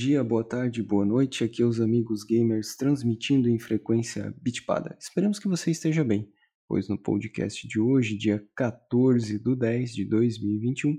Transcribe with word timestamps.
dia, 0.00 0.24
boa 0.24 0.42
tarde, 0.42 0.82
boa 0.82 1.04
noite. 1.04 1.44
Aqui 1.44 1.60
é 1.60 1.66
os 1.66 1.78
amigos 1.78 2.24
gamers 2.24 2.74
transmitindo 2.74 3.50
em 3.50 3.58
frequência 3.58 4.34
bitpada. 4.40 4.96
Esperamos 4.98 5.38
que 5.38 5.46
você 5.46 5.70
esteja 5.70 6.02
bem, 6.02 6.32
pois 6.66 6.88
no 6.88 6.96
podcast 6.96 7.68
de 7.68 7.78
hoje, 7.78 8.16
dia 8.16 8.42
14 8.56 9.38
de 9.38 9.56
10 9.56 9.94
de 9.94 10.06
2021, 10.06 10.96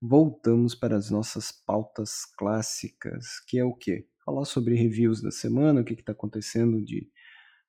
voltamos 0.00 0.74
para 0.74 0.96
as 0.96 1.10
nossas 1.10 1.52
pautas 1.52 2.24
clássicas, 2.38 3.26
que 3.46 3.58
é 3.58 3.64
o 3.64 3.74
quê? 3.74 4.06
Falar 4.24 4.46
sobre 4.46 4.74
reviews 4.74 5.20
da 5.20 5.30
semana, 5.30 5.82
o 5.82 5.84
que 5.84 5.92
está 5.92 6.12
acontecendo 6.12 6.82
de 6.82 7.10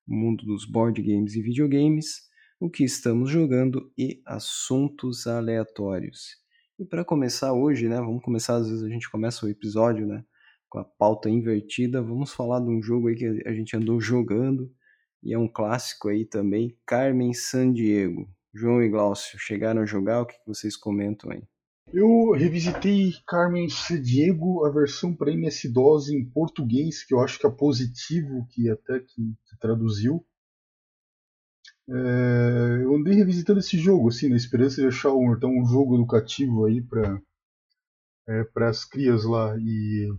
mundo 0.07 0.45
dos 0.45 0.63
board 0.63 1.01
games 1.01 1.35
e 1.35 1.41
videogames, 1.41 2.21
o 2.61 2.69
que 2.69 2.85
estamos 2.85 3.29
jogando 3.29 3.91
e 3.97 4.21
assuntos 4.25 5.27
aleatórios. 5.27 6.38
E 6.79 6.85
para 6.85 7.03
começar 7.03 7.51
hoje, 7.51 7.89
né, 7.89 7.97
vamos 7.97 8.23
começar, 8.23 8.55
às 8.55 8.69
vezes 8.69 8.83
a 8.85 8.89
gente 8.89 9.11
começa 9.11 9.45
o 9.45 9.49
episódio, 9.49 10.08
né, 10.08 10.23
com 10.71 10.80
a 10.80 10.85
pauta 10.85 11.30
invertida, 11.30 12.02
vamos 12.02 12.31
falar 12.31 12.61
de 12.61 12.70
um 12.70 12.81
jogo 12.81 13.09
aí 13.09 13.16
que 13.16 13.43
a 13.45 13.52
gente 13.52 13.75
andou 13.75 13.99
jogando, 13.99 14.73
e 15.21 15.34
é 15.34 15.38
um 15.38 15.47
clássico 15.47 16.07
aí 16.07 16.25
também, 16.25 16.75
Carmen 16.85 17.34
Sandiego. 17.34 18.27
João 18.53 18.81
e 18.81 18.89
Glaucio, 18.89 19.38
chegaram 19.38 19.81
a 19.81 19.85
jogar, 19.85 20.21
o 20.21 20.25
que 20.25 20.35
vocês 20.47 20.77
comentam 20.77 21.30
aí? 21.30 21.44
Eu 21.94 22.31
revisitei 22.31 23.11
Carmen 23.27 23.67
Sandiego, 23.67 24.66
a 24.66 24.71
versão 24.71 25.13
para 25.13 25.31
MS-DOS 25.31 26.09
em 26.09 26.23
português, 26.23 27.03
que 27.03 27.13
eu 27.13 27.19
acho 27.19 27.38
que 27.38 27.45
é 27.45 27.49
positivo, 27.49 28.47
que 28.49 28.69
até 28.69 28.99
que, 28.99 29.35
que 29.45 29.59
traduziu. 29.59 30.25
É, 31.89 32.83
eu 32.83 32.95
andei 32.95 33.16
revisitando 33.16 33.59
esse 33.59 33.77
jogo, 33.77 34.08
assim, 34.08 34.30
na 34.30 34.38
esperança 34.38 34.81
de 34.81 34.88
achar 34.88 35.13
um, 35.13 35.33
então, 35.33 35.49
um 35.49 35.66
jogo 35.66 35.95
educativo 35.95 36.66
aí 36.66 36.81
para 36.81 37.22
é, 38.30 38.45
as 38.69 38.85
crias 38.85 39.25
lá 39.25 39.58
e 39.58 40.09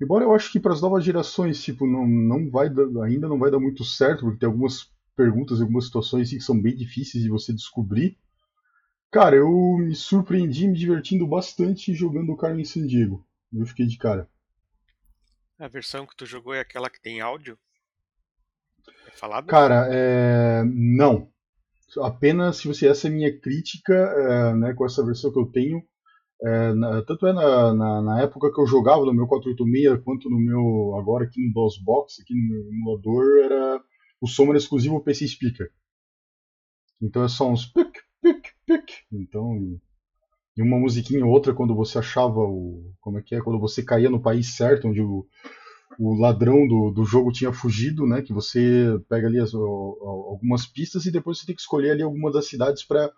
embora 0.00 0.24
eu 0.24 0.34
acho 0.34 0.50
que 0.50 0.60
para 0.60 0.72
as 0.72 0.80
novas 0.80 1.04
gerações 1.04 1.62
tipo 1.62 1.86
não, 1.86 2.06
não 2.06 2.50
vai 2.50 2.68
ainda 3.04 3.28
não 3.28 3.38
vai 3.38 3.50
dar 3.50 3.60
muito 3.60 3.84
certo 3.84 4.20
porque 4.20 4.38
tem 4.38 4.48
algumas 4.48 4.92
perguntas 5.16 5.60
algumas 5.60 5.86
situações 5.86 6.28
assim, 6.28 6.38
que 6.38 6.44
são 6.44 6.60
bem 6.60 6.74
difíceis 6.74 7.22
de 7.22 7.30
você 7.30 7.52
descobrir. 7.52 8.18
Cara 9.10 9.36
eu 9.36 9.76
me 9.78 9.94
surpreendi 9.94 10.66
me 10.66 10.76
divertindo 10.76 11.26
bastante 11.26 11.94
jogando 11.94 12.32
o 12.32 12.36
Carmen 12.36 12.64
Sandiego 12.64 13.24
eu 13.52 13.66
fiquei 13.66 13.86
de 13.86 13.96
cara. 13.96 14.28
A 15.58 15.68
versão 15.68 16.06
que 16.06 16.16
tu 16.16 16.26
jogou 16.26 16.52
é 16.52 16.60
aquela 16.60 16.90
que 16.90 17.00
tem 17.00 17.20
áudio? 17.20 17.58
Falado? 19.12 19.46
Cara, 19.46 19.88
é... 19.90 20.64
não. 20.64 21.30
Apenas 22.02 22.56
se 22.56 22.66
você 22.66 22.88
essa 22.88 23.06
é 23.06 23.10
a 23.10 23.14
minha 23.14 23.40
crítica, 23.40 23.94
é, 23.94 24.54
né, 24.54 24.74
com 24.74 24.84
essa 24.84 25.04
versão 25.04 25.32
que 25.32 25.38
eu 25.38 25.46
tenho, 25.46 25.80
é, 26.42 26.74
na, 26.74 27.02
tanto 27.02 27.26
é 27.26 27.32
na, 27.32 27.74
na, 27.74 28.02
na, 28.02 28.22
época 28.22 28.52
que 28.52 28.60
eu 28.60 28.66
jogava 28.66 29.04
no 29.04 29.14
meu 29.14 29.26
486 29.26 30.02
quanto 30.04 30.28
no 30.28 30.38
meu 30.38 30.96
agora 30.98 31.24
aqui 31.24 31.44
no 31.44 31.52
DOSBox, 31.52 32.20
aqui 32.20 32.34
no 32.34 32.48
meu 32.48 32.68
emulador, 32.68 33.44
era 33.44 33.82
o 34.20 34.26
som 34.26 34.44
era 34.44 34.58
exclusivo 34.58 35.02
PC 35.02 35.28
Speaker. 35.28 35.70
Então 37.00 37.24
é 37.24 37.28
só 37.28 37.50
uns 37.50 37.66
pic, 37.66 37.98
pic, 38.22 38.48
pic. 38.66 38.90
Então 39.12 39.78
e 40.56 40.62
uma 40.62 40.78
musiquinha 40.78 41.24
ou 41.24 41.32
outra 41.32 41.52
quando 41.52 41.74
você 41.74 41.98
achava 41.98 42.38
o 42.38 42.92
como 43.00 43.18
é 43.18 43.22
que 43.22 43.34
é 43.34 43.40
quando 43.40 43.58
você 43.58 43.82
caía 43.82 44.08
no 44.08 44.22
país 44.22 44.56
certo 44.56 44.88
onde 44.88 45.00
o 45.00 45.26
o 45.98 46.14
ladrão 46.14 46.66
do, 46.66 46.90
do 46.90 47.04
jogo 47.04 47.32
tinha 47.32 47.52
fugido, 47.52 48.06
né? 48.06 48.22
Que 48.22 48.32
você 48.32 48.98
pega 49.08 49.26
ali 49.26 49.38
as, 49.38 49.54
algumas 49.54 50.66
pistas 50.66 51.06
e 51.06 51.10
depois 51.10 51.38
você 51.38 51.46
tem 51.46 51.54
que 51.54 51.60
escolher 51.60 51.92
ali 51.92 52.02
alguma 52.02 52.32
das 52.32 52.46
cidades 52.46 52.84
para 52.84 53.12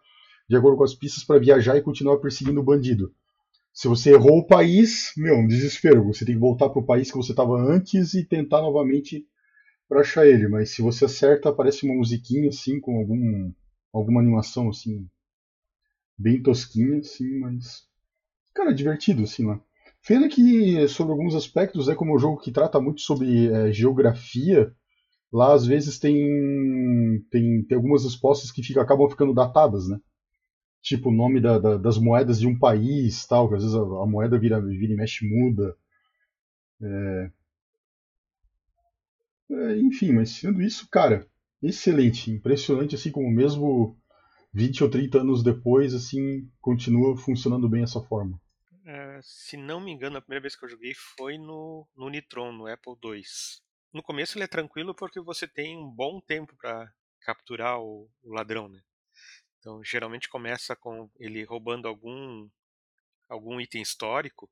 de 0.48 0.56
acordo 0.56 0.76
com 0.76 0.84
as 0.84 0.94
pistas 0.94 1.24
para 1.24 1.40
viajar 1.40 1.76
e 1.76 1.82
continuar 1.82 2.18
perseguindo 2.18 2.60
o 2.60 2.64
bandido. 2.64 3.12
Se 3.72 3.88
você 3.88 4.12
errou 4.12 4.38
o 4.38 4.46
país, 4.46 5.12
meu, 5.16 5.36
um 5.36 5.46
desespero. 5.46 6.04
Você 6.04 6.24
tem 6.24 6.34
que 6.34 6.40
voltar 6.40 6.70
para 6.70 6.80
o 6.80 6.86
país 6.86 7.10
que 7.10 7.16
você 7.16 7.32
estava 7.32 7.60
antes 7.60 8.14
e 8.14 8.24
tentar 8.24 8.62
novamente 8.62 9.26
para 9.88 10.00
achar 10.00 10.26
ele. 10.26 10.48
Mas 10.48 10.70
se 10.70 10.80
você 10.80 11.04
acerta, 11.04 11.50
aparece 11.50 11.84
uma 11.84 11.94
musiquinha 11.94 12.48
assim 12.48 12.80
com 12.80 12.98
algum 12.98 13.52
alguma 13.92 14.20
animação 14.20 14.68
assim 14.70 15.06
bem 16.18 16.42
tosquinha, 16.42 16.98
assim, 17.00 17.38
mas 17.38 17.86
cara, 18.54 18.72
divertido 18.72 19.24
assim 19.24 19.44
lá. 19.44 19.60
Pena 20.06 20.28
que, 20.28 20.86
sobre 20.88 21.12
alguns 21.12 21.34
aspectos, 21.34 21.88
é 21.88 21.94
como 21.94 22.14
um 22.14 22.18
jogo 22.18 22.40
que 22.40 22.52
trata 22.52 22.80
muito 22.80 23.00
sobre 23.00 23.48
é, 23.48 23.72
geografia, 23.72 24.72
lá 25.32 25.52
às 25.52 25.66
vezes 25.66 25.98
tem, 25.98 26.16
tem, 27.30 27.64
tem 27.64 27.76
algumas 27.76 28.04
respostas 28.04 28.52
que 28.52 28.62
fica, 28.62 28.80
acabam 28.80 29.10
ficando 29.10 29.34
datadas, 29.34 29.88
né? 29.88 29.98
Tipo 30.86 31.08
o 31.08 31.12
nome 31.12 31.40
da, 31.40 31.58
da, 31.58 31.76
das 31.76 31.98
moedas 31.98 32.38
de 32.38 32.46
um 32.46 32.56
país, 32.56 33.26
tal, 33.26 33.48
que 33.48 33.56
às 33.56 33.62
vezes 33.64 33.76
a, 33.76 33.80
a 33.80 34.06
moeda 34.06 34.38
vira, 34.38 34.60
vira 34.60 34.92
e 34.92 34.96
mexe 34.96 35.26
muda. 35.26 35.76
É... 36.80 37.30
É, 39.50 39.78
enfim, 39.78 40.12
mas 40.12 40.30
sendo 40.30 40.62
isso, 40.62 40.88
cara, 40.88 41.26
excelente, 41.60 42.30
impressionante, 42.30 42.94
assim 42.94 43.10
como 43.10 43.28
mesmo 43.28 43.96
20 44.52 44.84
ou 44.84 44.90
30 44.90 45.22
anos 45.22 45.42
depois, 45.42 45.92
assim, 45.92 46.48
continua 46.60 47.16
funcionando 47.16 47.68
bem 47.68 47.82
essa 47.82 48.00
forma. 48.00 48.40
É, 48.84 49.18
se 49.24 49.56
não 49.56 49.80
me 49.80 49.90
engano, 49.90 50.18
a 50.18 50.20
primeira 50.20 50.42
vez 50.42 50.54
que 50.54 50.64
eu 50.64 50.68
joguei 50.68 50.92
foi 51.16 51.36
no, 51.36 51.84
no 51.96 52.08
Nitron, 52.08 52.52
no 52.52 52.68
Apple 52.68 52.94
II. 53.04 53.22
No 53.92 54.04
começo 54.04 54.38
ele 54.38 54.44
é 54.44 54.48
tranquilo 54.48 54.94
porque 54.94 55.20
você 55.20 55.48
tem 55.48 55.76
um 55.76 55.90
bom 55.90 56.20
tempo 56.20 56.54
para 56.56 56.88
capturar 57.22 57.80
o, 57.80 58.08
o, 58.22 58.32
ladrão, 58.32 58.68
né? 58.68 58.80
Então 59.66 59.82
geralmente 59.82 60.28
começa 60.28 60.76
com 60.76 61.10
ele 61.18 61.42
roubando 61.42 61.88
algum 61.88 62.48
algum 63.28 63.60
item 63.60 63.82
histórico 63.82 64.48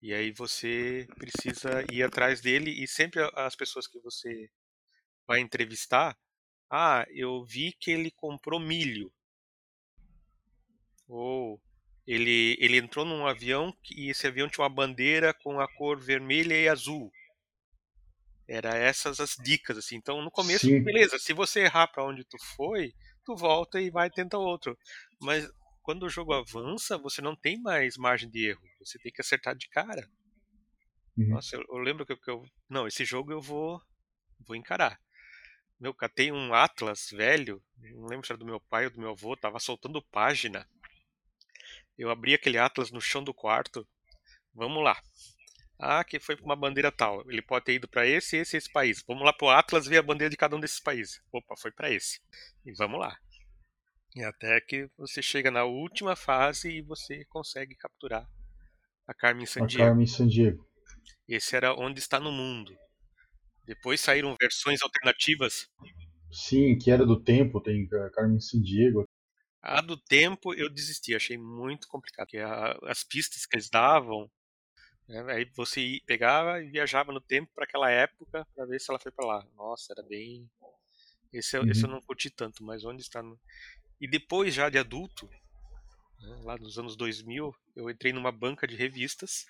e 0.00 0.14
aí 0.14 0.32
você 0.32 1.06
precisa 1.18 1.84
ir 1.92 2.02
atrás 2.02 2.40
dele 2.40 2.70
e 2.82 2.88
sempre 2.88 3.20
as 3.34 3.54
pessoas 3.54 3.86
que 3.86 3.98
você 3.98 4.48
vai 5.26 5.40
entrevistar, 5.40 6.16
ah, 6.70 7.04
eu 7.10 7.44
vi 7.44 7.72
que 7.72 7.90
ele 7.90 8.10
comprou 8.10 8.58
milho. 8.58 9.12
Ou 11.06 11.60
ele, 12.06 12.56
ele 12.58 12.78
entrou 12.78 13.04
num 13.04 13.26
avião 13.26 13.76
e 13.90 14.08
esse 14.08 14.26
avião 14.26 14.48
tinha 14.48 14.62
uma 14.62 14.74
bandeira 14.74 15.34
com 15.34 15.60
a 15.60 15.68
cor 15.68 16.00
vermelha 16.00 16.58
e 16.58 16.68
azul. 16.68 17.12
Era 18.48 18.76
essas 18.76 19.20
as 19.20 19.36
dicas, 19.36 19.76
assim. 19.76 19.96
Então, 19.96 20.22
no 20.22 20.30
começo, 20.30 20.66
Sim. 20.66 20.82
beleza, 20.82 21.18
se 21.18 21.34
você 21.34 21.64
errar 21.64 21.88
para 21.88 22.04
onde 22.04 22.24
tu 22.24 22.38
foi, 22.56 22.94
tu 23.26 23.36
volta 23.36 23.80
e 23.80 23.90
vai 23.90 24.08
tentar 24.08 24.38
outro. 24.38 24.78
Mas 25.20 25.46
quando 25.82 26.04
o 26.04 26.08
jogo 26.08 26.32
avança, 26.32 26.96
você 26.96 27.20
não 27.20 27.34
tem 27.34 27.60
mais 27.60 27.96
margem 27.96 28.30
de 28.30 28.48
erro. 28.48 28.62
Você 28.78 28.98
tem 28.98 29.12
que 29.12 29.20
acertar 29.20 29.56
de 29.56 29.68
cara. 29.68 30.08
Uhum. 31.18 31.28
Nossa, 31.30 31.56
eu, 31.56 31.64
eu 31.68 31.78
lembro 31.78 32.06
que 32.06 32.12
eu, 32.12 32.20
que 32.20 32.30
eu, 32.30 32.44
Não, 32.68 32.86
esse 32.86 33.04
jogo 33.04 33.32
eu 33.32 33.40
vou. 33.40 33.82
Vou 34.46 34.54
encarar. 34.54 35.00
Meu, 35.78 35.92
catei 35.92 36.30
um 36.32 36.54
Atlas 36.54 37.10
velho, 37.10 37.62
não 37.76 38.06
lembro 38.06 38.26
se 38.26 38.32
era 38.32 38.38
do 38.38 38.46
meu 38.46 38.60
pai 38.60 38.86
ou 38.86 38.90
do 38.90 39.00
meu 39.00 39.10
avô, 39.10 39.36
tava 39.36 39.58
soltando 39.58 40.02
página. 40.10 40.66
Eu 41.98 42.10
abri 42.10 42.34
aquele 42.34 42.58
atlas 42.58 42.90
no 42.90 43.00
chão 43.00 43.22
do 43.22 43.34
quarto. 43.34 43.86
Vamos 44.54 44.82
lá. 44.82 45.00
Ah, 45.78 46.02
que 46.02 46.18
foi 46.18 46.36
para 46.36 46.44
uma 46.44 46.56
bandeira 46.56 46.90
tal. 46.90 47.22
Ele 47.30 47.42
pode 47.42 47.66
ter 47.66 47.74
ido 47.74 47.86
para 47.86 48.06
esse, 48.06 48.36
esse, 48.36 48.56
esse 48.56 48.72
país. 48.72 49.02
Vamos 49.06 49.24
lá 49.24 49.32
pro 49.32 49.50
Atlas 49.50 49.86
ver 49.86 49.98
a 49.98 50.02
bandeira 50.02 50.30
de 50.30 50.36
cada 50.36 50.56
um 50.56 50.60
desses 50.60 50.80
países. 50.80 51.20
Opa, 51.32 51.54
foi 51.58 51.70
para 51.70 51.90
esse. 51.90 52.20
E 52.64 52.72
vamos 52.72 52.98
lá. 52.98 53.16
E 54.14 54.24
até 54.24 54.58
que 54.60 54.88
você 54.96 55.20
chega 55.20 55.50
na 55.50 55.64
última 55.64 56.16
fase 56.16 56.70
e 56.70 56.82
você 56.82 57.24
consegue 57.26 57.74
capturar 57.76 58.26
a 59.06 59.12
Carmen 59.12 59.44
Sandiego. 59.44 59.82
A 59.82 59.86
Carmen 59.86 60.06
Sandiego. 60.06 60.66
Esse 61.28 61.54
era 61.54 61.74
onde 61.74 62.00
está 62.00 62.18
no 62.18 62.32
mundo. 62.32 62.74
Depois 63.66 64.00
saíram 64.00 64.34
versões 64.40 64.80
alternativas. 64.80 65.68
Sim, 66.32 66.78
que 66.78 66.90
era 66.90 67.04
do 67.04 67.22
tempo, 67.22 67.60
tem 67.60 67.86
Carmen 68.14 68.40
Sandiego, 68.40 69.06
a 69.68 69.80
do 69.80 69.96
tempo 69.96 70.54
eu 70.54 70.72
desisti, 70.72 71.12
achei 71.12 71.36
muito 71.36 71.88
complicado. 71.88 72.26
Porque 72.26 72.38
a, 72.38 72.78
as 72.84 73.02
pistas 73.02 73.44
que 73.44 73.56
eles 73.56 73.68
davam, 73.68 74.30
aí 75.08 75.44
você 75.54 76.00
pegava 76.06 76.62
e 76.62 76.70
viajava 76.70 77.12
no 77.12 77.20
tempo 77.20 77.50
para 77.54 77.64
aquela 77.64 77.90
época 77.90 78.46
para 78.54 78.66
ver 78.66 78.80
se 78.80 78.90
ela 78.90 78.98
foi 78.98 79.12
para 79.12 79.26
lá. 79.26 79.46
Nossa, 79.54 79.92
era 79.92 80.02
bem. 80.02 80.48
Esse, 81.32 81.58
uhum. 81.58 81.70
esse 81.70 81.84
eu 81.84 81.88
não 81.88 82.00
curti 82.00 82.30
tanto, 82.30 82.64
mas 82.64 82.84
onde 82.84 83.02
está. 83.02 83.22
No... 83.22 83.38
E 84.00 84.08
depois, 84.08 84.54
já 84.54 84.68
de 84.68 84.78
adulto, 84.78 85.28
né, 86.20 86.40
lá 86.42 86.56
nos 86.56 86.78
anos 86.78 86.96
2000, 86.96 87.54
eu 87.76 87.90
entrei 87.90 88.12
numa 88.12 88.32
banca 88.32 88.66
de 88.66 88.74
revistas 88.74 89.46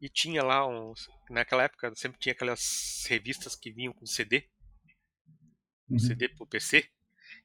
e 0.00 0.08
tinha 0.08 0.42
lá 0.42 0.66
uns. 0.66 1.08
Naquela 1.28 1.64
época 1.64 1.94
sempre 1.94 2.18
tinha 2.18 2.32
aquelas 2.32 3.04
revistas 3.08 3.54
que 3.54 3.70
vinham 3.70 3.92
com 3.92 4.06
CD. 4.06 4.48
Um 5.88 5.94
uhum. 5.94 5.98
CD 5.98 6.28
pro 6.28 6.46
PC 6.46 6.88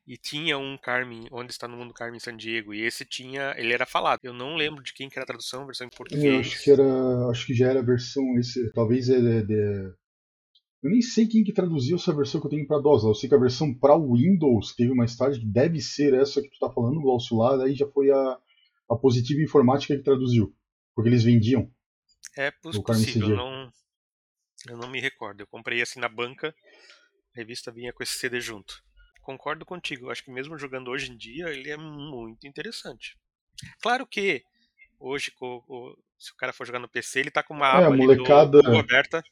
e 0.08 0.18
tinha 0.18 0.58
um 0.58 0.78
Carmen, 0.78 1.28
onde 1.32 1.52
está 1.52 1.68
no 1.68 1.78
mundo 1.78 1.94
Carmen 1.94 2.20
San 2.20 2.36
Diego, 2.36 2.74
e 2.74 2.82
esse 2.82 3.06
tinha, 3.06 3.54
ele 3.58 3.74
era 3.74 3.86
falado. 3.86 4.20
Eu 4.24 4.34
não 4.34 4.56
lembro 4.56 4.84
de 4.84 4.94
quem 4.94 5.10
que 5.10 5.18
era 5.18 5.24
a 5.24 5.28
tradução, 5.28 5.64
a 5.64 5.66
versão 5.66 5.88
em 5.88 5.96
português. 5.96 6.24
Eu 6.24 6.40
acho 6.40 6.64
que 6.64 6.72
era, 6.72 7.28
acho 7.30 7.46
que 7.46 7.54
já 7.54 7.70
era 7.70 7.80
a 7.80 7.84
versão 7.84 8.24
esse, 8.38 8.72
talvez 8.74 9.10
é 9.10 9.20
de, 9.20 9.44
de, 9.44 9.94
eu 10.84 10.90
nem 10.90 11.02
sei 11.02 11.28
quem 11.28 11.44
que 11.44 11.54
traduziu 11.54 11.96
essa 11.96 12.14
versão 12.14 12.42
que 12.42 12.48
eu 12.48 12.52
tenho 12.52 12.66
para 12.66 12.82
DOS. 12.82 13.04
Eu 13.04 13.14
sei 13.14 13.30
que 13.30 13.36
a 13.36 13.40
versão 13.40 13.72
para 13.72 13.96
Windows 13.96 14.74
teve 14.76 14.94
mais 14.96 15.16
tarde, 15.16 15.46
deve 15.46 15.80
ser 15.80 16.14
essa 16.16 16.42
que 16.42 16.50
tu 16.50 16.54
está 16.54 16.72
falando, 16.72 17.00
Glaucio, 17.02 17.38
lá, 17.38 17.56
daí 17.56 17.76
já 17.76 17.88
foi 17.88 18.10
a, 18.10 18.40
a 18.90 18.96
Positiva 18.96 19.42
Informática 19.42 19.96
que 19.96 20.04
traduziu, 20.04 20.56
porque 20.96 21.10
eles 21.10 21.24
vendiam. 21.24 21.72
É 22.36 22.50
possível, 22.50 23.30
eu 23.30 23.36
não, 23.36 23.72
eu 24.70 24.78
não 24.78 24.90
me 24.90 25.00
recordo. 25.00 25.42
Eu 25.42 25.48
comprei 25.48 25.82
assim 25.82 26.00
na 26.00 26.10
banca, 26.10 26.56
a 27.36 27.38
revista 27.38 27.72
vinha 27.72 27.94
com 27.94 28.02
esse 28.02 28.18
CD 28.18 28.42
junto. 28.42 28.84
Concordo 29.32 29.66
contigo, 29.66 30.08
eu 30.08 30.12
acho 30.12 30.26
que 30.26 30.32
mesmo 30.32 30.58
jogando 30.58 30.90
hoje 30.90 31.10
em 31.10 31.16
dia, 31.16 31.48
ele 31.50 31.70
é 31.70 31.78
muito 31.78 32.46
interessante. 32.46 33.18
Claro 33.82 34.06
que 34.06 34.44
hoje, 35.00 35.32
se 36.20 36.34
o 36.34 36.36
cara 36.36 36.52
for 36.52 36.68
jogar 36.68 36.80
no 36.80 36.90
PC, 36.90 37.22
ele 37.22 37.32
tá 37.32 37.42
com 37.42 37.54
uma 37.54 37.68
é, 37.68 37.86
aba 37.86 37.96
molecada... 37.96 38.62
do, 38.62 38.78
aberta. 38.78 39.24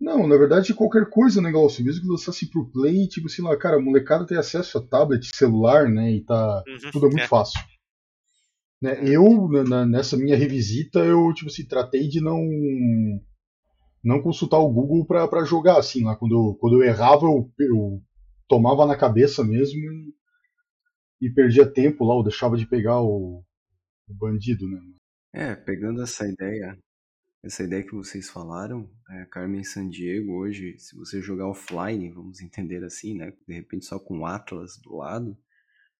Não, 0.00 0.26
na 0.26 0.36
verdade, 0.36 0.74
qualquer 0.74 1.08
coisa, 1.08 1.40
negócio. 1.40 1.84
Mesmo 1.84 2.02
que 2.02 2.08
lançasse 2.08 2.50
pro 2.50 2.68
Play, 2.68 3.06
tipo 3.06 3.28
assim, 3.28 3.42
lá, 3.42 3.56
cara, 3.56 3.76
a 3.76 3.80
molecada 3.80 4.26
tem 4.26 4.36
acesso 4.36 4.76
a 4.76 4.82
tablet, 4.82 5.24
celular, 5.32 5.88
né? 5.88 6.10
E 6.10 6.24
tá. 6.24 6.64
Uhum, 6.66 6.90
tudo 6.90 7.06
é 7.06 7.10
muito 7.10 7.22
é. 7.22 7.28
fácil. 7.28 7.60
Né, 8.80 9.00
eu, 9.04 9.48
na, 9.68 9.86
nessa 9.86 10.16
minha 10.16 10.36
revisita, 10.36 10.98
eu, 10.98 11.32
tipo 11.32 11.48
assim, 11.48 11.64
tratei 11.64 12.08
de 12.08 12.20
não 12.20 12.40
não 14.02 14.20
consultar 14.20 14.58
o 14.58 14.68
Google 14.68 15.06
para 15.06 15.44
jogar, 15.44 15.78
assim, 15.78 16.02
lá 16.02 16.16
quando 16.16 16.34
eu, 16.34 16.54
quando 16.56 16.82
eu 16.82 16.82
errava, 16.82 17.26
eu, 17.26 17.48
eu 17.60 18.02
tomava 18.52 18.84
na 18.84 18.94
cabeça 18.94 19.42
mesmo 19.42 19.80
e, 19.80 20.14
e 21.22 21.30
perdia 21.30 21.64
tempo 21.64 22.04
lá, 22.04 22.14
ou 22.14 22.22
deixava 22.22 22.54
de 22.54 22.66
pegar 22.66 23.00
o, 23.00 23.42
o 24.06 24.14
bandido, 24.14 24.68
né? 24.68 24.78
É, 25.32 25.54
pegando 25.54 26.02
essa 26.02 26.28
ideia, 26.28 26.78
essa 27.42 27.62
ideia 27.62 27.82
que 27.82 27.94
vocês 27.94 28.28
falaram, 28.28 28.90
é, 29.08 29.24
Carmen 29.24 29.64
San 29.64 29.88
Diego 29.88 30.34
hoje, 30.34 30.78
se 30.78 30.94
você 30.94 31.22
jogar 31.22 31.48
offline, 31.48 32.12
vamos 32.12 32.42
entender 32.42 32.84
assim, 32.84 33.16
né, 33.16 33.32
de 33.48 33.54
repente 33.54 33.86
só 33.86 33.98
com 33.98 34.26
Atlas 34.26 34.76
do 34.82 34.96
lado, 34.96 35.34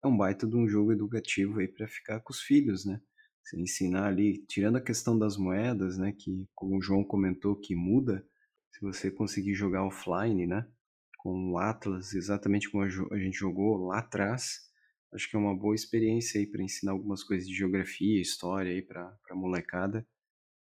é 0.04 0.06
um 0.06 0.14
baita 0.14 0.46
de 0.46 0.54
um 0.54 0.68
jogo 0.68 0.92
educativo 0.92 1.58
aí 1.58 1.68
para 1.68 1.88
ficar 1.88 2.20
com 2.20 2.34
os 2.34 2.42
filhos, 2.42 2.84
né? 2.84 3.00
Você 3.42 3.58
ensinar 3.58 4.08
ali, 4.08 4.44
tirando 4.46 4.76
a 4.76 4.82
questão 4.82 5.18
das 5.18 5.38
moedas, 5.38 5.96
né, 5.96 6.12
que 6.12 6.46
como 6.54 6.76
o 6.76 6.82
João 6.82 7.02
comentou 7.02 7.56
que 7.56 7.74
muda, 7.74 8.22
se 8.74 8.82
você 8.82 9.10
conseguir 9.10 9.54
jogar 9.54 9.86
offline, 9.86 10.46
né, 10.46 10.68
com 11.22 11.52
o 11.52 11.58
Atlas, 11.58 12.14
exatamente 12.14 12.68
como 12.68 12.82
a 12.82 13.18
gente 13.18 13.38
jogou 13.38 13.86
lá 13.86 14.00
atrás, 14.00 14.68
acho 15.14 15.30
que 15.30 15.36
é 15.36 15.38
uma 15.38 15.56
boa 15.56 15.72
experiência 15.72 16.40
aí 16.40 16.46
para 16.48 16.64
ensinar 16.64 16.90
algumas 16.92 17.22
coisas 17.22 17.46
de 17.46 17.54
geografia, 17.54 18.20
história 18.20 18.72
aí 18.72 18.82
para 18.82 19.04
para 19.22 19.36
molecada 19.36 20.04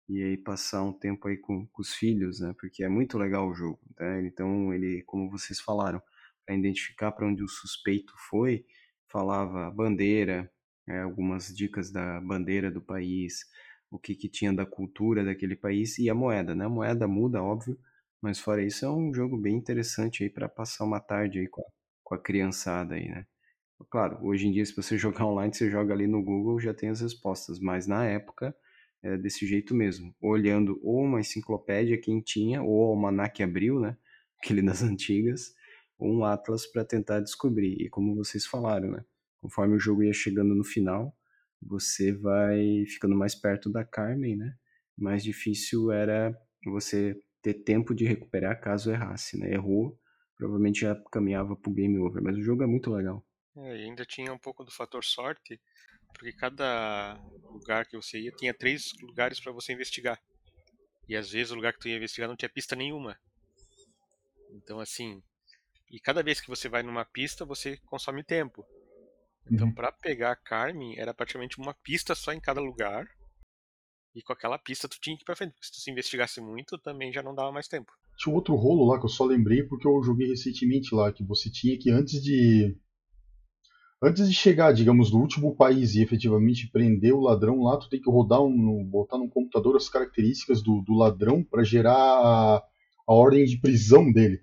e 0.08 0.22
aí 0.22 0.36
passar 0.38 0.82
um 0.82 0.94
tempo 0.94 1.28
aí 1.28 1.36
com, 1.36 1.66
com, 1.66 1.82
os 1.82 1.94
filhos, 1.94 2.40
né? 2.40 2.54
Porque 2.58 2.82
é 2.82 2.88
muito 2.88 3.18
legal 3.18 3.48
o 3.48 3.54
jogo, 3.54 3.80
né? 3.98 4.26
Então 4.26 4.72
ele, 4.72 5.02
como 5.02 5.30
vocês 5.30 5.60
falaram, 5.60 6.00
para 6.46 6.56
identificar 6.56 7.12
para 7.12 7.26
onde 7.26 7.42
o 7.42 7.48
suspeito 7.48 8.14
foi, 8.30 8.64
falava 9.08 9.70
bandeira, 9.70 10.50
é, 10.88 11.00
algumas 11.00 11.54
dicas 11.54 11.90
da 11.90 12.18
bandeira 12.20 12.70
do 12.70 12.80
país, 12.80 13.44
o 13.90 13.98
que, 13.98 14.14
que 14.14 14.28
tinha 14.28 14.54
da 14.54 14.64
cultura 14.64 15.22
daquele 15.22 15.56
país 15.56 15.98
e 15.98 16.08
a 16.08 16.14
moeda, 16.14 16.54
né? 16.54 16.64
A 16.64 16.68
moeda 16.70 17.06
muda, 17.06 17.42
óbvio, 17.42 17.78
mas 18.22 18.38
fora 18.38 18.62
isso 18.64 18.84
é 18.84 18.90
um 18.90 19.12
jogo 19.14 19.36
bem 19.36 19.56
interessante 19.56 20.22
aí 20.24 20.30
para 20.30 20.48
passar 20.48 20.84
uma 20.84 21.00
tarde 21.00 21.40
aí 21.40 21.48
com 21.48 21.62
a, 21.62 21.64
com 22.04 22.14
a 22.14 22.18
criançada 22.22 22.94
aí, 22.94 23.08
né? 23.08 23.26
Claro, 23.90 24.18
hoje 24.22 24.46
em 24.48 24.52
dia 24.52 24.64
se 24.64 24.74
você 24.74 24.96
jogar 24.98 25.26
online, 25.26 25.54
você 25.54 25.70
joga 25.70 25.92
ali 25.94 26.06
no 26.06 26.22
Google, 26.22 26.60
já 26.60 26.74
tem 26.74 26.88
as 26.88 27.00
respostas, 27.00 27.58
mas 27.60 27.86
na 27.86 28.04
época 28.06 28.54
era 29.02 29.18
desse 29.18 29.46
jeito 29.46 29.74
mesmo, 29.74 30.14
olhando 30.20 30.80
ou 30.82 31.02
uma 31.04 31.20
enciclopédia 31.20 32.00
quem 32.00 32.20
tinha, 32.20 32.62
ou 32.62 32.88
o 32.88 32.90
Almanac 32.90 33.42
Abril, 33.42 33.80
né? 33.80 33.96
Aquele 34.42 34.62
das 34.62 34.82
antigas, 34.82 35.54
ou 35.98 36.12
um 36.12 36.24
Atlas 36.24 36.66
para 36.66 36.84
tentar 36.84 37.20
descobrir. 37.20 37.76
E 37.80 37.88
como 37.88 38.14
vocês 38.14 38.46
falaram, 38.46 38.90
né? 38.90 39.04
Conforme 39.40 39.76
o 39.76 39.78
jogo 39.78 40.02
ia 40.02 40.12
chegando 40.12 40.54
no 40.54 40.64
final, 40.64 41.16
você 41.62 42.12
vai 42.12 42.84
ficando 42.86 43.14
mais 43.16 43.34
perto 43.34 43.70
da 43.70 43.84
Carmen, 43.84 44.36
né? 44.36 44.54
Mais 44.96 45.22
difícil 45.22 45.90
era 45.92 46.36
você 46.64 47.16
ter 47.46 47.54
tempo 47.54 47.94
de 47.94 48.04
recuperar 48.04 48.60
caso 48.60 48.90
errasse, 48.90 49.38
né? 49.38 49.52
Errou, 49.52 49.96
provavelmente 50.37 50.81
já 50.81 50.96
caminhava 51.12 51.54
pro 51.54 51.70
game 51.70 51.96
over, 51.98 52.20
mas 52.20 52.37
o 52.37 52.43
jogo 52.43 52.64
é 52.64 52.66
muito 52.66 52.90
legal. 52.90 53.25
É, 53.56 53.76
e 53.76 53.84
ainda 53.84 54.04
tinha 54.04 54.32
um 54.32 54.38
pouco 54.38 54.64
do 54.64 54.70
fator 54.72 55.04
sorte, 55.04 55.60
porque 56.12 56.32
cada 56.32 57.14
lugar 57.44 57.87
que 57.87 57.96
você 57.96 58.19
ia 58.19 58.32
tinha 58.32 58.52
três 58.52 58.93
lugares 59.00 59.38
para 59.38 59.52
você 59.52 59.72
investigar. 59.72 60.20
E 61.08 61.14
às 61.14 61.31
vezes 61.31 61.52
o 61.52 61.54
lugar 61.54 61.72
que 61.72 61.78
tu 61.78 61.88
ia 61.88 61.96
investigar 61.96 62.28
não 62.28 62.37
tinha 62.37 62.48
pista 62.48 62.75
nenhuma. 62.75 63.16
Então 64.50 64.81
assim, 64.81 65.22
e 65.88 66.00
cada 66.00 66.25
vez 66.25 66.40
que 66.40 66.49
você 66.49 66.69
vai 66.69 66.82
numa 66.82 67.04
pista, 67.04 67.44
você 67.44 67.76
consome 67.87 68.25
tempo. 68.25 68.66
Então, 69.49 69.69
uhum. 69.69 69.72
para 69.72 69.92
pegar 69.92 70.32
a 70.32 70.37
Carmen, 70.37 70.99
era 70.99 71.14
praticamente 71.14 71.58
uma 71.58 71.72
pista 71.72 72.12
só 72.16 72.32
em 72.32 72.40
cada 72.40 72.60
lugar. 72.60 73.08
E 74.16 74.22
com 74.22 74.32
aquela 74.32 74.58
pista 74.58 74.88
tu 74.88 74.98
tinha 74.98 75.14
que 75.14 75.22
ir 75.22 75.26
pra 75.26 75.36
frente. 75.36 75.52
Porque 75.52 75.66
se 75.66 75.72
tu 75.72 75.78
se 75.78 75.90
investigasse 75.90 76.40
muito, 76.40 76.78
também 76.78 77.12
já 77.12 77.22
não 77.22 77.34
dava 77.34 77.52
mais 77.52 77.68
tempo. 77.68 77.92
Tinha 78.16 78.34
outro 78.34 78.54
rolo 78.54 78.86
lá 78.86 78.98
que 78.98 79.04
eu 79.04 79.10
só 79.10 79.26
lembrei 79.26 79.62
porque 79.62 79.86
eu 79.86 80.02
joguei 80.02 80.26
recentemente 80.28 80.94
lá, 80.94 81.12
que 81.12 81.22
você 81.22 81.50
tinha 81.50 81.78
que 81.78 81.90
antes 81.90 82.22
de. 82.22 82.74
Antes 84.02 84.26
de 84.26 84.34
chegar, 84.34 84.72
digamos, 84.72 85.12
no 85.12 85.20
último 85.20 85.54
país 85.54 85.94
e 85.94 86.02
efetivamente 86.02 86.70
prender 86.70 87.12
o 87.12 87.20
ladrão 87.20 87.62
lá, 87.62 87.76
tu 87.76 87.90
tem 87.90 88.00
que 88.00 88.10
rodar 88.10 88.42
um. 88.42 88.82
botar 88.84 89.18
no 89.18 89.28
computador 89.28 89.76
as 89.76 89.88
características 89.90 90.62
do, 90.62 90.80
do 90.80 90.94
ladrão 90.94 91.44
para 91.44 91.62
gerar 91.62 91.92
a, 91.92 92.56
a 93.06 93.12
ordem 93.12 93.44
de 93.44 93.58
prisão 93.58 94.10
dele. 94.10 94.40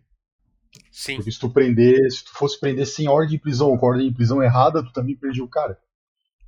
Sim. 0.92 1.16
Porque 1.16 1.32
se 1.32 1.40
tu 1.40 1.50
prender, 1.50 2.12
se 2.12 2.24
tu 2.24 2.32
fosse 2.34 2.60
prender 2.60 2.86
sem 2.86 3.08
ordem 3.08 3.32
de 3.32 3.40
prisão 3.40 3.72
ou 3.72 3.78
com 3.80 3.88
ordem 3.88 4.08
de 4.08 4.14
prisão 4.14 4.42
errada, 4.44 4.84
tu 4.84 4.94
também 4.94 5.16
perdia 5.16 5.44
o 5.44 5.50
cara. 5.50 5.80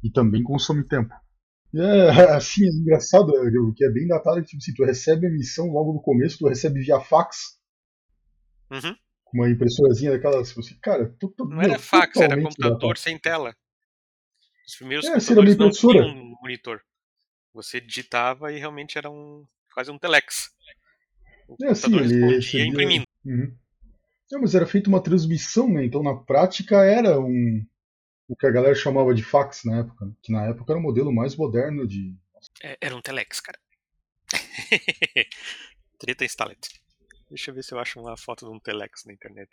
E 0.03 0.11
também 0.11 0.43
consome 0.43 0.83
tempo. 0.83 1.13
E 1.75 1.79
é 1.81 2.07
assim, 2.33 2.63
é 2.63 2.69
engraçado, 2.69 3.35
é, 3.35 3.51
que 3.75 3.83
é 3.83 3.89
bem 3.89 4.07
datado 4.07 4.39
que 4.41 4.47
tipo, 4.47 4.63
se 4.63 4.73
tu 4.73 4.85
recebe 4.85 5.27
a 5.27 5.29
missão 5.29 5.67
logo 5.67 5.91
no 5.91 6.01
começo, 6.01 6.37
tu 6.37 6.47
recebe 6.47 6.79
via 6.79 7.01
fax. 7.01 7.59
Uhum. 8.71 8.95
Com 9.25 9.37
uma 9.37 9.49
impressorazinha 9.49 10.11
daquelas. 10.11 10.47
Tipo 10.47 10.61
assim, 10.61 10.79
cara, 10.81 11.13
tô, 11.19 11.27
tô, 11.29 11.45
não 11.45 11.61
era 11.61 11.77
fax, 11.77 12.15
era 12.15 12.41
computador 12.41 12.79
datado. 12.79 12.99
sem 12.99 13.19
tela. 13.19 13.53
Os 14.65 14.75
primeiros 14.77 15.05
é, 15.05 15.11
computadores 15.11 15.57
não 15.57 15.69
tinham 15.69 16.07
um 16.07 16.35
monitor. 16.41 16.81
Você 17.53 17.81
digitava 17.81 18.53
e 18.53 18.57
realmente 18.57 18.97
era 18.97 19.09
um 19.09 19.45
quase 19.73 19.91
um 19.91 19.99
telex. 19.99 20.51
O 21.47 21.57
é, 21.63 21.71
assim, 21.71 21.93
ele 21.93 22.35
recebia... 22.37 22.67
imprimindo. 22.67 23.05
Uhum. 23.25 23.53
Não, 24.31 24.41
mas 24.41 24.55
era 24.55 24.65
feita 24.65 24.89
uma 24.89 25.03
transmissão, 25.03 25.71
né? 25.71 25.85
Então 25.85 26.01
na 26.01 26.15
prática 26.15 26.83
era 26.83 27.19
um 27.19 27.63
o 28.27 28.35
que 28.35 28.47
a 28.47 28.51
galera 28.51 28.75
chamava 28.75 29.13
de 29.13 29.23
fax 29.23 29.63
na 29.65 29.79
época, 29.79 30.11
que 30.21 30.31
na 30.31 30.45
época 30.45 30.71
era 30.71 30.79
o 30.79 30.81
modelo 30.81 31.13
mais 31.13 31.35
moderno 31.35 31.87
de. 31.87 32.15
É, 32.63 32.77
era 32.81 32.95
um 32.95 33.01
telex, 33.01 33.39
cara. 33.39 33.59
Treta 35.99 36.25
Instalet. 36.25 36.81
Deixa 37.29 37.51
eu 37.51 37.55
ver 37.55 37.63
se 37.63 37.73
eu 37.73 37.79
acho 37.79 37.99
uma 37.99 38.17
foto 38.17 38.45
de 38.45 38.51
um 38.51 38.59
telex 38.59 39.05
na 39.05 39.13
internet. 39.13 39.49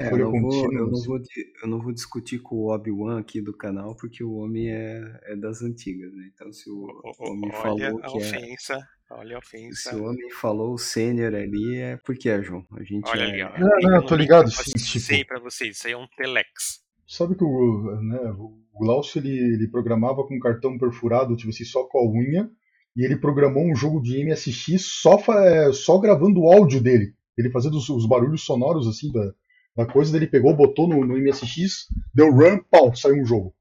é, 0.00 0.12
eu, 0.12 0.30
não 0.30 0.40
vou, 0.40 0.72
eu, 0.72 0.86
não 0.86 1.02
vou, 1.02 1.20
eu 1.62 1.68
não 1.68 1.80
vou 1.80 1.92
discutir 1.92 2.38
com 2.38 2.54
o 2.56 2.72
Obi-Wan 2.72 3.18
aqui 3.18 3.40
do 3.40 3.52
canal, 3.52 3.96
porque 3.96 4.22
o 4.22 4.34
homem 4.34 4.70
é, 4.70 5.20
é 5.24 5.36
das 5.36 5.62
antigas, 5.62 6.14
né? 6.14 6.30
Então 6.32 6.52
se 6.52 6.70
o, 6.70 6.86
o 7.02 7.30
homem 7.30 7.50
falou 7.50 7.76
que 7.76 7.82
é 7.82 7.92
ofensa. 7.92 8.74
é 9.10 9.14
Olha 9.14 9.36
a 9.36 9.38
ofensa. 9.38 9.90
Se 9.90 9.96
o 9.96 10.04
homem 10.04 10.30
falou 10.30 10.74
o 10.74 10.78
sênior 10.78 11.34
ali, 11.34 11.76
é 11.76 11.96
porque 11.98 12.28
é, 12.28 12.40
João. 12.40 12.64
A 12.72 12.84
gente 12.84 13.08
Olha 13.08 13.24
é... 13.24 13.26
ali, 13.26 13.42
ó. 13.42 13.58
Não, 13.58 13.90
não, 13.90 14.06
tô 14.06 14.14
ligado, 14.14 14.48
sim. 14.50 14.72
Tipo... 14.72 15.04
Sei 15.04 15.24
pra 15.24 15.40
vocês, 15.40 15.76
isso 15.76 15.86
aí 15.88 15.92
é 15.92 15.96
um 15.96 16.06
telex. 16.16 16.83
Sabe 17.06 17.34
que 17.34 17.44
o, 17.44 18.00
né, 18.02 18.18
o 18.38 18.64
Glaucio 18.78 19.20
ele, 19.20 19.36
ele 19.36 19.68
programava 19.68 20.24
com 20.26 20.38
cartão 20.38 20.78
perfurado, 20.78 21.36
tipo 21.36 21.50
assim, 21.50 21.64
só 21.64 21.84
com 21.84 21.98
a 21.98 22.10
unha, 22.10 22.50
e 22.96 23.04
ele 23.04 23.16
programou 23.16 23.64
um 23.64 23.74
jogo 23.74 24.00
de 24.00 24.24
MSX 24.24 24.82
só, 24.82 25.18
é, 25.34 25.72
só 25.72 25.98
gravando 25.98 26.40
o 26.40 26.52
áudio 26.52 26.80
dele. 26.80 27.14
Ele 27.36 27.50
fazendo 27.50 27.76
os, 27.76 27.88
os 27.88 28.06
barulhos 28.06 28.42
sonoros 28.42 28.86
assim 28.86 29.10
da, 29.12 29.32
da 29.76 29.86
coisa, 29.86 30.12
dele 30.12 30.26
pegou, 30.26 30.54
botou 30.54 30.88
no, 30.88 31.04
no 31.04 31.18
MSX, 31.18 31.88
deu 32.14 32.30
run, 32.30 32.60
pau, 32.70 32.94
saiu 32.94 33.20
um 33.20 33.26
jogo. 33.26 33.54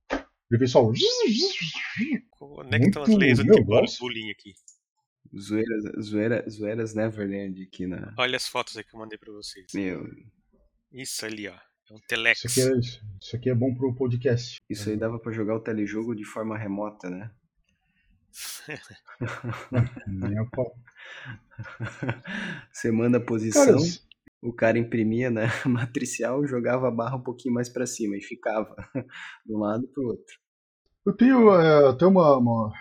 Ele 0.52 0.60
fez 0.60 0.72
só. 0.72 0.84
Onde 0.84 1.04
é 2.76 2.80
que 2.80 2.86
estão 2.86 3.04
as 3.04 3.10
leis 3.10 3.40
anti-bullying 3.40 4.30
aqui? 4.30 4.54
Zoeiras, 5.36 5.84
zoeira, 6.00 6.46
zoeiras 6.48 6.94
Neverland 6.94 7.64
aqui 7.64 7.88
na. 7.88 8.14
Olha 8.20 8.36
as 8.36 8.48
fotos 8.48 8.78
aí 8.78 8.84
que 8.84 8.96
eu 8.96 9.00
mandei 9.00 9.18
pra 9.18 9.34
vocês. 9.34 9.66
Meu. 9.74 10.08
Isso 10.92 11.26
ali, 11.26 11.48
ó. 11.48 11.56
É 11.90 11.94
um 11.94 12.00
telex. 12.08 12.46
Isso 12.46 12.62
aqui 12.62 12.74
é, 12.74 12.80
isso 12.80 13.36
aqui 13.36 13.50
é 13.50 13.56
bom 13.56 13.74
pro 13.74 13.94
podcast. 13.96 14.62
Isso 14.70 14.90
aí 14.90 14.98
dava 14.98 15.20
pra 15.20 15.32
jogar 15.32 15.56
o 15.56 15.60
telejogo 15.60 16.16
de 16.16 16.26
forma 16.26 16.58
remota, 16.58 17.10
né? 17.10 17.32
Nem 20.08 20.38
a 20.40 20.46
pau. 20.46 20.76
Você 22.72 22.92
manda 22.92 23.18
a 23.18 23.22
posição, 23.22 23.66
cara, 23.66 23.78
o 24.42 24.54
cara 24.54 24.80
imprimia 24.80 25.30
na 25.30 25.44
né, 25.44 25.48
matricial, 25.66 26.46
jogava 26.48 26.88
a 26.88 26.92
barra 26.92 27.16
um 27.16 27.24
pouquinho 27.24 27.54
mais 27.54 27.70
para 27.70 27.86
cima 27.86 28.18
e 28.18 28.22
ficava 28.22 28.76
de 29.46 29.54
um 29.54 29.60
lado 29.60 29.88
pro 29.88 30.08
outro. 30.08 30.40
Eu 31.06 31.14
tenho 31.14 31.52
é, 31.54 31.90
até 31.90 32.06
uma, 32.06 32.38
uma, 32.38 32.74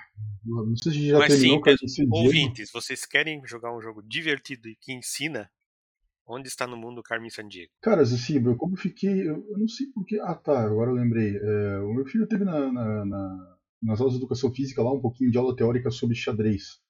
não 0.44 0.76
sei 0.76 0.92
se 0.92 1.08
já 1.08 1.18
Mas 1.18 1.34
terminou 1.34 1.62
sim, 1.88 2.06
ouvintes, 2.10 2.70
vocês 2.72 3.04
querem 3.04 3.42
jogar 3.46 3.76
um 3.76 3.80
jogo 3.80 4.02
divertido 4.02 4.68
e 4.68 4.76
que 4.76 4.92
ensina? 4.92 5.50
Onde 6.26 6.48
está 6.48 6.66
no 6.66 6.76
mundo 6.76 7.02
Carmen 7.02 7.30
Sandiego? 7.30 7.72
Cara, 7.80 8.02
eu 8.02 8.56
como 8.56 8.76
fiquei. 8.76 9.28
Eu, 9.28 9.44
eu 9.48 9.58
não 9.58 9.68
sei 9.68 9.86
porquê. 9.88 10.20
Ah, 10.20 10.34
tá, 10.34 10.64
agora 10.64 10.90
eu 10.90 10.94
lembrei. 10.94 11.36
É, 11.36 11.78
o 11.80 11.92
meu 11.92 12.06
filho 12.06 12.26
teve 12.26 12.44
na, 12.44 12.72
na, 12.72 13.04
na, 13.04 13.56
nas 13.82 14.00
aulas 14.00 14.14
de 14.14 14.20
educação 14.20 14.52
física 14.54 14.82
lá 14.82 14.92
um 14.92 15.00
pouquinho 15.00 15.30
de 15.30 15.38
aula 15.38 15.56
teórica 15.56 15.90
sobre 15.90 16.14
xadrez. 16.14 16.80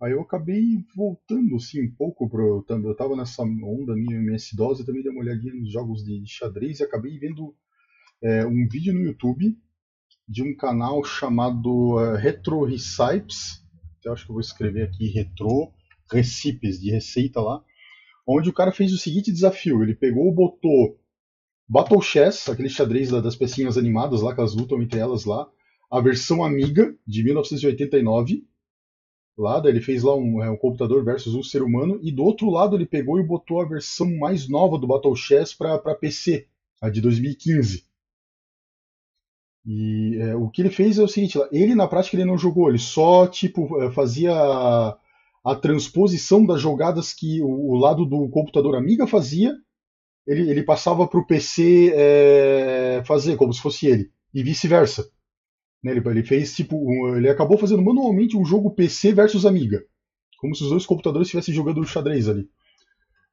Aí 0.00 0.12
eu 0.12 0.20
acabei 0.20 0.84
voltando 0.94 1.56
assim 1.56 1.82
um 1.82 1.90
pouco 1.90 2.28
pro. 2.28 2.64
Eu 2.68 2.94
tava 2.94 3.16
nessa 3.16 3.42
onda 3.42 3.94
minha 3.94 4.18
MS-DOS, 4.18 4.80
eu 4.80 4.86
também 4.86 5.02
dei 5.02 5.10
uma 5.10 5.22
olhadinha 5.22 5.54
nos 5.54 5.72
jogos 5.72 6.04
de 6.04 6.22
xadrez 6.26 6.80
e 6.80 6.84
acabei 6.84 7.18
vendo 7.18 7.54
é, 8.22 8.46
um 8.46 8.68
vídeo 8.70 8.92
no 8.92 9.00
YouTube 9.00 9.58
de 10.28 10.42
um 10.42 10.54
canal 10.54 11.02
chamado 11.04 11.96
uh, 11.96 12.16
Retro 12.16 12.64
Recipes. 12.64 13.64
Eu 14.04 14.12
acho 14.12 14.24
que 14.24 14.30
eu 14.30 14.34
vou 14.34 14.40
escrever 14.40 14.82
aqui 14.82 15.08
Retro 15.08 15.72
Recipes, 16.12 16.80
de 16.80 16.90
receita 16.90 17.40
lá. 17.40 17.64
Onde 18.26 18.50
o 18.50 18.52
cara 18.52 18.72
fez 18.72 18.92
o 18.92 18.98
seguinte 18.98 19.32
desafio: 19.32 19.82
ele 19.82 19.94
pegou, 19.94 20.32
botou 20.32 20.98
Battle 21.68 22.02
Chess, 22.02 22.50
aquele 22.50 22.68
xadrez 22.68 23.10
das 23.10 23.36
pecinhas 23.36 23.78
animadas 23.78 24.22
lá, 24.22 24.34
que 24.34 24.40
elas 24.40 24.54
lutam 24.54 24.82
entre 24.82 24.98
elas 24.98 25.24
lá, 25.24 25.48
a 25.90 26.00
versão 26.00 26.44
Amiga 26.44 26.94
de 27.06 27.22
1989 27.22 28.44
lá, 29.38 29.62
ele 29.66 29.80
fez 29.80 30.02
lá 30.02 30.14
um, 30.16 30.42
é, 30.42 30.50
um, 30.50 30.56
computador 30.56 31.04
versus 31.04 31.34
um 31.34 31.42
ser 31.42 31.62
humano, 31.62 31.98
e 32.02 32.10
do 32.10 32.24
outro 32.24 32.48
lado 32.48 32.74
ele 32.74 32.86
pegou 32.86 33.20
e 33.20 33.26
botou 33.26 33.60
a 33.60 33.68
versão 33.68 34.10
mais 34.16 34.48
nova 34.48 34.78
do 34.78 34.86
Battle 34.86 35.14
Chess 35.14 35.52
para 35.54 35.94
PC, 35.94 36.46
a 36.80 36.88
de 36.88 37.00
2015. 37.00 37.84
E 39.66 40.16
é, 40.20 40.34
o 40.34 40.48
que 40.48 40.62
ele 40.62 40.70
fez 40.70 40.98
é 40.98 41.02
o 41.02 41.08
seguinte, 41.08 41.38
ele 41.50 41.74
na 41.74 41.88
prática 41.88 42.16
ele 42.16 42.24
não 42.24 42.38
jogou, 42.38 42.68
ele 42.68 42.78
só 42.78 43.26
tipo 43.26 43.82
é, 43.82 43.90
fazia 43.90 44.32
a 45.46 45.54
transposição 45.54 46.44
das 46.44 46.60
jogadas 46.60 47.14
que 47.14 47.40
o, 47.40 47.70
o, 47.70 47.76
lado 47.76 48.04
do 48.04 48.28
computador 48.30 48.74
amiga 48.74 49.06
fazia, 49.06 49.54
ele, 50.26 50.50
ele 50.50 50.64
passava 50.64 51.06
para 51.06 51.20
o 51.20 51.26
PC 51.26 51.92
é, 51.94 53.02
fazer 53.06 53.36
como 53.36 53.52
se 53.52 53.62
fosse 53.62 53.86
ele 53.86 54.10
e 54.34 54.42
vice-versa. 54.42 55.08
Né? 55.84 55.92
Ele, 55.92 56.08
ele, 56.08 56.24
fez 56.24 56.52
tipo. 56.52 56.76
Um, 56.76 57.16
ele 57.16 57.28
acabou 57.28 57.56
fazendo 57.56 57.80
manualmente 57.80 58.36
um 58.36 58.44
jogo 58.44 58.74
PC 58.74 59.12
versus 59.12 59.46
Amiga. 59.46 59.84
Como 60.40 60.52
se 60.52 60.64
os 60.64 60.70
dois 60.70 60.84
computadores 60.84 61.28
estivessem 61.28 61.54
jogando 61.54 61.84
xadrez 61.84 62.28
ali. 62.28 62.50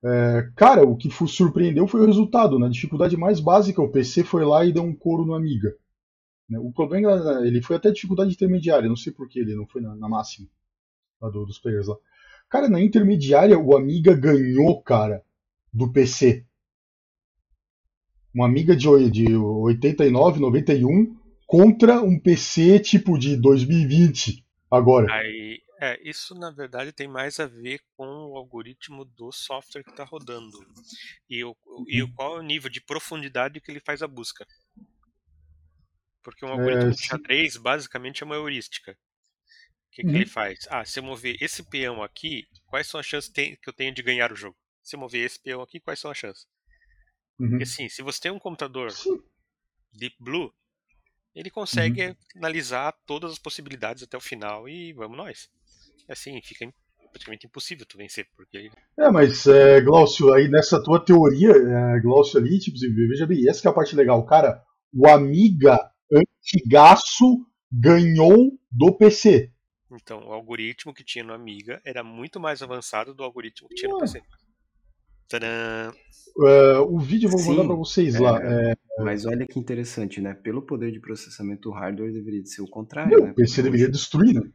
É, 0.06 0.50
cara, 0.56 0.84
o 0.84 0.96
que 0.96 1.10
surpreendeu 1.28 1.88
foi 1.88 2.02
o 2.02 2.06
resultado. 2.06 2.60
Na 2.60 2.68
né? 2.68 2.72
dificuldade 2.72 3.18
mais 3.18 3.40
básica, 3.40 3.82
o 3.82 3.90
PC 3.90 4.24
foi 4.24 4.46
lá 4.46 4.64
e 4.64 4.72
deu 4.72 4.84
um 4.84 4.96
couro 4.96 5.26
no 5.26 5.34
Amiga. 5.34 5.76
Né? 6.48 6.60
O 6.60 6.72
problema 6.72 7.42
ele 7.44 7.60
foi 7.60 7.76
até 7.76 7.90
dificuldade 7.90 8.34
intermediária, 8.34 8.88
não 8.88 8.96
sei 8.96 9.12
porquê, 9.12 9.40
ele 9.40 9.56
não 9.56 9.66
foi 9.66 9.82
na, 9.82 9.96
na 9.96 10.08
máxima 10.08 10.48
lá 11.24 11.30
do, 11.30 11.46
dos 11.46 11.58
players 11.58 11.88
lá. 11.88 11.96
Cara, 12.50 12.70
na 12.70 12.82
intermediária, 12.82 13.58
o 13.58 13.76
Amiga 13.76 14.14
ganhou, 14.14 14.82
cara, 14.82 15.24
do 15.72 15.92
PC. 15.92 16.46
Uma 18.34 18.46
Amiga 18.46 18.76
de, 18.76 19.10
de 19.10 19.36
89, 19.36 20.40
91 20.40 21.18
contra 21.48 22.02
um 22.02 22.20
PC 22.20 22.80
tipo 22.80 23.18
de 23.18 23.38
2020 23.38 24.46
agora. 24.70 25.12
Aí, 25.14 25.62
é, 25.80 26.00
isso 26.08 26.34
na 26.36 26.50
verdade 26.50 26.92
tem 26.92 27.08
mais 27.08 27.40
a 27.40 27.46
ver 27.46 27.80
com 27.96 28.06
o 28.06 28.38
algoritmo 28.38 29.06
do 29.06 29.32
software 29.32 29.84
que 29.84 29.92
está 29.92 30.04
rodando 30.04 30.58
e, 31.30 31.44
o, 31.44 31.56
e 31.88 32.02
o, 32.02 32.12
qual 32.14 32.38
é 32.38 32.40
o 32.40 32.44
nível 32.44 32.70
de 32.70 32.82
profundidade 32.82 33.62
que 33.62 33.72
ele 33.72 33.80
faz 33.80 34.02
a 34.02 34.08
busca. 34.08 34.48
Porque 36.24 36.46
um 36.46 36.50
é, 36.50 36.52
algoritmo 36.54 36.90
é, 36.90 36.92
de 36.92 37.04
xadrez 37.04 37.58
basicamente 37.58 38.24
é 38.24 38.26
uma 38.26 38.36
heurística. 38.36 38.98
O 39.94 39.96
que, 39.96 40.02
que 40.02 40.08
uhum. 40.08 40.16
ele 40.16 40.26
faz? 40.26 40.68
Ah, 40.72 40.84
se 40.84 41.00
eu 41.00 41.04
mover 41.04 41.38
esse 41.40 41.62
peão 41.62 42.02
aqui, 42.02 42.48
quais 42.66 42.88
são 42.88 43.00
as 43.00 43.06
chances 43.06 43.30
que 43.30 43.60
eu 43.64 43.74
tenho 43.74 43.94
de 43.94 44.02
ganhar 44.02 44.32
o 44.32 44.36
jogo? 44.36 44.58
Se 44.82 44.96
eu 44.96 45.00
mover 45.00 45.24
esse 45.24 45.40
peão 45.40 45.62
aqui, 45.62 45.80
quais 45.80 46.00
são 46.00 46.10
as 46.10 46.18
chances? 46.18 46.48
Uhum. 47.40 47.50
Porque 47.50 47.64
assim, 47.64 47.88
se 47.88 48.02
você 48.02 48.22
tem 48.22 48.32
um 48.32 48.40
computador 48.40 48.92
Sim. 48.92 49.22
Deep 49.94 50.16
Blue, 50.20 50.52
ele 51.36 51.52
consegue 51.52 52.08
uhum. 52.08 52.16
analisar 52.38 52.92
todas 53.06 53.34
as 53.34 53.38
possibilidades 53.38 54.02
até 54.02 54.18
o 54.18 54.22
final 54.22 54.68
e 54.68 54.94
vamos 54.94 55.16
nós. 55.16 55.48
Assim, 56.10 56.42
fica 56.42 56.74
praticamente 57.12 57.46
impossível 57.46 57.86
tu 57.86 57.96
vencer, 57.96 58.28
porque... 58.36 58.72
É, 58.98 59.12
mas, 59.12 59.46
é, 59.46 59.80
Glaucio, 59.80 60.34
aí 60.34 60.50
nessa 60.50 60.82
tua 60.82 61.06
teoria, 61.06 61.52
é, 61.52 62.00
Glaucio 62.00 62.40
ali, 62.40 62.58
tipo, 62.58 62.80
veja 62.80 63.28
bem, 63.28 63.48
essa 63.48 63.68
é 63.68 63.70
a 63.70 63.74
parte 63.74 63.96
legal, 63.96 64.26
cara, 64.26 64.60
o 64.92 65.08
Amiga 65.08 65.80
antigaço 66.12 67.46
ganhou 67.72 68.58
do 68.72 68.98
PC. 68.98 69.53
Então, 69.96 70.28
o 70.28 70.34
algoritmo 70.34 70.94
que 70.94 71.04
tinha 71.04 71.24
no 71.24 71.34
Amiga 71.34 71.82
era 71.86 72.04
muito 72.04 72.40
mais 72.40 72.62
avançado 72.62 73.14
do 73.14 73.24
algoritmo 73.24 73.68
que 73.70 73.76
tinha 73.76 73.92
no 73.92 74.00
PC. 74.00 74.22
Tadã! 75.30 75.92
Uh, 76.36 76.82
o 76.90 77.00
vídeo 77.00 77.28
eu 77.28 77.32
vou 77.32 77.40
Sim, 77.40 77.50
mandar 77.50 77.66
para 77.66 77.76
vocês 77.76 78.16
é, 78.16 78.20
lá. 78.20 78.40
É... 78.44 78.76
Mas 79.00 79.26
olha 79.26 79.46
que 79.46 79.60
interessante, 79.60 80.22
né? 80.22 80.34
Pelo 80.34 80.62
poder 80.62 80.92
de 80.92 81.00
processamento, 81.00 81.70
o 81.70 81.72
hardware 81.74 82.12
deveria 82.12 82.46
ser 82.46 82.62
o 82.62 82.68
contrário. 82.68 83.18
Não, 83.18 83.26
né? 83.26 83.32
O 83.32 83.36
PC 83.36 83.64
deveria 83.64 83.90
destruir, 83.90 84.34
né? 84.34 84.50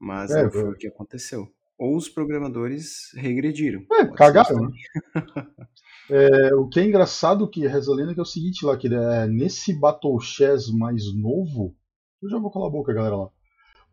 Mas 0.00 0.30
é, 0.30 0.42
não 0.42 0.50
foi 0.50 0.70
o 0.70 0.76
que 0.76 0.88
aconteceu. 0.88 1.48
Ou 1.78 1.96
os 1.96 2.08
programadores 2.08 3.12
regrediram. 3.14 3.84
É, 3.92 4.06
cagaram, 4.06 4.60
né? 4.60 4.70
é, 6.10 6.54
o 6.54 6.68
que 6.68 6.80
é 6.80 6.84
engraçado 6.84 7.48
que 7.48 7.66
reza 7.66 7.90
a 7.90 7.94
lenda 7.94 8.14
que 8.14 8.20
é 8.20 8.22
o 8.22 8.26
seguinte 8.26 8.64
lá, 8.64 8.76
que 8.76 8.86
é, 8.86 9.26
nesse 9.26 9.72
Battle 9.78 10.20
Chess 10.20 10.72
mais 10.72 11.12
novo, 11.14 11.76
eu 12.22 12.28
já 12.28 12.38
vou 12.38 12.50
calar 12.50 12.68
a 12.68 12.72
boca, 12.72 12.92
galera 12.92 13.16
lá. 13.16 13.28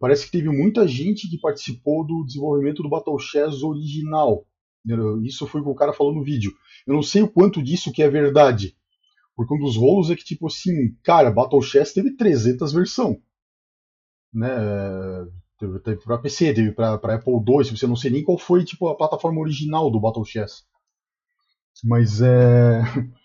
Parece 0.01 0.25
que 0.25 0.31
teve 0.31 0.49
muita 0.49 0.87
gente 0.87 1.29
que 1.29 1.39
participou 1.39 2.03
do 2.03 2.25
desenvolvimento 2.25 2.81
do 2.81 2.89
Battle 2.89 3.19
Chess 3.19 3.61
original. 3.61 4.47
Isso 5.23 5.45
foi 5.45 5.61
o 5.61 5.63
que 5.63 5.69
o 5.69 5.75
cara 5.75 5.93
falou 5.93 6.11
no 6.11 6.23
vídeo. 6.23 6.51
Eu 6.87 6.95
não 6.95 7.03
sei 7.03 7.21
o 7.21 7.29
quanto 7.29 7.61
disso 7.61 7.91
que 7.91 8.01
é 8.01 8.09
verdade. 8.09 8.75
Porque 9.35 9.53
um 9.53 9.59
dos 9.59 9.77
rolos 9.77 10.09
é 10.09 10.15
que, 10.15 10.23
tipo 10.23 10.47
assim, 10.47 10.95
cara, 11.03 11.29
Battle 11.29 11.61
Chess 11.61 11.93
teve 11.93 12.15
300 12.15 12.73
versão. 12.73 13.21
Né? 14.33 14.49
Teve, 15.59 15.79
teve 15.81 16.03
pra 16.03 16.17
PC, 16.17 16.51
teve 16.55 16.71
pra, 16.71 16.97
pra 16.97 17.15
Apple 17.17 17.33
II, 17.33 17.77
você 17.77 17.85
não 17.85 17.95
sei 17.95 18.09
nem 18.09 18.23
qual 18.23 18.39
foi 18.39 18.65
tipo, 18.65 18.87
a 18.87 18.97
plataforma 18.97 19.39
original 19.39 19.91
do 19.91 19.99
Battle 19.99 20.25
Chess. 20.25 20.63
Mas 21.83 22.21
é. 22.21 22.81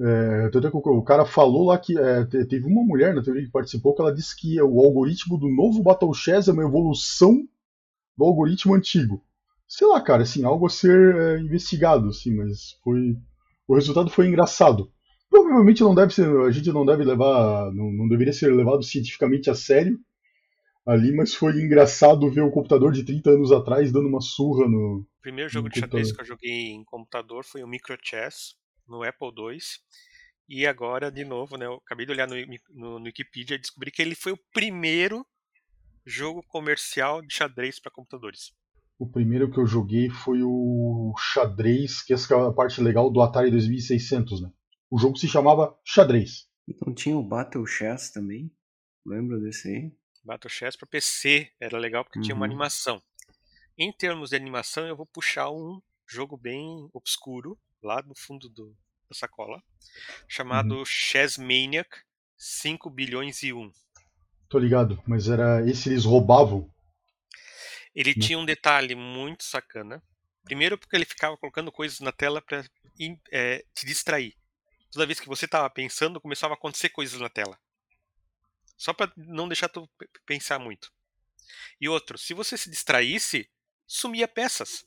É, 0.00 0.50
o 0.72 1.02
cara 1.02 1.24
falou 1.24 1.66
lá 1.66 1.78
que 1.78 1.96
é, 1.96 2.24
teve 2.24 2.66
uma 2.66 2.82
mulher 2.82 3.14
na 3.14 3.22
teoria 3.22 3.44
que 3.44 3.50
participou 3.50 3.94
que 3.94 4.02
ela 4.02 4.14
disse 4.14 4.36
que 4.36 4.60
o 4.60 4.80
algoritmo 4.80 5.38
do 5.38 5.48
novo 5.48 5.82
Battle 5.82 6.12
Chess 6.12 6.48
é 6.48 6.52
uma 6.52 6.64
evolução 6.64 7.46
do 8.16 8.24
algoritmo 8.24 8.74
antigo 8.74 9.22
sei 9.66 9.86
lá, 9.88 10.00
cara, 10.00 10.22
assim, 10.22 10.44
algo 10.44 10.66
a 10.66 10.70
ser 10.70 11.16
é, 11.16 11.40
investigado, 11.40 12.08
assim, 12.08 12.34
mas 12.34 12.78
foi. 12.82 13.16
O 13.66 13.74
resultado 13.74 14.10
foi 14.10 14.28
engraçado. 14.28 14.90
Provavelmente 15.28 15.82
não 15.82 15.94
deve 15.94 16.14
ser. 16.14 16.28
A 16.28 16.50
gente 16.50 16.70
não 16.70 16.86
deve 16.86 17.04
levar. 17.04 17.72
Não, 17.72 17.90
não 17.90 18.08
deveria 18.08 18.32
ser 18.32 18.54
levado 18.54 18.82
cientificamente 18.82 19.50
a 19.50 19.54
sério 19.54 19.98
ali, 20.86 21.16
mas 21.16 21.34
foi 21.34 21.52
engraçado 21.62 22.30
ver 22.30 22.42
o 22.42 22.50
computador 22.50 22.92
de 22.92 23.04
30 23.04 23.30
anos 23.30 23.50
atrás 23.50 23.90
dando 23.90 24.08
uma 24.08 24.20
surra 24.20 24.68
no. 24.68 24.98
O 25.00 25.22
primeiro 25.22 25.50
jogo 25.50 25.70
de 25.70 25.80
xadrez 25.80 26.12
que 26.12 26.20
eu 26.20 26.26
joguei 26.26 26.72
em 26.72 26.84
computador 26.84 27.42
foi 27.44 27.62
o 27.62 27.68
Micro 27.68 27.96
Chess 28.02 28.54
no 28.86 29.02
Apple 29.02 29.28
II. 29.28 29.58
E 30.48 30.66
agora, 30.66 31.10
de 31.10 31.24
novo, 31.24 31.56
né, 31.56 31.66
eu 31.66 31.74
acabei 31.74 32.04
de 32.04 32.12
olhar 32.12 32.28
no, 32.28 32.34
no, 32.70 32.98
no 32.98 33.04
Wikipedia 33.06 33.56
e 33.56 33.58
descobri 33.58 33.90
que 33.90 34.02
ele 34.02 34.14
foi 34.14 34.32
o 34.32 34.40
primeiro 34.52 35.26
jogo 36.04 36.42
comercial 36.42 37.22
de 37.22 37.34
xadrez 37.34 37.80
para 37.80 37.90
computadores. 37.90 38.52
O 38.98 39.10
primeiro 39.10 39.50
que 39.50 39.58
eu 39.58 39.66
joguei 39.66 40.08
foi 40.08 40.42
o 40.42 41.14
Xadrez, 41.18 42.02
que 42.02 42.12
essa 42.12 42.32
é 42.34 42.46
a 42.46 42.52
parte 42.52 42.80
legal 42.80 43.10
do 43.10 43.20
Atari 43.20 43.50
2600, 43.50 44.42
né? 44.42 44.52
O 44.90 44.98
jogo 44.98 45.16
se 45.16 45.26
chamava 45.26 45.76
Xadrez. 45.84 46.46
Então 46.68 46.94
tinha 46.94 47.16
o 47.16 47.22
Battle 47.22 47.66
Chess 47.66 48.12
também? 48.12 48.52
Lembra 49.04 49.40
desse 49.40 49.68
aí? 49.68 49.92
Battle 50.24 50.50
Chess 50.50 50.76
para 50.76 50.86
PC 50.86 51.50
era 51.60 51.78
legal 51.78 52.04
porque 52.04 52.18
uhum. 52.18 52.22
tinha 52.22 52.34
uma 52.34 52.46
uhum. 52.46 52.52
animação. 52.52 53.02
Em 53.76 53.92
termos 53.92 54.30
de 54.30 54.36
animação, 54.36 54.86
eu 54.86 54.96
vou 54.96 55.06
puxar 55.06 55.50
um 55.50 55.80
jogo 56.06 56.36
bem 56.36 56.88
obscuro 56.92 57.58
lá 57.84 58.02
no 58.02 58.14
fundo 58.14 58.48
do, 58.48 58.76
da 59.08 59.14
sacola, 59.14 59.62
chamado 60.26 60.76
uhum. 60.76 60.84
Chess 60.84 61.38
Maniac 61.38 61.88
5 62.36 62.90
bilhões 62.90 63.42
e 63.42 63.52
1. 63.52 63.70
Tô 64.48 64.58
ligado, 64.58 65.02
mas 65.06 65.28
era 65.28 65.68
esse 65.68 65.90
eles 65.90 66.04
roubavam 66.04 66.72
ele 67.94 68.10
hum. 68.10 68.18
tinha 68.18 68.38
um 68.38 68.44
detalhe 68.44 68.94
muito 68.94 69.44
sacana. 69.44 70.02
Primeiro 70.42 70.76
porque 70.76 70.96
ele 70.96 71.04
ficava 71.04 71.36
colocando 71.36 71.70
coisas 71.70 72.00
na 72.00 72.12
tela 72.12 72.42
para 72.42 72.64
é, 73.30 73.64
te 73.74 73.86
distrair. 73.86 74.36
Toda 74.90 75.06
vez 75.06 75.20
que 75.20 75.28
você 75.28 75.44
estava 75.44 75.70
pensando, 75.70 76.20
começava 76.20 76.54
a 76.54 76.56
acontecer 76.56 76.88
coisas 76.90 77.18
na 77.20 77.28
tela. 77.28 77.58
Só 78.76 78.92
para 78.92 79.12
não 79.16 79.48
deixar 79.48 79.68
tu 79.68 79.88
pensar 80.26 80.58
muito. 80.58 80.92
E 81.80 81.88
outro, 81.88 82.18
se 82.18 82.34
você 82.34 82.56
se 82.58 82.68
distraísse, 82.68 83.48
sumia 83.86 84.26
peças. 84.26 84.84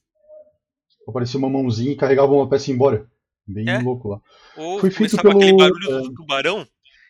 Aparecia 1.08 1.40
uma 1.40 1.50
mãozinha 1.50 1.92
e 1.92 1.96
carregava 1.96 2.34
uma 2.34 2.50
peça 2.50 2.72
embora. 2.72 3.10
Bem 3.48 3.70
é. 3.70 3.80
louco 3.80 4.10
lá. 4.10 4.22
Ou 4.58 4.80
Foi 4.80 4.92
feito 4.92 5.16
pelo... 5.18 5.38
aquele 5.38 5.56
barulho 5.56 5.98
é... 5.98 6.02
do 6.02 6.14
tubarão 6.14 6.68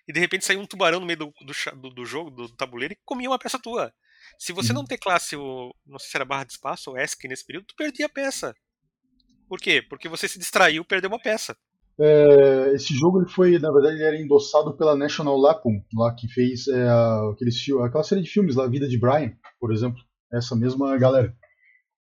e 0.07 0.13
de 0.13 0.19
repente 0.19 0.45
saiu 0.45 0.61
um 0.61 0.65
tubarão 0.65 0.99
no 0.99 1.05
meio 1.05 1.19
do, 1.19 1.33
do, 1.75 1.89
do 1.89 2.05
jogo, 2.05 2.31
do 2.31 2.49
tabuleiro, 2.49 2.93
e 2.93 2.99
comia 3.03 3.29
uma 3.29 3.39
peça 3.39 3.59
tua. 3.59 3.91
Se 4.39 4.53
você 4.53 4.71
não 4.71 4.81
uhum. 4.81 4.87
teclasse 4.87 5.35
o. 5.35 5.73
Não 5.85 5.99
sei 5.99 6.09
se 6.09 6.17
era 6.17 6.25
barra 6.25 6.45
de 6.45 6.53
espaço 6.53 6.89
ou 6.89 6.97
ESC 6.97 7.27
nesse 7.27 7.45
período, 7.45 7.65
tu 7.65 7.75
perdia 7.75 8.05
a 8.05 8.09
peça. 8.09 8.55
Por 9.49 9.59
quê? 9.59 9.81
Porque 9.81 10.07
você 10.07 10.27
se 10.27 10.39
distraiu 10.39 10.85
perdeu 10.85 11.09
uma 11.09 11.19
peça. 11.19 11.55
É, 11.99 12.73
esse 12.75 12.93
jogo 12.93 13.19
ele 13.19 13.29
foi, 13.29 13.57
na 13.57 13.71
verdade, 13.71 13.95
ele 13.95 14.03
era 14.03 14.21
endossado 14.21 14.77
pela 14.77 14.95
National 14.95 15.35
Lampoon, 15.35 15.81
lá 15.95 16.13
que 16.13 16.27
fez 16.27 16.67
é, 16.67 16.87
aqueles, 17.31 17.57
aquela 17.83 18.03
série 18.03 18.21
de 18.21 18.29
filmes 18.29 18.55
lá, 18.55 18.67
Vida 18.67 18.87
de 18.87 18.99
Brian, 18.99 19.33
por 19.59 19.73
exemplo. 19.73 19.99
Essa 20.31 20.55
mesma 20.55 20.97
galera. 20.97 21.35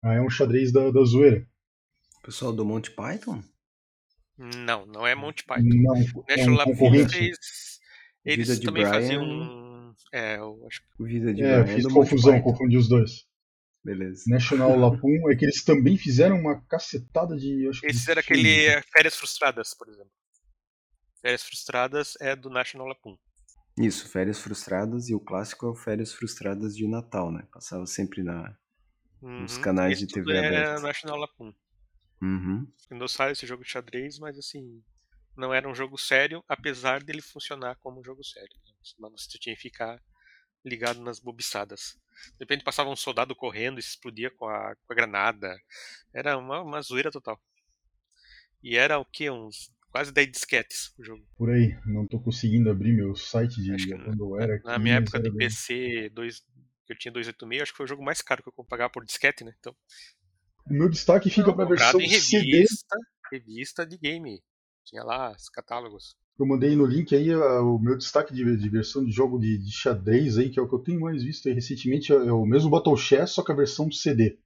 É 0.03 0.21
um 0.21 0.29
xadrez 0.29 0.71
da, 0.71 0.91
da 0.91 1.03
zoeira. 1.03 1.47
Pessoal 2.25 2.51
do 2.51 2.65
Monty 2.65 2.89
Python? 2.91 3.43
Não, 4.37 4.85
não 4.87 5.05
é 5.05 5.13
Monty 5.13 5.43
Python. 5.45 5.61
Não, 5.63 5.93
National 5.93 6.25
é 6.27 6.43
um 6.49 6.55
Lampoon. 6.55 6.95
Eles 8.25 8.47
Vida 8.47 8.59
de 8.59 8.65
também 8.65 8.83
Brian. 8.83 8.93
faziam. 8.93 9.95
É, 10.11 10.37
eu 10.37 10.65
acho 10.67 10.81
que. 10.81 11.03
Vida 11.03 11.33
de 11.33 11.43
É, 11.43 11.59
eu 11.59 11.63
Brian 11.63 11.73
é 11.73 11.75
fiz 11.75 11.93
confusão, 11.93 12.41
confundi 12.41 12.77
os 12.77 12.89
dois. 12.89 13.27
Beleza. 13.83 14.23
National 14.27 14.75
Lapum 14.79 15.29
é 15.31 15.35
que 15.35 15.45
eles 15.45 15.63
também 15.63 15.95
fizeram 15.97 16.39
uma 16.39 16.59
cacetada 16.65 17.37
de. 17.37 17.67
Acho 17.69 17.81
que 17.81 17.87
Esse 17.87 18.09
era 18.09 18.21
aquele 18.21 18.65
é, 18.65 18.81
Férias 18.81 19.15
Frustradas, 19.15 19.75
por 19.75 19.87
exemplo. 19.87 20.11
Férias 21.21 21.43
Frustradas 21.43 22.13
é 22.19 22.35
do 22.35 22.49
National 22.49 22.87
Lampoon. 22.87 23.15
Isso, 23.79 24.09
Férias 24.09 24.39
Frustradas 24.39 25.09
e 25.09 25.13
o 25.13 25.19
clássico 25.19 25.67
é 25.67 25.69
o 25.69 25.75
Férias 25.75 26.11
Frustradas 26.13 26.75
de 26.75 26.87
Natal, 26.87 27.31
né? 27.31 27.47
Passava 27.53 27.85
sempre 27.85 28.23
na. 28.23 28.57
Nos 29.21 29.55
Uhum. 29.57 29.61
canais 29.61 29.99
de 29.99 30.07
TV 30.07 30.33
é 30.33 30.39
aberta. 30.47 30.81
National 30.81 31.17
Lampoon. 31.19 31.53
Uhum. 32.25 32.67
Endossaram 32.91 33.31
esse 33.31 33.45
jogo 33.45 33.63
de 33.63 33.69
xadrez, 33.69 34.17
mas 34.17 34.37
assim, 34.37 34.81
não 35.37 35.53
era 35.53 35.69
um 35.69 35.75
jogo 35.75 35.97
sério, 35.97 36.43
apesar 36.47 37.03
dele 37.03 37.21
funcionar 37.21 37.75
como 37.77 37.99
um 37.99 38.03
jogo 38.03 38.23
sério. 38.23 38.49
Mas 38.99 39.11
você 39.23 39.37
tinha 39.37 39.55
que 39.55 39.61
ficar 39.61 40.01
ligado 40.63 41.01
nas 41.01 41.19
bobiçadas. 41.19 41.97
De 42.31 42.37
repente 42.39 42.63
passava 42.63 42.89
um 42.89 42.95
soldado 42.95 43.35
correndo 43.35 43.79
e 43.79 43.83
se 43.83 43.89
explodia 43.89 44.31
com 44.31 44.47
a, 44.47 44.75
com 44.75 44.93
a 44.93 44.95
granada. 44.95 45.55
Era 46.13 46.37
uma, 46.37 46.61
uma 46.61 46.81
zoeira 46.81 47.11
total. 47.11 47.39
E 48.63 48.75
era 48.75 48.97
o 48.97 49.05
que? 49.05 49.29
Uns 49.29 49.71
quase 49.91 50.11
10 50.11 50.31
disquetes 50.31 50.93
o 50.97 51.03
jogo. 51.03 51.23
Por 51.37 51.51
aí, 51.51 51.77
não 51.85 52.07
tô 52.07 52.19
conseguindo 52.19 52.69
abrir 52.69 52.93
meu 52.93 53.15
site 53.15 53.61
de 53.61 53.95
quando 53.95 54.35
eu 54.35 54.39
era 54.39 54.61
Na 54.63 54.73
aqui, 54.73 54.83
minha 54.83 54.95
época 54.95 55.19
de 55.19 55.31
PC 55.31 56.09
2, 56.09 56.39
que 56.85 56.93
eu 56.93 56.97
tinha 56.97 57.11
286, 57.11 57.61
acho 57.61 57.71
que 57.71 57.77
foi 57.77 57.85
o 57.85 57.89
jogo 57.89 58.03
mais 58.03 58.21
caro 58.21 58.41
que 58.41 58.49
eu 58.49 58.65
pagava 58.65 58.91
por 58.91 59.05
disquete, 59.05 59.43
né? 59.43 59.53
Então, 59.59 59.75
O 60.69 60.73
meu 60.73 60.89
destaque 60.89 61.29
fica 61.29 61.53
pra 61.53 61.65
comprado 61.65 61.69
versão 61.69 62.01
em 62.01 62.09
CD. 62.09 62.57
revista, 62.57 62.97
revista 63.31 63.85
de 63.85 63.97
game. 63.97 64.41
Tinha 64.83 65.03
lá 65.03 65.31
os 65.31 65.49
catálogos. 65.49 66.15
Eu 66.37 66.45
mandei 66.45 66.75
no 66.75 66.85
link 66.85 67.15
aí 67.15 67.33
o 67.33 67.79
meu 67.79 67.97
destaque 67.97 68.33
de, 68.33 68.57
de 68.57 68.69
versão 68.69 69.03
de 69.05 69.11
jogo 69.11 69.39
de, 69.39 69.57
de 69.57 69.71
xadrez 69.71 70.37
aí, 70.37 70.49
que 70.49 70.59
é 70.59 70.61
o 70.61 70.67
que 70.67 70.75
eu 70.75 70.79
tenho 70.79 70.99
mais 70.99 71.23
visto 71.23 71.47
aí 71.47 71.53
recentemente, 71.53 72.11
é 72.11 72.31
o 72.31 72.45
mesmo 72.45 72.69
Battle 72.69 72.97
Chess, 72.97 73.31
só 73.31 73.43
que 73.43 73.51
a 73.51 73.55
versão 73.55 73.91
CD. 73.91 74.37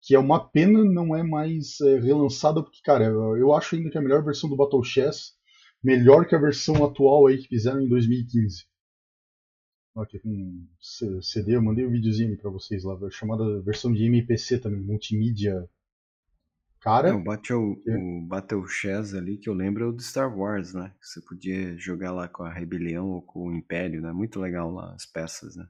Que 0.00 0.14
é 0.14 0.18
uma 0.18 0.48
pena 0.48 0.82
não 0.84 1.14
é 1.14 1.22
mais 1.22 1.80
é, 1.80 1.98
relançada, 1.98 2.62
porque, 2.62 2.80
cara, 2.82 3.04
eu, 3.04 3.36
eu 3.36 3.54
acho 3.54 3.76
ainda 3.76 3.90
que 3.90 3.98
a 3.98 4.02
melhor 4.02 4.24
versão 4.24 4.48
do 4.48 4.56
Battle 4.56 4.82
Chess, 4.82 5.34
melhor 5.82 6.26
que 6.26 6.34
a 6.34 6.40
versão 6.40 6.82
atual 6.84 7.26
aí 7.26 7.38
que 7.38 7.48
fizeram 7.48 7.80
em 7.80 7.88
2015. 7.88 8.64
Aqui 9.94 10.18
com 10.18 10.66
CD, 11.20 11.56
eu 11.56 11.62
mandei 11.62 11.86
um 11.86 11.90
videozinho 11.90 12.36
pra 12.38 12.50
vocês 12.50 12.82
lá, 12.82 12.96
chamada 13.10 13.60
versão 13.60 13.92
de 13.92 14.04
MPC 14.04 14.58
também, 14.58 14.80
multimídia. 14.80 15.68
Cara, 16.80 17.14
o 17.14 17.22
Battle, 17.22 17.80
É. 17.86 17.94
o 17.96 18.26
Battle 18.26 18.66
Chess 18.66 19.14
ali 19.14 19.36
que 19.36 19.48
eu 19.48 19.54
lembro 19.54 19.84
é 19.84 19.86
o 19.88 19.92
do 19.92 20.02
Star 20.02 20.36
Wars, 20.36 20.72
né? 20.72 20.92
Você 21.00 21.20
podia 21.20 21.76
jogar 21.78 22.10
lá 22.10 22.26
com 22.26 22.42
a 22.42 22.52
Rebelião 22.52 23.06
ou 23.10 23.22
com 23.22 23.48
o 23.48 23.54
Império, 23.54 24.00
né? 24.00 24.12
Muito 24.12 24.40
legal 24.40 24.72
lá 24.72 24.92
as 24.94 25.04
peças, 25.06 25.54
né? 25.56 25.66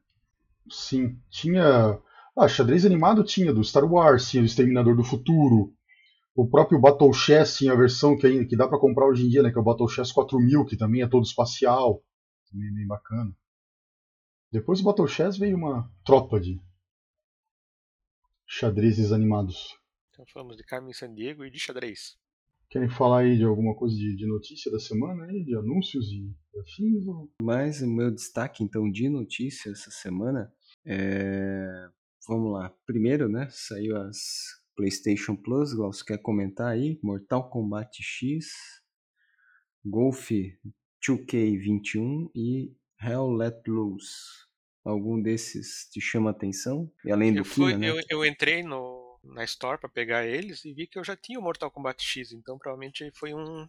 Sim, 0.70 1.18
tinha. 1.28 1.98
Ah, 2.38 2.48
xadrez 2.48 2.86
animado 2.86 3.24
tinha 3.24 3.52
do 3.52 3.62
Star 3.62 3.84
Wars, 3.84 4.30
tinha 4.30 4.42
do 4.42 4.46
Exterminador 4.46 4.96
do 4.96 5.04
Futuro. 5.04 5.74
O 6.34 6.48
próprio 6.48 6.80
Battle 6.80 7.12
Chess 7.12 7.58
tinha 7.58 7.72
a 7.72 7.76
versão 7.76 8.16
que, 8.16 8.26
ainda- 8.26 8.46
que 8.46 8.56
dá 8.56 8.66
pra 8.66 8.78
comprar 8.78 9.06
hoje 9.06 9.26
em 9.26 9.28
dia, 9.28 9.42
né? 9.42 9.50
Que 9.50 9.58
é 9.58 9.60
o 9.60 9.64
Battle 9.64 9.88
Chess 9.88 10.12
4000, 10.12 10.64
que 10.64 10.76
também 10.78 11.02
é 11.02 11.08
todo 11.08 11.24
espacial. 11.24 12.02
Também 12.50 12.68
é 12.68 12.72
bem 12.72 12.86
bacana. 12.86 13.36
Depois 14.52 14.80
do 14.80 14.84
Battle 14.84 15.08
Chess 15.08 15.38
veio 15.38 15.56
uma 15.56 15.90
tropa 16.04 16.38
de 16.38 16.60
xadrezes 18.46 19.12
animados. 19.12 19.74
Então 20.10 20.24
falamos 20.32 20.56
de 20.56 20.64
Carmen 20.64 20.92
Sandiego 20.92 21.44
e 21.44 21.50
de 21.50 21.58
xadrez. 21.58 22.16
Querem 22.68 22.88
falar 22.88 23.20
aí 23.20 23.36
de 23.36 23.44
alguma 23.44 23.74
coisa 23.74 23.94
de, 23.94 24.16
de 24.16 24.26
notícia 24.26 24.70
da 24.70 24.78
semana 24.78 25.24
aí, 25.24 25.44
de 25.44 25.54
anúncios 25.56 26.06
e 26.10 26.34
afins? 26.60 27.06
ou- 27.06 27.30
Mas 27.42 27.82
o 27.82 27.86
meu 27.86 28.10
destaque, 28.10 28.62
então, 28.62 28.90
de 28.90 29.08
notícia 29.08 29.70
essa 29.70 29.90
semana 29.90 30.52
é. 30.86 31.88
Vamos 32.28 32.52
lá. 32.52 32.70
Primeiro, 32.86 33.28
né? 33.28 33.48
Saiu 33.50 33.96
as 33.96 34.18
PlayStation 34.76 35.34
Plus, 35.34 35.72
Glaucio 35.74 36.04
quer 36.04 36.18
comentar 36.18 36.68
aí? 36.68 36.98
Mortal 37.02 37.50
Kombat 37.50 37.98
X, 38.00 38.46
Golf 39.84 40.30
2K21 41.04 42.30
e 42.34 42.72
Hell 43.02 43.30
Let 43.30 43.62
Loose. 43.66 44.42
Algum 44.84 45.20
desses 45.20 45.88
te 45.90 46.00
chama 46.00 46.30
a 46.30 46.32
atenção? 46.32 46.90
E 47.04 47.12
além 47.12 47.34
do 47.34 47.44
fui, 47.44 47.72
Kina, 47.72 47.78
né? 47.78 47.90
eu, 47.90 48.02
eu 48.08 48.26
entrei 48.26 48.62
no, 48.62 49.18
na 49.22 49.44
Store 49.44 49.78
pra 49.78 49.88
pegar 49.88 50.26
eles 50.26 50.64
e 50.64 50.72
vi 50.72 50.86
que 50.86 50.98
eu 50.98 51.04
já 51.04 51.16
tinha 51.16 51.38
o 51.38 51.42
Mortal 51.42 51.70
Kombat 51.70 52.02
X, 52.02 52.32
então 52.32 52.58
provavelmente 52.58 53.10
foi 53.14 53.32
um. 53.32 53.68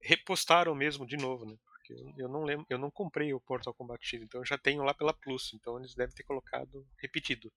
Repostaram 0.00 0.74
mesmo 0.74 1.06
de 1.06 1.16
novo, 1.16 1.44
né? 1.44 1.54
Porque 1.64 1.92
eu, 1.92 2.24
eu 2.24 2.28
não 2.28 2.44
lembro, 2.44 2.66
eu 2.68 2.78
não 2.78 2.90
comprei 2.90 3.32
o 3.32 3.42
Mortal 3.48 3.74
Kombat 3.74 4.04
X, 4.04 4.22
então 4.22 4.40
eu 4.40 4.46
já 4.46 4.56
tenho 4.56 4.82
lá 4.82 4.94
pela 4.94 5.12
Plus, 5.12 5.52
então 5.54 5.78
eles 5.78 5.94
devem 5.94 6.14
ter 6.14 6.24
colocado 6.24 6.86
repetido. 6.98 7.52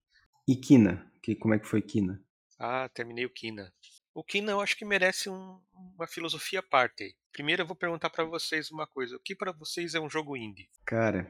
E 0.48 0.56
Kina? 0.56 1.12
Que, 1.24 1.34
como 1.36 1.54
é 1.54 1.60
que 1.60 1.68
foi 1.68 1.82
Kina? 1.82 2.22
Ah, 2.60 2.90
terminei 2.90 3.26
o 3.26 3.30
Kina. 3.30 3.74
O 4.16 4.24
Kina 4.24 4.52
eu 4.54 4.62
acho 4.62 4.78
que 4.78 4.86
merece 4.86 5.30
um- 5.30 5.60
uma 5.96 6.08
filosofia 6.08 6.60
à 6.60 6.64
parte. 6.64 7.16
Primeiro 7.34 7.62
eu 7.64 7.68
vou 7.68 7.76
perguntar 7.76 8.10
pra 8.10 8.24
vocês 8.24 8.72
uma 8.72 8.88
coisa: 8.88 9.18
o 9.18 9.20
que 9.20 9.36
pra 9.36 9.52
vocês 9.52 9.94
é 9.94 10.00
um 10.00 10.10
jogo 10.10 10.38
indie? 10.38 10.70
Cara, 10.86 11.30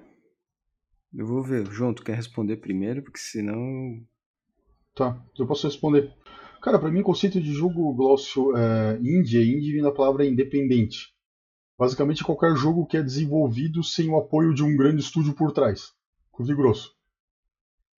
eu 1.13 1.25
vou 1.25 1.43
ver. 1.43 1.65
João, 1.71 1.93
tu 1.95 2.03
quer 2.03 2.15
responder 2.15 2.57
primeiro? 2.57 3.01
Porque 3.01 3.17
senão. 3.17 3.57
Tá, 4.93 5.19
eu 5.37 5.47
posso 5.47 5.67
responder. 5.67 6.13
Cara, 6.61 6.79
pra 6.79 6.91
mim 6.91 7.01
o 7.01 7.03
conceito 7.03 7.41
de 7.41 7.51
jogo 7.51 7.93
Glaucio 7.93 8.55
é, 8.55 8.97
indie, 9.01 9.41
indie 9.51 9.73
vem 9.73 9.81
da 9.83 9.91
palavra 9.91 10.25
independente. 10.25 11.13
Basicamente 11.77 12.23
qualquer 12.23 12.55
jogo 12.55 12.85
que 12.85 12.97
é 12.97 13.03
desenvolvido 13.03 13.83
sem 13.83 14.07
o 14.09 14.17
apoio 14.17 14.53
de 14.53 14.63
um 14.63 14.77
grande 14.77 15.01
estúdio 15.01 15.33
por 15.33 15.51
trás. 15.51 15.91
Curto 16.31 16.51
e 16.51 16.55
grosso. 16.55 16.95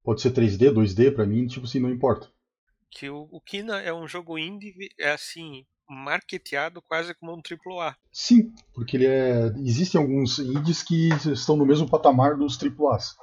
Pode 0.03 0.23
ser 0.23 0.31
3D, 0.31 0.71
2D, 0.73 1.11
pra 1.13 1.27
mim, 1.27 1.47
tipo 1.47 1.67
assim, 1.67 1.81
não 1.81 1.91
importa. 1.91 2.33
Que 2.91 3.11
o, 3.11 3.29
o 3.31 3.41
Kina 3.41 3.81
é 3.81 3.93
um 3.93 4.07
jogo 4.07 4.39
indie, 4.39 4.75
é 4.99 5.11
assim, 5.11 5.67
marketeado 5.89 6.83
quase 6.83 7.15
como 7.15 7.33
um 7.33 7.41
AAA. 7.41 7.97
Sim, 8.13 8.55
porque 8.75 8.97
ele 8.97 9.07
é. 9.07 9.47
Existem 9.59 10.01
alguns 10.01 10.39
indies 10.39 10.83
que 10.83 11.09
estão 11.33 11.57
no 11.57 11.67
mesmo 11.67 11.89
patamar 11.89 12.37
dos 12.37 12.59
AAAs. 12.61 13.15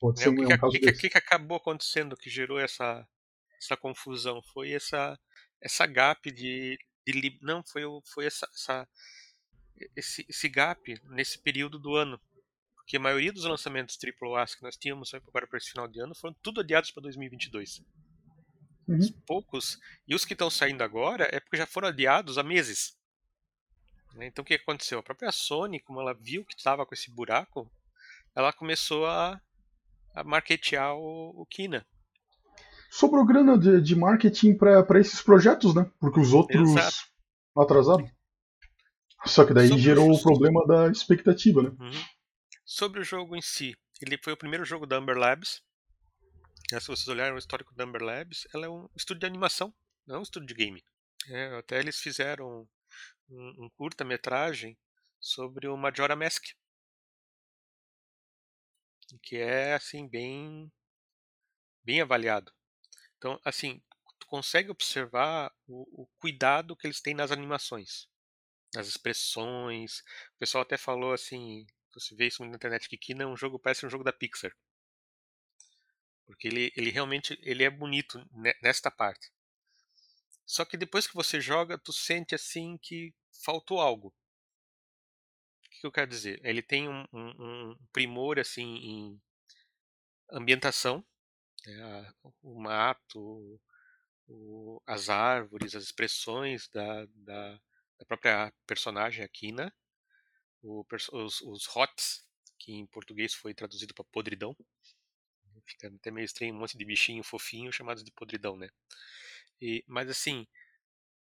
Pode 0.00 0.18
né? 0.18 0.24
ser 0.24 0.28
O 0.30 0.32
um, 0.32 0.36
que, 0.36 0.52
é 0.52 0.56
um 0.56 0.58
caso 0.58 0.72
que, 0.72 0.80
desse. 0.80 1.00
que, 1.00 1.10
que 1.10 1.18
acabou 1.18 1.56
acontecendo 1.56 2.16
que 2.16 2.30
gerou 2.30 2.58
essa, 2.58 3.06
essa 3.58 3.76
confusão? 3.76 4.42
Foi 4.52 4.72
essa, 4.72 5.18
essa 5.60 5.86
gap 5.86 6.30
de, 6.32 6.78
de 7.06 7.38
não 7.42 7.62
foi 7.62 7.84
o- 7.84 8.02
foi 8.12 8.26
essa, 8.26 8.48
essa 8.54 8.88
esse, 9.96 10.26
esse 10.28 10.48
gap 10.48 11.00
nesse 11.04 11.38
período 11.38 11.78
do 11.78 11.94
ano, 11.94 12.20
porque 12.74 12.96
a 12.96 13.00
maioria 13.00 13.32
dos 13.32 13.44
lançamentos 13.44 13.98
AAA 14.02 14.46
que 14.46 14.62
nós 14.62 14.76
tínhamos 14.76 15.12
agora 15.14 15.46
para 15.46 15.58
esse 15.58 15.70
final 15.70 15.88
de 15.88 16.00
ano 16.00 16.14
foram 16.14 16.34
tudo 16.42 16.60
adiados 16.60 16.90
para 16.90 17.02
2022. 17.02 17.82
Uhum. 18.90 18.98
Os 18.98 19.10
poucos 19.26 19.78
e 20.06 20.14
os 20.14 20.24
que 20.24 20.32
estão 20.32 20.50
saindo 20.50 20.82
agora 20.82 21.28
é 21.30 21.40
porque 21.40 21.56
já 21.56 21.66
foram 21.66 21.88
adiados 21.88 22.38
há 22.38 22.42
meses. 22.42 22.96
né? 24.14 24.26
Então 24.26 24.42
o 24.42 24.44
que 24.44 24.54
aconteceu? 24.54 24.98
A 24.98 25.02
própria 25.02 25.30
Sony, 25.30 25.80
como 25.80 26.00
ela 26.00 26.14
viu 26.14 26.44
que 26.44 26.54
estava 26.54 26.84
com 26.84 26.94
esse 26.94 27.10
buraco, 27.10 27.70
ela 28.34 28.52
começou 28.52 29.06
a, 29.06 29.40
a 30.14 30.24
marketear 30.24 30.94
o, 30.96 31.42
o 31.42 31.46
Kina. 31.46 31.86
Sobrou 32.90 33.24
grana 33.24 33.56
de, 33.56 33.80
de 33.80 33.94
marketing 33.94 34.56
pra 34.56 35.00
esses 35.00 35.22
projetos, 35.22 35.74
né? 35.74 35.88
Porque 36.00 36.18
os 36.18 36.32
outros 36.32 36.70
Exato. 36.70 36.96
atrasaram. 37.56 38.10
Só 39.26 39.44
que 39.44 39.54
daí 39.54 39.68
Sobre 39.68 39.82
gerou 39.82 40.10
o 40.10 40.20
problema 40.20 40.66
da 40.66 40.88
expectativa, 40.88 41.62
né? 41.62 41.70
Uhum. 41.78 42.04
Sobre 42.64 43.00
o 43.00 43.04
jogo 43.04 43.36
em 43.36 43.42
si, 43.42 43.76
ele 44.00 44.18
foi 44.18 44.32
o 44.32 44.36
primeiro 44.36 44.64
jogo 44.64 44.86
da 44.86 44.96
Amber 44.96 45.16
Labs. 45.16 45.62
Né, 46.72 46.80
Se 46.80 46.86
vocês 46.86 47.08
olharem 47.08 47.34
o 47.34 47.38
histórico 47.38 47.74
da 47.74 47.84
Amber 47.84 48.02
Labs, 48.02 48.46
ela 48.54 48.66
é 48.66 48.68
um 48.68 48.88
estúdio 48.96 49.20
de 49.20 49.26
animação, 49.26 49.74
não 50.06 50.16
é 50.16 50.18
um 50.18 50.22
estúdio 50.22 50.48
de 50.48 50.54
game. 50.54 50.84
É, 51.28 51.56
até 51.56 51.78
eles 51.78 51.98
fizeram 51.98 52.68
um, 53.28 53.64
um 53.64 53.70
curta-metragem 53.70 54.76
sobre 55.20 55.68
o 55.68 55.76
Majora 55.76 56.16
Mask, 56.16 56.46
que 59.22 59.36
é 59.36 59.74
assim 59.74 60.08
bem 60.08 60.70
bem 61.82 62.00
avaliado. 62.00 62.52
Então, 63.18 63.40
assim, 63.44 63.82
tu 64.18 64.26
consegue 64.26 64.70
observar 64.70 65.52
o, 65.66 66.02
o 66.02 66.06
cuidado 66.18 66.76
que 66.76 66.86
eles 66.86 67.00
têm 67.00 67.14
nas 67.14 67.30
animações, 67.30 68.08
nas 68.74 68.86
expressões. 68.86 70.00
O 70.34 70.38
pessoal 70.38 70.62
até 70.62 70.76
falou 70.76 71.12
assim, 71.12 71.66
você 71.92 72.14
vê 72.14 72.28
isso 72.28 72.44
na 72.44 72.56
internet, 72.56 72.88
que 72.88 72.96
Kina 72.96 73.24
é 73.24 73.26
um 73.26 73.36
jogo, 73.36 73.58
parece 73.58 73.84
um 73.84 73.90
jogo 73.90 74.04
da 74.04 74.12
Pixar. 74.12 74.54
Porque 76.30 76.48
ele, 76.48 76.72
ele 76.76 76.90
realmente 76.90 77.38
ele 77.42 77.64
é 77.64 77.68
bonito 77.68 78.18
ne- 78.32 78.54
nesta 78.62 78.90
parte. 78.90 79.30
Só 80.44 80.66
que 80.66 80.76
depois 80.76 81.06
que 81.06 81.14
você 81.14 81.40
joga, 81.40 81.78
tu 81.78 81.94
sente 81.94 82.34
assim 82.34 82.76
que 82.76 83.14
faltou 83.42 83.80
algo. 83.80 84.08
O 85.66 85.80
que 85.80 85.86
eu 85.86 85.90
quero 85.92 86.08
dizer? 86.10 86.40
Ele 86.44 86.62
tem 86.62 86.88
um, 86.88 87.04
um- 87.12 87.70
um 87.70 87.76
primor 87.92 88.38
assim 88.38 88.62
em 88.76 89.20
ambientação, 90.30 91.04
né, 91.66 92.12
o 92.42 92.60
mato, 92.60 93.60
o, 94.28 94.82
as 94.86 95.08
árvores, 95.10 95.74
as 95.74 95.84
expressões 95.84 96.68
da, 96.70 97.06
da, 97.16 97.54
da 97.98 98.06
própria 98.06 98.52
personagem 98.66 99.24
Aquina, 99.24 99.74
o, 100.62 100.84
os, 101.12 101.40
os 101.42 101.66
hots, 101.66 102.26
que 102.58 102.72
em 102.72 102.86
português 102.86 103.34
foi 103.34 103.54
traduzido 103.54 103.94
para 103.94 104.04
podridão. 104.06 104.56
Fica 105.70 105.88
até 105.88 106.10
meio 106.10 106.24
estranho, 106.24 106.54
um 106.54 106.58
monte 106.58 106.76
de 106.76 106.84
bichinho 106.84 107.22
fofinho 107.22 107.72
chamados 107.72 108.02
de 108.02 108.10
podridão, 108.10 108.56
né? 108.56 108.68
E, 109.60 109.84
mas 109.86 110.08
assim, 110.10 110.46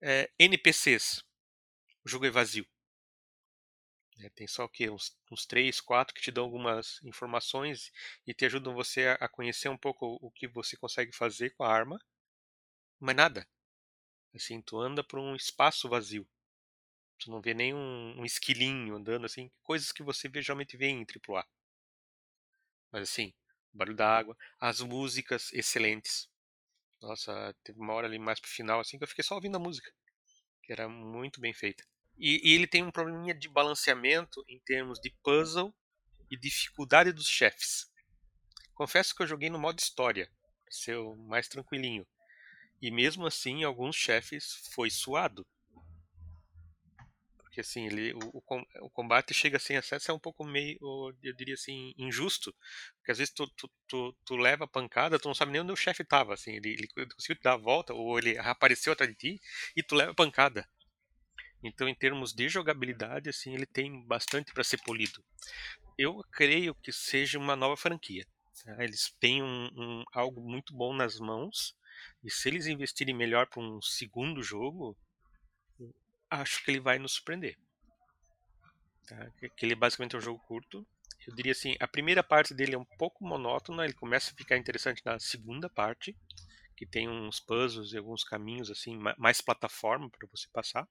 é, 0.03 0.31
NPCs, 0.39 1.25
o 2.05 2.09
jogo 2.09 2.27
é 2.27 2.31
vazio. 2.31 2.67
É, 4.21 4.29
tem 4.31 4.47
só 4.47 4.65
o 4.65 4.69
quê? 4.69 4.91
Uns, 4.91 5.17
uns 5.31 5.47
3, 5.47 5.81
4 5.81 6.15
que 6.15 6.21
te 6.23 6.31
dão 6.31 6.45
algumas 6.45 7.03
informações 7.03 7.91
e 8.27 8.33
te 8.35 8.45
ajudam 8.45 8.75
você 8.75 9.07
a, 9.09 9.15
a 9.15 9.29
conhecer 9.29 9.69
um 9.69 9.77
pouco 9.79 10.19
o 10.21 10.31
que 10.31 10.47
você 10.47 10.77
consegue 10.77 11.13
fazer 11.13 11.51
com 11.51 11.65
a 11.65 11.73
arma. 11.73 11.99
Mas 13.01 13.17
nada. 13.17 13.49
Assim, 14.35 14.61
tu 14.63 14.79
anda 14.81 15.05
por 15.05 15.19
um 15.19 15.35
espaço 15.37 15.89
vazio. 15.89 16.27
Tu 17.19 17.31
não 17.31 17.41
vê 17.41 17.55
nem 17.55 17.75
um, 17.75 18.25
esquilinho 18.25 18.97
andando 18.97 19.27
assim, 19.27 19.51
coisas 19.63 19.93
que 19.93 20.03
você 20.03 20.31
geralmente 20.43 20.77
vê 20.77 20.87
em 20.89 21.05
AAA. 21.05 21.47
Mas 22.93 23.03
assim, 23.03 23.35
barulho 23.75 23.97
da 23.97 24.09
água, 24.09 24.37
as 24.61 24.81
músicas 24.81 25.53
excelentes. 25.53 26.29
Nossa, 27.01 27.55
teve 27.63 27.79
uma 27.79 27.93
hora 27.93 28.07
ali 28.07 28.19
mais 28.19 28.41
pro 28.41 28.51
final 28.51 28.81
assim 28.81 28.97
que 28.97 29.05
eu 29.05 29.09
fiquei 29.09 29.25
só 29.25 29.35
ouvindo 29.35 29.57
a 29.57 29.61
música, 29.61 29.93
que 30.63 30.73
era 30.73 30.89
muito 30.89 31.41
bem 31.41 31.53
feita. 31.53 31.85
E, 32.17 32.41
e 32.49 32.55
ele 32.55 32.67
tem 32.67 32.83
um 32.83 32.91
probleminha 32.91 33.35
de 33.35 33.49
balanceamento 33.49 34.45
em 34.49 34.59
termos 34.61 34.99
de 35.01 35.11
puzzle 35.23 35.75
e 36.31 36.37
dificuldade 36.37 37.13
dos 37.13 37.29
chefes. 37.29 37.93
Confesso 38.75 39.15
que 39.15 39.23
eu 39.23 39.27
joguei 39.27 39.51
no 39.51 39.59
modo 39.59 39.79
história, 39.79 40.31
o 40.89 41.17
mais 41.17 41.49
tranquilinho. 41.49 42.07
E 42.81 42.91
mesmo 42.91 43.27
assim, 43.27 43.65
alguns 43.65 43.97
chefes 43.97 44.69
foi 44.75 44.91
suado. 44.91 45.47
Porque 47.55 47.61
assim, 47.61 47.87
ele, 47.87 48.13
o, 48.15 48.43
o, 48.81 48.91
combate 48.91 49.33
chega 49.33 49.61
sem 49.61 49.77
acesso 49.77 50.11
é 50.11 50.15
um 50.15 50.19
pouco 50.19 50.45
meio, 50.45 50.77
eu 51.23 51.33
diria 51.33 51.55
assim, 51.55 51.95
injusto. 51.97 52.53
Porque 52.97 53.13
às 53.13 53.19
vezes 53.19 53.33
tu, 53.33 53.47
tu, 53.57 53.71
tu, 53.87 54.17
tu 54.25 54.37
leva 54.37 54.67
pancada, 54.67 55.21
tu 55.21 55.29
não 55.29 55.37
sabe 55.37 55.53
nem 55.53 55.61
onde 55.61 55.71
o 55.71 55.77
chefe 55.77 56.03
estava. 56.03 56.35
Assim, 56.35 56.51
ele, 56.57 56.71
ele 56.71 56.89
conseguiu 56.89 57.37
te 57.37 57.45
dar 57.45 57.53
a 57.53 57.57
volta, 57.57 57.95
ou 57.95 58.19
ele 58.19 58.37
apareceu 58.39 58.93
atrás 58.93 59.09
de 59.09 59.17
ti, 59.17 59.41
e 59.77 59.85
tu 59.85 59.95
leva 59.95 60.13
pancada. 60.13 60.69
Então, 61.63 61.89
em 61.89 61.95
termos 61.95 62.33
de 62.33 62.49
jogabilidade, 62.49 63.29
assim, 63.29 63.55
ele 63.55 63.67
tem 63.67 64.05
bastante 64.05 64.53
para 64.53 64.65
ser 64.65 64.83
polido. 64.83 65.25
Eu 65.97 66.25
creio 66.33 66.75
que 66.75 66.91
seja 66.91 67.39
uma 67.39 67.55
nova 67.55 67.77
franquia. 67.77 68.27
Tá? 68.65 68.83
Eles 68.83 69.15
têm 69.21 69.45
um, 69.45 69.71
um, 69.77 70.05
algo 70.13 70.41
muito 70.41 70.75
bom 70.75 70.93
nas 70.93 71.21
mãos 71.21 71.77
e 72.25 72.29
se 72.33 72.49
eles 72.49 72.67
investirem 72.67 73.15
melhor 73.15 73.47
para 73.47 73.63
um 73.63 73.81
segundo 73.81 74.43
jogo, 74.43 74.99
acho 76.41 76.65
que 76.65 76.71
ele 76.71 76.81
vai 76.81 76.99
nos 76.99 77.13
surpreender. 77.13 77.57
Tá? 79.07 79.31
Que 79.57 79.67
ele 79.67 79.75
basicamente 79.75 80.15
é 80.15 80.19
um 80.19 80.23
jogo 80.23 80.43
curto. 80.47 80.87
Eu 81.27 81.35
diria 81.35 81.53
assim, 81.53 81.75
a 81.81 81.89
primeira 81.89 82.23
parte 82.23 82.53
dele 82.53 82.75
é 82.75 82.79
um 82.79 82.85
pouco 82.85 83.25
monótona, 83.25 83.85
ele 83.85 83.95
começa 83.95 84.31
a 84.31 84.37
ficar 84.37 84.57
interessante 84.57 85.03
na 85.05 85.19
segunda 85.19 85.71
parte, 85.71 86.15
que 86.77 86.85
tem 86.85 87.09
uns 87.09 87.41
puzzles 87.41 87.93
e 87.93 87.97
alguns 87.97 88.25
caminhos 88.25 88.71
assim, 88.71 88.99
mais 89.17 89.41
plataforma 89.41 90.11
para 90.11 90.29
você 90.31 90.47
passar. 90.53 90.87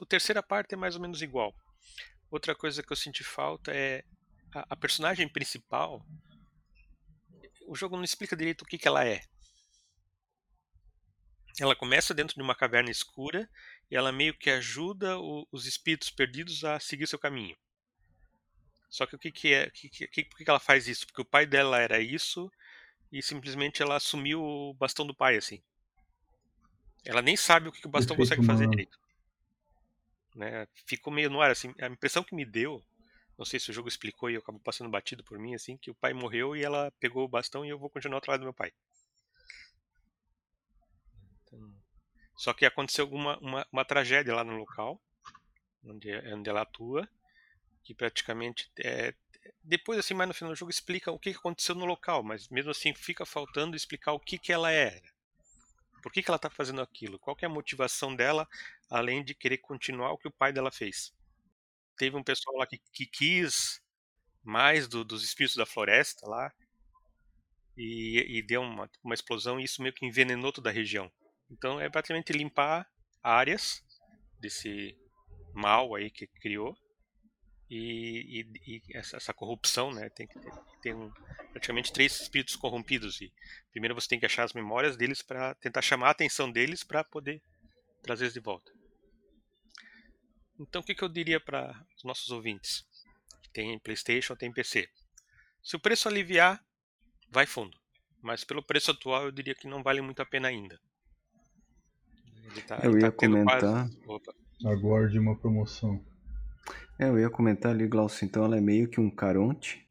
A 0.00 0.06
terceira 0.06 0.42
parte 0.42 0.74
é 0.74 0.76
mais 0.76 0.94
ou 0.96 1.02
menos 1.02 1.20
igual. 1.22 1.54
Outra 2.30 2.54
coisa 2.54 2.82
que 2.82 2.92
eu 2.92 2.96
senti 2.96 3.22
falta 3.22 3.72
é 3.72 4.02
a, 4.54 4.66
a 4.70 4.76
personagem 4.76 5.28
principal. 5.28 6.04
O 7.66 7.74
jogo 7.74 7.96
não 7.96 8.04
explica 8.04 8.36
direito 8.36 8.62
o 8.62 8.66
que, 8.66 8.78
que 8.78 8.88
ela 8.88 9.04
é. 9.06 9.20
Ela 11.60 11.76
começa 11.76 12.12
dentro 12.12 12.34
de 12.34 12.42
uma 12.42 12.54
caverna 12.54 12.90
escura 12.90 13.48
e 13.90 13.96
ela 13.96 14.10
meio 14.10 14.34
que 14.34 14.50
ajuda 14.50 15.18
o, 15.18 15.46
os 15.52 15.66
espíritos 15.66 16.10
perdidos 16.10 16.64
a 16.64 16.80
seguir 16.80 17.06
seu 17.06 17.18
caminho. 17.18 17.56
Só 18.90 19.06
que 19.06 19.16
o 19.16 19.18
que, 19.18 19.32
que 19.32 19.52
é? 19.52 19.70
Que, 19.70 19.88
que, 19.88 20.24
por 20.24 20.36
que 20.36 20.48
ela 20.48 20.60
faz 20.60 20.86
isso? 20.86 21.06
Porque 21.06 21.20
o 21.20 21.24
pai 21.24 21.46
dela 21.46 21.80
era 21.80 22.00
isso 22.00 22.50
e 23.10 23.22
simplesmente 23.22 23.82
ela 23.82 23.96
assumiu 23.96 24.42
o 24.42 24.74
bastão 24.74 25.06
do 25.06 25.14
pai, 25.14 25.36
assim. 25.36 25.62
Ela 27.04 27.20
nem 27.20 27.36
sabe 27.36 27.68
o 27.68 27.72
que, 27.72 27.86
o 27.86 27.90
bastão 27.90 28.16
Perfeito, 28.16 28.40
consegue 28.40 28.46
fazer 28.46 28.68
direito. 28.68 28.98
Né? 30.34 30.66
Ficou 30.86 31.12
meio 31.12 31.30
no 31.30 31.40
ar, 31.40 31.50
assim, 31.50 31.72
a 31.80 31.86
impressão 31.86 32.24
que 32.24 32.34
me 32.34 32.44
deu, 32.44 32.82
não 33.36 33.44
sei 33.44 33.60
se 33.60 33.70
o 33.70 33.72
jogo 33.72 33.88
explicou 33.88 34.30
e 34.30 34.36
acabou 34.36 34.60
passando 34.60 34.90
batido 34.90 35.22
por 35.22 35.38
mim, 35.38 35.54
assim, 35.54 35.76
que 35.76 35.90
o 35.90 35.94
pai 35.94 36.12
morreu 36.12 36.56
e 36.56 36.64
ela 36.64 36.92
pegou 36.98 37.24
o 37.24 37.28
bastão 37.28 37.64
e 37.64 37.68
eu 37.68 37.78
vou 37.78 37.90
continuar 37.90 38.18
atrás 38.18 38.38
do 38.40 38.44
meu 38.44 38.54
pai. 38.54 38.72
Então, 41.44 41.74
só 42.36 42.52
que 42.52 42.66
aconteceu 42.66 43.08
uma, 43.10 43.38
uma, 43.38 43.66
uma, 43.72 43.84
tragédia 43.84 44.34
lá 44.34 44.44
no 44.44 44.56
local, 44.56 45.00
onde, 45.84 46.14
onde 46.32 46.50
ela 46.50 46.62
atua, 46.62 47.08
que 47.82 47.94
praticamente 47.94 48.70
é, 48.78 49.14
depois 49.62 49.98
assim 49.98 50.14
mais 50.14 50.28
no 50.28 50.34
final 50.34 50.52
do 50.52 50.58
jogo 50.58 50.70
explica 50.70 51.12
o 51.12 51.18
que 51.18 51.30
aconteceu 51.30 51.74
no 51.74 51.84
local, 51.84 52.22
mas 52.22 52.48
mesmo 52.48 52.70
assim 52.70 52.94
fica 52.94 53.24
faltando 53.24 53.76
explicar 53.76 54.12
o 54.12 54.20
que 54.20 54.38
que 54.38 54.52
ela 54.52 54.70
era. 54.70 55.14
Por 56.02 56.12
que, 56.12 56.22
que 56.22 56.30
ela 56.30 56.36
está 56.36 56.50
fazendo 56.50 56.82
aquilo? 56.82 57.18
Qual 57.18 57.34
é 57.40 57.46
a 57.46 57.48
motivação 57.48 58.14
dela, 58.14 58.46
além 58.90 59.24
de 59.24 59.34
querer 59.34 59.56
continuar 59.56 60.12
o 60.12 60.18
que 60.18 60.28
o 60.28 60.32
pai 60.32 60.52
dela 60.52 60.70
fez? 60.70 61.14
Teve 61.96 62.14
um 62.14 62.22
pessoal 62.22 62.56
lá 62.58 62.66
que, 62.66 62.78
que 62.92 63.06
quis 63.06 63.80
mais 64.42 64.86
do, 64.86 65.02
dos 65.02 65.24
espíritos 65.24 65.56
da 65.56 65.64
floresta 65.64 66.28
lá 66.28 66.52
e, 67.74 68.36
e 68.36 68.42
deu 68.42 68.60
uma, 68.60 68.90
uma 69.02 69.14
explosão 69.14 69.58
e 69.58 69.64
isso 69.64 69.80
meio 69.80 69.94
que 69.94 70.04
envenenou 70.04 70.52
toda 70.52 70.68
a 70.68 70.72
região. 70.72 71.10
Então 71.54 71.80
é 71.80 71.88
praticamente 71.88 72.32
limpar 72.32 72.86
áreas 73.22 73.82
desse 74.40 74.96
mal 75.54 75.94
aí 75.94 76.10
que 76.10 76.26
criou 76.26 76.76
e, 77.70 78.44
e, 78.66 78.82
e 78.90 78.96
essa, 78.96 79.16
essa, 79.16 79.32
corrupção, 79.32 79.92
né? 79.92 80.10
Tem 80.10 80.26
que 80.26 80.34
ter, 80.82 80.94
um, 80.94 81.10
praticamente 81.52 81.92
três 81.92 82.20
espíritos 82.20 82.56
corrompidos 82.56 83.20
e 83.20 83.32
primeiro 83.70 83.94
você 83.94 84.08
tem 84.08 84.18
que 84.18 84.26
achar 84.26 84.42
as 84.42 84.52
memórias 84.52 84.96
deles 84.96 85.22
para 85.22 85.54
tentar 85.54 85.80
chamar 85.80 86.08
a 86.08 86.10
atenção 86.10 86.50
deles 86.50 86.82
para 86.82 87.04
poder 87.04 87.40
trazer 88.02 88.30
de 88.32 88.40
volta. 88.40 88.72
Então 90.58 90.82
o 90.82 90.84
que, 90.84 90.94
que 90.94 91.02
eu 91.02 91.08
diria 91.08 91.40
para 91.40 91.70
os 91.96 92.04
nossos 92.04 92.30
ouvintes 92.30 92.84
tem 93.52 93.78
PlayStation, 93.78 94.34
tem 94.34 94.52
PC? 94.52 94.90
Se 95.62 95.76
o 95.76 95.80
preço 95.80 96.08
aliviar, 96.08 96.62
vai 97.30 97.46
fundo. 97.46 97.78
Mas 98.20 98.42
pelo 98.42 98.62
preço 98.62 98.90
atual 98.90 99.24
eu 99.24 99.32
diria 99.32 99.54
que 99.54 99.68
não 99.68 99.82
vale 99.82 100.00
muito 100.00 100.20
a 100.20 100.26
pena 100.26 100.48
ainda. 100.48 100.80
Tá, 102.66 102.80
eu 102.82 102.98
ia 102.98 103.10
tá 103.10 103.12
comentar. 103.12 103.88
Quase... 104.04 104.24
Aguarde 104.64 105.18
uma 105.18 105.36
promoção. 105.36 106.04
É, 106.98 107.08
eu 107.08 107.18
ia 107.18 107.28
comentar 107.28 107.72
ali, 107.72 107.86
Glaucio, 107.88 108.24
então 108.24 108.44
ela 108.44 108.56
é 108.56 108.60
meio 108.60 108.88
que 108.88 109.00
um 109.00 109.10
Caronte, 109.10 109.84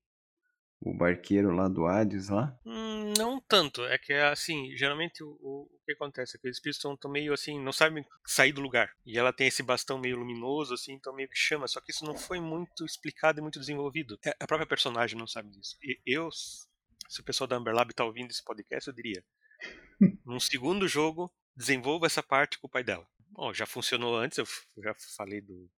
o 0.80 0.94
barqueiro 0.94 1.52
lá 1.52 1.68
do 1.68 1.86
Hades 1.86 2.30
lá? 2.30 2.58
Hum, 2.66 3.13
não 3.18 3.42
tanto, 3.42 3.84
é 3.86 3.98
que 3.98 4.13
assim, 4.13 4.76
geralmente 4.76 5.24
o, 5.24 5.30
o, 5.42 5.70
que 5.86 5.92
acontece 5.92 6.38
é 6.38 6.39
que 6.39 6.50
os 6.50 6.56
espíritos 6.58 6.84
estão 6.84 7.12
meio 7.12 7.34
assim, 7.34 7.60
não 7.62 7.74
sabem 7.74 8.06
sair 8.26 8.54
do 8.54 8.62
lugar. 8.62 8.92
E 9.06 9.18
ela 9.18 9.34
tem 9.34 9.48
esse 9.48 9.62
bastão 9.62 10.00
meio 10.00 10.18
luminoso, 10.18 10.74
assim, 10.74 10.94
então 10.94 11.13
meio 11.13 11.30
que 11.30 11.38
chama, 11.38 11.68
só 11.68 11.82
que 11.82 11.92
isso 11.92 12.06
não 12.06 12.16
foi 12.16 12.39
muito 12.39 12.86
explicado 12.86 13.39
e 13.39 13.42
muito 13.42 13.60
desenvolvido. 13.60 14.18
É, 14.26 14.36
a 14.39 14.48
própria 14.48 14.68
personagem 14.68 15.18
não 15.18 15.28
sabe 15.28 15.50
disso. 15.50 15.78
E 15.84 16.00
eu, 16.06 16.30
se 16.32 17.20
o 17.20 17.24
pessoal 17.24 17.48
da 17.48 17.58
Amber 17.58 17.74
Lab 17.74 17.94
tá 17.94 18.06
ouvindo 18.06 18.32
esse 18.32 18.44
podcast, 18.44 18.88
eu 18.88 18.94
diria, 18.94 19.24
num 20.26 20.39
segundo 20.39 20.88
jogo, 20.88 21.32
desenvolva 21.56 22.06
essa 22.06 22.24
parte 22.24 22.60
com 22.60 22.68
o 22.68 22.70
pai 22.70 22.84
dela. 22.84 23.08
Bom, 23.30 23.54
já 23.54 23.66
funcionou 23.66 24.16
antes, 24.16 24.38
eu 24.38 24.46
já 24.78 24.94
falei 25.18 25.42
do, 25.42 25.70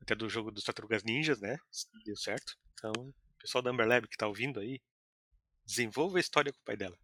até 0.00 0.14
do 0.14 0.28
jogo 0.28 0.50
dos 0.50 0.64
Tartarugas 0.64 1.04
Ninjas, 1.04 1.40
né? 1.40 1.56
Deu 2.04 2.16
certo. 2.16 2.56
Então, 2.74 2.92
o 2.92 3.14
pessoal 3.38 3.62
da 3.62 3.70
Amber 3.70 3.86
Lab 3.86 4.08
que 4.08 4.16
tá 4.16 4.26
ouvindo 4.26 4.60
aí, 4.60 4.80
desenvolva 5.64 6.18
a 6.18 6.20
história 6.20 6.52
com 6.52 6.58
o 6.58 6.64
pai 6.64 6.76
dela. 6.76 6.98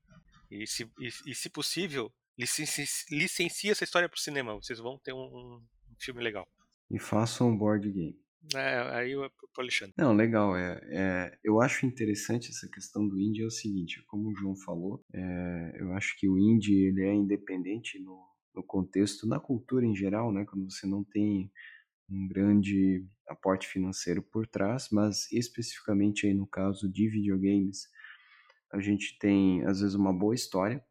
E 0.51 0.67
se, 0.67 0.85
e, 0.99 1.09
e 1.27 1.35
se 1.35 1.49
possível, 1.49 2.13
licencie, 2.37 3.71
essa 3.71 3.85
história 3.85 4.09
pro 4.09 4.21
cinema. 4.21 4.55
Vocês 4.55 4.79
vão 4.79 4.99
ter 4.99 5.13
um, 5.13 5.19
um 5.19 5.67
filme 5.99 6.23
legal. 6.23 6.49
E 6.91 6.99
façam 6.99 7.49
um 7.49 7.57
board 7.57 7.91
game. 7.91 8.24
É, 8.55 8.97
aí 8.97 9.15
pro 9.53 9.63
Alexandre. 9.63 9.95
Não, 9.97 10.15
legal. 10.15 10.57
É, 10.57 10.81
é, 10.85 11.39
eu 11.43 11.61
acho 11.61 11.87
interessante 11.87 12.51
essa 12.51 12.69
questão 12.69 13.07
do 13.07 13.19
indie 13.19 13.43
é 13.43 13.47
o 13.47 13.51
seguinte, 13.51 14.03
como 14.07 14.29
o 14.29 14.35
João 14.35 14.57
falou, 14.57 15.05
é, 15.13 15.77
eu 15.79 15.93
acho 15.95 16.19
que 16.19 16.29
o 16.29 16.39
indie 16.39 16.89
ele 16.89 17.03
é 17.03 17.15
independente 17.15 17.99
no, 18.01 18.21
no 18.55 18.63
contexto, 18.63 19.27
na 19.27 19.41
cultura 19.41 19.87
em 19.87 19.95
geral, 19.95 20.33
né? 20.33 20.45
Quando 20.45 20.71
você 20.71 20.87
não 20.87 21.05
tem 21.05 21.51
um 22.09 22.29
grande 22.29 23.07
aporte 23.29 23.67
financeiro 23.67 24.23
por 24.23 24.47
trás, 24.47 24.89
mas 24.93 25.31
especificamente 25.33 26.27
aí 26.27 26.35
no 26.35 26.47
caso 26.47 26.91
de 26.91 27.09
videogames, 27.09 27.89
a 28.73 28.81
gente 28.81 29.19
tem 29.19 29.65
às 29.65 29.81
vezes 29.81 29.95
uma 29.95 30.13
boa 30.13 30.35
história 30.35 30.85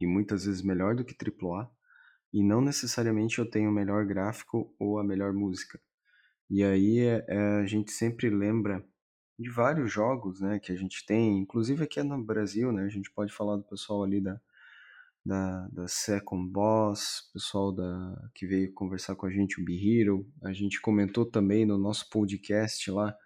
e 0.00 0.06
muitas 0.06 0.44
vezes 0.44 0.62
melhor 0.62 0.94
do 0.94 1.04
que 1.04 1.14
AAA, 1.14 1.70
e 2.32 2.42
não 2.42 2.60
necessariamente 2.60 3.38
eu 3.38 3.48
tenho 3.48 3.70
o 3.70 3.72
melhor 3.72 4.04
gráfico 4.04 4.74
ou 4.78 4.98
a 4.98 5.04
melhor 5.04 5.32
música. 5.32 5.80
E 6.50 6.62
aí 6.62 6.98
é, 7.00 7.24
a 7.62 7.66
gente 7.66 7.90
sempre 7.92 8.30
lembra 8.30 8.84
de 9.38 9.50
vários 9.50 9.92
jogos, 9.92 10.40
né, 10.40 10.58
que 10.58 10.70
a 10.70 10.76
gente 10.76 11.04
tem, 11.06 11.38
inclusive 11.38 11.82
aqui 11.84 12.02
no 12.02 12.22
Brasil, 12.22 12.72
né, 12.72 12.84
a 12.84 12.88
gente 12.88 13.10
pode 13.10 13.32
falar 13.32 13.56
do 13.56 13.64
pessoal 13.64 14.04
ali 14.04 14.20
da 14.20 14.40
da, 15.24 15.66
da 15.68 15.88
Second 15.88 16.50
Boss, 16.50 17.30
pessoal 17.32 17.72
da, 17.72 18.30
que 18.34 18.46
veio 18.46 18.72
conversar 18.74 19.16
com 19.16 19.26
a 19.26 19.30
gente, 19.30 19.60
o 19.60 19.64
Hero. 19.70 20.26
A 20.42 20.52
gente 20.52 20.80
comentou 20.80 21.24
também 21.24 21.64
no 21.64 21.78
nosso 21.78 22.10
podcast 22.10 22.90
lá, 22.90 23.16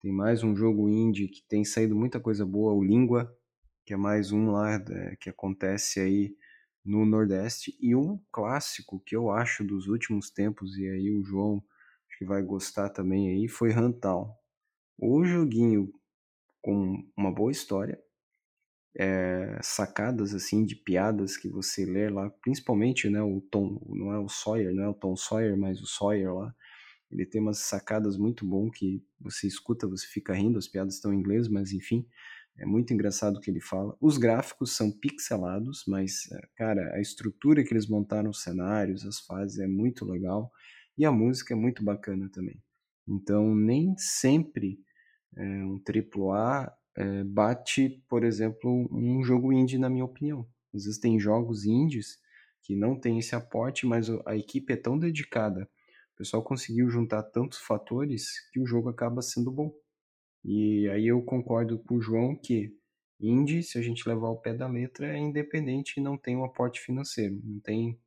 tem 0.00 0.12
mais 0.12 0.44
um 0.44 0.54
jogo 0.54 0.88
indie 0.88 1.28
que 1.28 1.42
tem 1.48 1.64
saído 1.64 1.96
muita 1.96 2.20
coisa 2.20 2.46
boa, 2.46 2.72
o 2.72 2.84
Língua, 2.84 3.36
que 3.84 3.92
é 3.92 3.96
mais 3.96 4.30
um 4.30 4.52
lá 4.52 4.74
é, 4.74 5.16
que 5.16 5.28
acontece 5.28 5.98
aí 5.98 6.36
no 6.84 7.04
Nordeste. 7.04 7.76
E 7.80 7.96
um 7.96 8.20
clássico 8.30 9.02
que 9.04 9.16
eu 9.16 9.30
acho 9.30 9.64
dos 9.64 9.88
últimos 9.88 10.30
tempos, 10.30 10.78
e 10.78 10.88
aí 10.88 11.10
o 11.10 11.24
João 11.24 11.62
que 12.20 12.24
vai 12.26 12.42
gostar 12.42 12.90
também 12.90 13.30
aí, 13.30 13.48
foi 13.48 13.72
Runtown. 13.72 14.30
O 14.98 15.24
joguinho 15.24 15.90
com 16.60 17.02
uma 17.16 17.32
boa 17.34 17.50
história, 17.50 17.98
é, 18.94 19.58
sacadas 19.62 20.34
assim 20.34 20.62
de 20.62 20.76
piadas 20.76 21.38
que 21.38 21.48
você 21.48 21.86
lê 21.86 22.10
lá, 22.10 22.28
principalmente 22.42 23.08
né, 23.08 23.22
o 23.22 23.40
Tom, 23.50 23.80
não 23.88 24.12
é 24.12 24.18
o 24.18 24.28
Sawyer, 24.28 24.74
não 24.74 24.82
é 24.84 24.88
o 24.90 24.94
Tom 24.94 25.16
Sawyer, 25.16 25.56
mas 25.56 25.80
o 25.80 25.86
Sawyer 25.86 26.34
lá. 26.34 26.54
Ele 27.10 27.24
tem 27.24 27.40
umas 27.40 27.60
sacadas 27.60 28.18
muito 28.18 28.44
bom 28.44 28.70
que 28.70 29.02
você 29.18 29.46
escuta, 29.46 29.88
você 29.88 30.06
fica 30.06 30.34
rindo, 30.34 30.58
as 30.58 30.68
piadas 30.68 30.96
estão 30.96 31.14
em 31.14 31.18
inglês, 31.18 31.48
mas 31.48 31.72
enfim, 31.72 32.06
é 32.58 32.66
muito 32.66 32.92
engraçado 32.92 33.36
o 33.38 33.40
que 33.40 33.50
ele 33.50 33.62
fala. 33.62 33.96
Os 33.98 34.18
gráficos 34.18 34.76
são 34.76 34.92
pixelados, 34.92 35.84
mas, 35.88 36.30
é, 36.30 36.48
cara, 36.54 36.94
a 36.94 37.00
estrutura 37.00 37.64
que 37.64 37.72
eles 37.72 37.88
montaram 37.88 38.28
os 38.28 38.42
cenários, 38.42 39.06
as 39.06 39.20
fases 39.20 39.58
é 39.58 39.66
muito 39.66 40.04
legal. 40.04 40.52
E 40.96 41.04
a 41.04 41.12
música 41.12 41.54
é 41.54 41.56
muito 41.56 41.82
bacana 41.84 42.28
também. 42.30 42.62
Então, 43.08 43.54
nem 43.54 43.94
sempre 43.96 44.78
é, 45.36 45.42
um 45.42 45.80
AAA 45.80 46.72
é, 46.96 47.24
bate, 47.24 48.02
por 48.08 48.24
exemplo, 48.24 48.88
um 48.92 49.22
jogo 49.22 49.52
indie, 49.52 49.78
na 49.78 49.88
minha 49.88 50.04
opinião. 50.04 50.46
Às 50.74 50.84
vezes 50.84 50.98
tem 50.98 51.18
jogos 51.18 51.64
indies 51.64 52.18
que 52.62 52.76
não 52.76 52.98
tem 52.98 53.18
esse 53.18 53.34
aporte, 53.34 53.86
mas 53.86 54.08
a 54.26 54.36
equipe 54.36 54.72
é 54.72 54.76
tão 54.76 54.98
dedicada, 54.98 55.68
o 56.14 56.16
pessoal 56.16 56.42
conseguiu 56.44 56.88
juntar 56.90 57.22
tantos 57.22 57.58
fatores 57.58 58.48
que 58.52 58.60
o 58.60 58.66
jogo 58.66 58.88
acaba 58.90 59.22
sendo 59.22 59.50
bom. 59.50 59.72
E 60.44 60.88
aí 60.88 61.06
eu 61.06 61.22
concordo 61.22 61.78
com 61.78 61.96
o 61.96 62.00
João 62.00 62.36
que 62.36 62.74
indie, 63.18 63.62
se 63.62 63.78
a 63.78 63.82
gente 63.82 64.08
levar 64.08 64.28
ao 64.28 64.40
pé 64.40 64.54
da 64.54 64.66
letra, 64.66 65.14
é 65.14 65.18
independente 65.18 65.94
e 65.96 66.02
não 66.02 66.16
tem 66.16 66.36
um 66.36 66.44
aporte 66.44 66.80
financeiro. 66.80 67.40
Não 67.42 67.60
tem, 67.60 67.98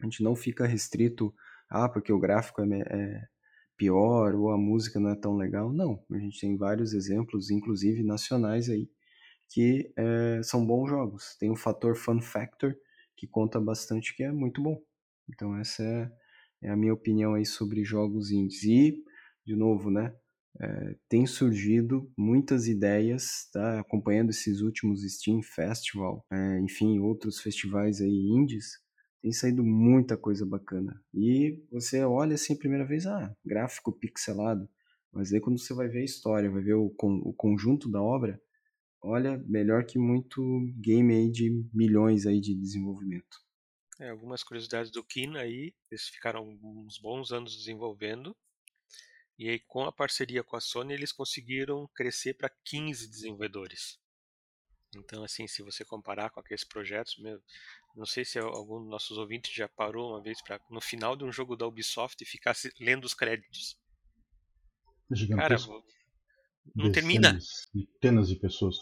a 0.00 0.04
gente 0.04 0.22
não 0.22 0.36
fica 0.36 0.66
restrito, 0.66 1.34
ah, 1.74 1.88
porque 1.88 2.12
o 2.12 2.20
gráfico 2.20 2.62
é, 2.62 2.80
é 2.86 3.22
pior 3.76 4.34
ou 4.36 4.50
a 4.50 4.56
música 4.56 5.00
não 5.00 5.10
é 5.10 5.16
tão 5.16 5.36
legal. 5.36 5.72
Não, 5.72 6.04
a 6.12 6.18
gente 6.18 6.40
tem 6.40 6.56
vários 6.56 6.92
exemplos, 6.92 7.50
inclusive 7.50 8.04
nacionais 8.04 8.68
aí, 8.70 8.88
que 9.50 9.92
é, 9.96 10.40
são 10.44 10.64
bons 10.64 10.88
jogos. 10.88 11.36
Tem 11.38 11.50
o 11.50 11.56
fator 11.56 11.96
fun 11.96 12.20
factor 12.20 12.76
que 13.16 13.26
conta 13.26 13.60
bastante, 13.60 14.14
que 14.16 14.22
é 14.22 14.30
muito 14.30 14.62
bom. 14.62 14.80
Então 15.28 15.56
essa 15.58 15.82
é, 15.82 16.10
é 16.62 16.70
a 16.70 16.76
minha 16.76 16.94
opinião 16.94 17.34
aí 17.34 17.44
sobre 17.44 17.84
jogos 17.84 18.30
indies. 18.30 18.62
E, 18.62 19.02
de 19.44 19.56
novo, 19.56 19.90
né, 19.90 20.14
é, 20.60 20.96
tem 21.08 21.26
surgido 21.26 22.08
muitas 22.16 22.68
ideias, 22.68 23.48
tá? 23.52 23.80
acompanhando 23.80 24.30
esses 24.30 24.60
últimos 24.60 25.02
Steam 25.02 25.42
Festival, 25.42 26.24
é, 26.32 26.60
enfim, 26.60 27.00
outros 27.00 27.40
festivais 27.40 28.00
aí 28.00 28.08
indies, 28.08 28.83
tem 29.24 29.32
saído 29.32 29.64
muita 29.64 30.18
coisa 30.18 30.44
bacana. 30.44 31.02
E 31.14 31.58
você 31.72 32.04
olha 32.04 32.34
assim 32.34 32.52
a 32.52 32.58
primeira 32.58 32.84
vez, 32.84 33.06
ah, 33.06 33.34
gráfico 33.42 33.90
pixelado. 33.90 34.68
Mas 35.10 35.32
aí 35.32 35.40
quando 35.40 35.58
você 35.58 35.72
vai 35.72 35.88
ver 35.88 36.00
a 36.00 36.04
história, 36.04 36.50
vai 36.50 36.60
ver 36.60 36.74
o, 36.74 36.94
o 36.98 37.32
conjunto 37.32 37.90
da 37.90 38.02
obra, 38.02 38.38
olha, 39.00 39.42
melhor 39.46 39.86
que 39.86 39.98
muito 39.98 40.42
game 40.76 41.14
aí 41.14 41.30
de 41.30 41.66
milhões 41.72 42.26
aí 42.26 42.38
de 42.38 42.54
desenvolvimento. 42.54 43.38
É, 43.98 44.10
algumas 44.10 44.42
curiosidades 44.42 44.90
do 44.90 45.02
Kina 45.02 45.40
aí, 45.40 45.72
eles 45.90 46.06
ficaram 46.08 46.46
uns 46.62 46.98
bons 46.98 47.32
anos 47.32 47.56
desenvolvendo. 47.56 48.36
E 49.38 49.48
aí 49.48 49.58
com 49.58 49.84
a 49.84 49.92
parceria 49.92 50.44
com 50.44 50.54
a 50.54 50.60
Sony, 50.60 50.92
eles 50.92 51.12
conseguiram 51.12 51.88
crescer 51.94 52.34
para 52.34 52.50
15 52.62 53.08
desenvolvedores. 53.08 53.98
Então, 54.96 55.24
assim, 55.24 55.46
se 55.46 55.62
você 55.62 55.84
comparar 55.84 56.30
com 56.30 56.40
aqueles 56.40 56.64
projetos, 56.64 57.16
meu, 57.18 57.40
não 57.96 58.06
sei 58.06 58.24
se 58.24 58.38
algum 58.38 58.80
dos 58.80 58.90
nossos 58.90 59.18
ouvintes 59.18 59.52
já 59.52 59.68
parou 59.68 60.10
uma 60.10 60.22
vez 60.22 60.42
para 60.42 60.60
no 60.70 60.80
final 60.80 61.16
de 61.16 61.24
um 61.24 61.32
jogo 61.32 61.56
da 61.56 61.66
Ubisoft 61.66 62.24
ficar 62.24 62.54
lendo 62.80 63.04
os 63.04 63.14
créditos. 63.14 63.76
Cara, 65.36 65.56
não 66.74 66.90
termina. 66.90 67.38
Centenas 67.40 68.28
de 68.28 68.36
pessoas. 68.36 68.76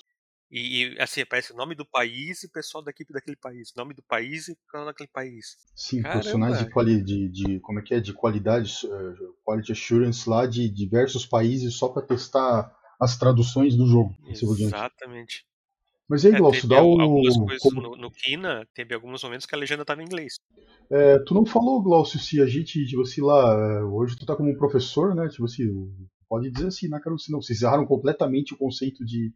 E, 0.50 0.84
e, 0.84 1.00
assim, 1.00 1.22
aparece 1.22 1.52
o 1.52 1.56
nome 1.56 1.74
do 1.74 1.84
país 1.84 2.42
e 2.42 2.46
o 2.46 2.50
pessoal 2.50 2.84
da 2.84 2.90
equipe 2.90 3.10
daquele 3.10 3.36
país. 3.36 3.72
Nome 3.74 3.94
do 3.94 4.02
país 4.02 4.48
e 4.48 4.52
o 4.52 4.56
pessoal 4.56 4.84
daquele 4.84 5.08
país. 5.08 5.56
Sim, 5.74 6.02
Caramba. 6.02 6.20
profissionais 6.20 6.58
de, 6.58 6.70
quali, 6.70 7.02
de, 7.02 7.28
de, 7.30 7.60
como 7.60 7.80
é 7.80 7.82
que 7.82 7.94
é, 7.94 8.00
de 8.00 8.12
qualidade, 8.12 8.70
uh, 8.86 9.34
quality 9.42 9.72
assurance 9.72 10.28
lá 10.28 10.46
de 10.46 10.68
diversos 10.68 11.24
países 11.24 11.74
só 11.74 11.88
para 11.88 12.06
testar 12.06 12.70
as 13.00 13.16
traduções 13.16 13.74
do 13.74 13.86
jogo. 13.86 14.14
Exatamente. 14.26 15.46
Mas 16.12 16.26
aí, 16.26 16.34
é, 16.34 16.36
Glaucio, 16.36 16.68
dá 16.68 16.82
o. 16.82 17.00
Algumas 17.00 17.38
coisas 17.38 17.62
como... 17.62 17.80
no, 17.80 17.96
no 17.96 18.10
Kina, 18.10 18.68
teve 18.74 18.94
alguns 18.94 19.22
momentos 19.22 19.46
que 19.46 19.54
a 19.54 19.58
legenda 19.58 19.80
estava 19.80 20.02
em 20.02 20.04
inglês. 20.04 20.34
É, 20.90 21.18
tu 21.20 21.32
não 21.32 21.46
falou, 21.46 21.82
Glaucio, 21.82 22.20
se 22.20 22.38
a 22.38 22.44
gente, 22.44 22.84
tipo 22.84 23.00
assim, 23.00 23.22
lá, 23.22 23.54
é, 23.54 23.82
hoje 23.82 24.18
tu 24.18 24.26
tá 24.26 24.36
como 24.36 24.54
professor, 24.58 25.14
né? 25.14 25.26
Tipo 25.30 25.46
assim, 25.46 25.64
pode 26.28 26.50
dizer 26.50 26.66
assim, 26.66 26.86
né, 26.86 27.00
cara? 27.02 27.16
Não, 27.30 27.40
vocês 27.40 27.62
erraram 27.62 27.86
completamente 27.86 28.52
o 28.52 28.58
conceito 28.58 29.02
de, 29.06 29.32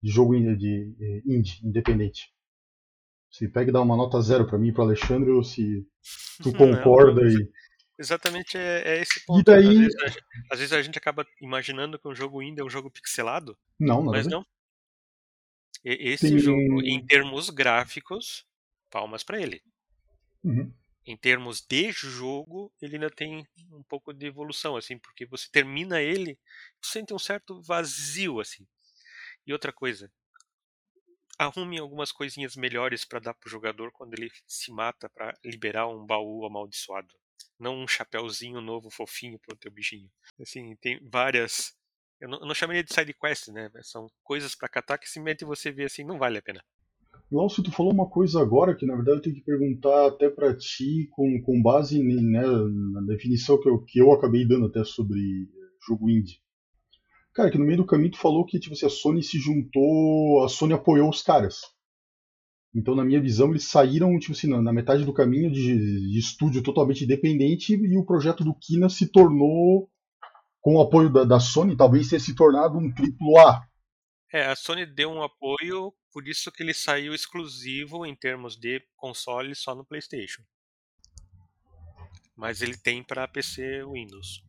de 0.00 0.08
jogo 0.08 0.36
de, 0.36 0.56
de 0.56 1.22
indie, 1.26 1.58
independente. 1.64 2.32
Se 3.28 3.48
pega 3.48 3.70
e 3.70 3.72
dá 3.72 3.80
uma 3.80 3.96
nota 3.96 4.20
zero 4.20 4.46
para 4.46 4.58
mim 4.58 4.68
e 4.68 4.72
pro 4.72 4.84
Alexandre, 4.84 5.32
ou 5.32 5.42
se 5.42 5.84
tu 6.40 6.52
concorda 6.52 7.20
não, 7.20 7.28
e. 7.28 7.50
Exatamente 7.98 8.56
é, 8.56 8.98
é, 8.98 9.02
esse 9.02 9.26
ponto. 9.26 9.40
E 9.40 9.42
daí... 9.42 9.66
Às 9.66 9.74
vezes, 9.74 9.96
às, 10.52 10.58
vezes 10.60 10.72
a 10.72 10.82
gente 10.82 10.98
acaba 10.98 11.26
imaginando 11.42 11.98
que 11.98 12.06
um 12.06 12.14
jogo 12.14 12.40
indie 12.40 12.60
é 12.60 12.64
um 12.64 12.70
jogo 12.70 12.92
pixelado. 12.92 13.56
Não, 13.80 14.04
não. 14.04 14.12
Mas 14.12 14.28
não. 14.28 14.44
Esse 15.88 16.30
Tem... 16.30 16.38
jogo, 16.40 16.82
em 16.82 17.06
termos 17.06 17.48
gráficos, 17.48 18.44
palmas 18.90 19.22
para 19.22 19.40
ele. 19.40 19.62
Uhum. 20.42 20.72
Em 21.06 21.16
termos 21.16 21.60
de 21.60 21.92
jogo, 21.92 22.72
ele 22.82 22.96
ainda 22.96 23.08
tem 23.08 23.46
um 23.70 23.84
pouco 23.84 24.12
de 24.12 24.26
evolução, 24.26 24.74
assim, 24.76 24.98
porque 24.98 25.24
você 25.24 25.48
termina 25.48 26.02
ele, 26.02 26.36
você 26.82 26.98
sente 26.98 27.14
um 27.14 27.18
certo 27.20 27.62
vazio, 27.62 28.40
assim. 28.40 28.66
E 29.46 29.52
outra 29.52 29.72
coisa, 29.72 30.10
arrume 31.38 31.78
algumas 31.78 32.10
coisinhas 32.10 32.56
melhores 32.56 33.04
para 33.04 33.20
dar 33.20 33.34
pro 33.34 33.48
jogador 33.48 33.92
quando 33.92 34.14
ele 34.14 34.28
se 34.44 34.72
mata 34.72 35.08
para 35.08 35.38
liberar 35.44 35.86
um 35.86 36.04
baú 36.04 36.44
amaldiçoado. 36.44 37.14
Não 37.56 37.80
um 37.80 37.86
chapéuzinho 37.86 38.60
novo 38.60 38.90
fofinho 38.90 39.38
pro 39.38 39.56
teu 39.56 39.70
bichinho. 39.70 40.10
Assim, 40.40 40.74
tem 40.80 40.98
várias 41.08 41.76
eu 42.20 42.28
não, 42.28 42.40
eu 42.40 42.46
não 42.46 42.54
chamaria 42.54 42.82
de 42.82 42.92
side 42.92 43.14
quest, 43.14 43.48
né? 43.48 43.70
São 43.82 44.06
coisas 44.22 44.54
para 44.54 44.68
catar 44.68 44.98
que 44.98 45.08
simplesmente 45.08 45.44
você 45.44 45.70
vê 45.70 45.84
assim, 45.84 46.04
não 46.04 46.18
vale 46.18 46.38
a 46.38 46.42
pena. 46.42 46.62
Nossa, 47.30 47.62
tu 47.62 47.72
falou 47.72 47.92
uma 47.92 48.08
coisa 48.08 48.40
agora 48.40 48.74
que 48.74 48.86
na 48.86 48.94
verdade 48.94 49.18
eu 49.18 49.22
tenho 49.22 49.36
que 49.36 49.42
perguntar 49.42 50.06
até 50.06 50.30
para 50.30 50.56
ti 50.56 51.08
com, 51.10 51.42
com 51.42 51.60
base 51.60 52.00
né, 52.00 52.42
na 52.92 53.00
definição 53.02 53.60
que 53.60 53.68
eu, 53.68 53.82
que 53.82 53.98
eu 53.98 54.12
acabei 54.12 54.46
dando 54.46 54.66
até 54.66 54.84
sobre 54.84 55.20
jogo 55.86 56.08
indie. 56.08 56.40
Cara, 57.34 57.50
que 57.50 57.58
no 57.58 57.66
meio 57.66 57.78
do 57.78 57.86
caminho 57.86 58.12
tu 58.12 58.18
falou 58.18 58.46
que 58.46 58.58
tipo, 58.58 58.74
assim, 58.74 58.86
a 58.86 58.90
Sony 58.90 59.22
se 59.22 59.38
juntou, 59.38 60.44
a 60.44 60.48
Sony 60.48 60.72
apoiou 60.72 61.10
os 61.10 61.20
caras. 61.20 61.60
Então, 62.74 62.94
na 62.94 63.04
minha 63.04 63.20
visão, 63.20 63.50
eles 63.50 63.64
saíram 63.64 64.18
tipo 64.18 64.32
assim, 64.32 64.48
na 64.48 64.72
metade 64.72 65.04
do 65.04 65.12
caminho 65.12 65.50
de, 65.50 66.10
de 66.12 66.18
estúdio 66.18 66.62
totalmente 66.62 67.04
independente 67.04 67.74
e 67.74 67.98
o 67.98 68.04
projeto 68.04 68.44
do 68.44 68.54
Kina 68.54 68.88
se 68.88 69.10
tornou 69.10 69.88
com 70.66 70.74
o 70.74 70.80
apoio 70.80 71.08
da, 71.08 71.22
da 71.22 71.38
Sony, 71.38 71.76
talvez 71.76 72.08
tenha 72.08 72.18
se 72.18 72.34
tornado 72.34 72.76
um 72.76 72.92
triplo 72.92 73.38
A. 73.38 73.64
É, 74.32 74.46
a 74.46 74.56
Sony 74.56 74.84
deu 74.84 75.08
um 75.12 75.22
apoio, 75.22 75.94
por 76.12 76.26
isso 76.26 76.50
que 76.50 76.60
ele 76.60 76.74
saiu 76.74 77.14
exclusivo 77.14 78.04
em 78.04 78.16
termos 78.16 78.56
de 78.56 78.82
console 78.96 79.54
só 79.54 79.76
no 79.76 79.84
PlayStation. 79.84 80.42
Mas 82.34 82.62
ele 82.62 82.76
tem 82.76 83.00
para 83.00 83.28
PC 83.28 83.84
Windows. 83.84 84.42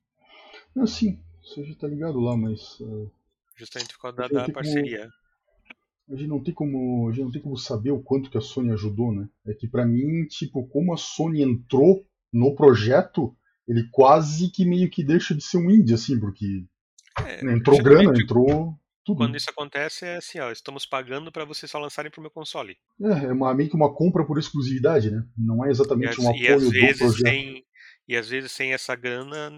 Não, 0.75 0.87
sim, 0.87 1.21
você 1.39 1.63
já 1.63 1.75
tá 1.75 1.87
ligado 1.87 2.19
lá, 2.19 2.35
mas. 2.35 2.79
Uh, 2.79 3.11
Justamente 3.55 3.93
por 3.93 4.01
causa 4.01 4.17
da, 4.17 4.27
da 4.27 4.51
parceria. 4.51 5.07
Como, 6.07 6.17
a 6.17 6.19
gente 6.19 6.29
não 6.29 6.43
tem 6.43 6.53
como, 6.55 7.09
a 7.09 7.11
gente 7.11 7.25
não 7.25 7.31
tem 7.31 7.41
como 7.43 7.57
saber 7.57 7.91
o 7.91 8.01
quanto 8.01 8.31
que 8.31 8.39
a 8.39 8.41
Sony 8.41 8.71
ajudou, 8.71 9.13
né? 9.13 9.29
É 9.45 9.53
que 9.53 9.67
para 9.67 9.85
mim, 9.85 10.25
tipo, 10.25 10.67
como 10.67 10.95
a 10.95 10.97
Sony 10.97 11.43
entrou 11.43 12.03
no 12.33 12.55
projeto, 12.55 13.37
ele 13.67 13.87
quase 13.91 14.49
que 14.49 14.65
meio 14.65 14.89
que 14.89 15.03
deixa 15.03 15.35
de 15.35 15.43
ser 15.43 15.57
um 15.57 15.69
indie, 15.69 15.93
assim, 15.93 16.19
porque 16.19 16.65
é, 17.25 17.43
né, 17.43 17.53
entrou 17.53 17.81
grana, 17.81 18.17
entrou 18.17 18.79
tudo. 19.03 19.17
Quando 19.17 19.37
isso 19.37 19.49
acontece 19.49 20.05
é 20.05 20.17
assim, 20.17 20.39
ó, 20.39 20.51
estamos 20.51 20.85
pagando 20.85 21.31
para 21.31 21.45
vocês 21.45 21.71
só 21.71 21.79
lançarem 21.79 22.11
pro 22.11 22.21
meu 22.21 22.29
console. 22.29 22.77
É, 23.01 23.25
é 23.25 23.31
uma, 23.31 23.53
meio 23.53 23.69
que 23.69 23.75
uma 23.75 23.93
compra 23.93 24.25
por 24.25 24.37
exclusividade, 24.37 25.09
né? 25.09 25.23
Não 25.37 25.65
é 25.65 25.69
exatamente 25.69 26.19
um 26.19 26.29
apoio 26.29 26.59
do 26.59 26.69
projeto. 26.69 27.11
Sem, 27.13 27.63
e 28.07 28.15
às 28.15 28.29
vezes 28.29 28.51
sem 28.51 28.73
essa 28.73 28.95
grana 28.95 29.49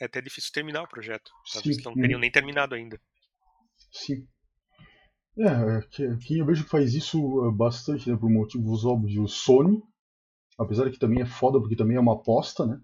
é 0.00 0.06
até 0.06 0.20
difícil 0.20 0.50
terminar 0.52 0.82
o 0.82 0.88
projeto. 0.88 1.30
Talvez 1.52 1.82
não 1.82 1.94
teriam 1.94 2.18
nem 2.18 2.30
terminado 2.30 2.74
ainda. 2.74 3.00
Sim. 3.92 4.26
É, 5.38 5.48
é 5.48 6.16
quem 6.26 6.38
eu 6.38 6.46
vejo 6.46 6.64
que 6.64 6.70
faz 6.70 6.94
isso 6.94 7.52
bastante, 7.52 8.08
né, 8.08 8.16
por 8.16 8.30
motivos 8.30 8.84
óbvios, 8.84 9.34
Sony, 9.42 9.82
apesar 10.58 10.90
que 10.90 10.98
também 10.98 11.22
é 11.22 11.26
foda 11.26 11.58
porque 11.60 11.76
também 11.76 11.96
é 11.96 12.00
uma 12.00 12.14
aposta, 12.14 12.64
né? 12.66 12.80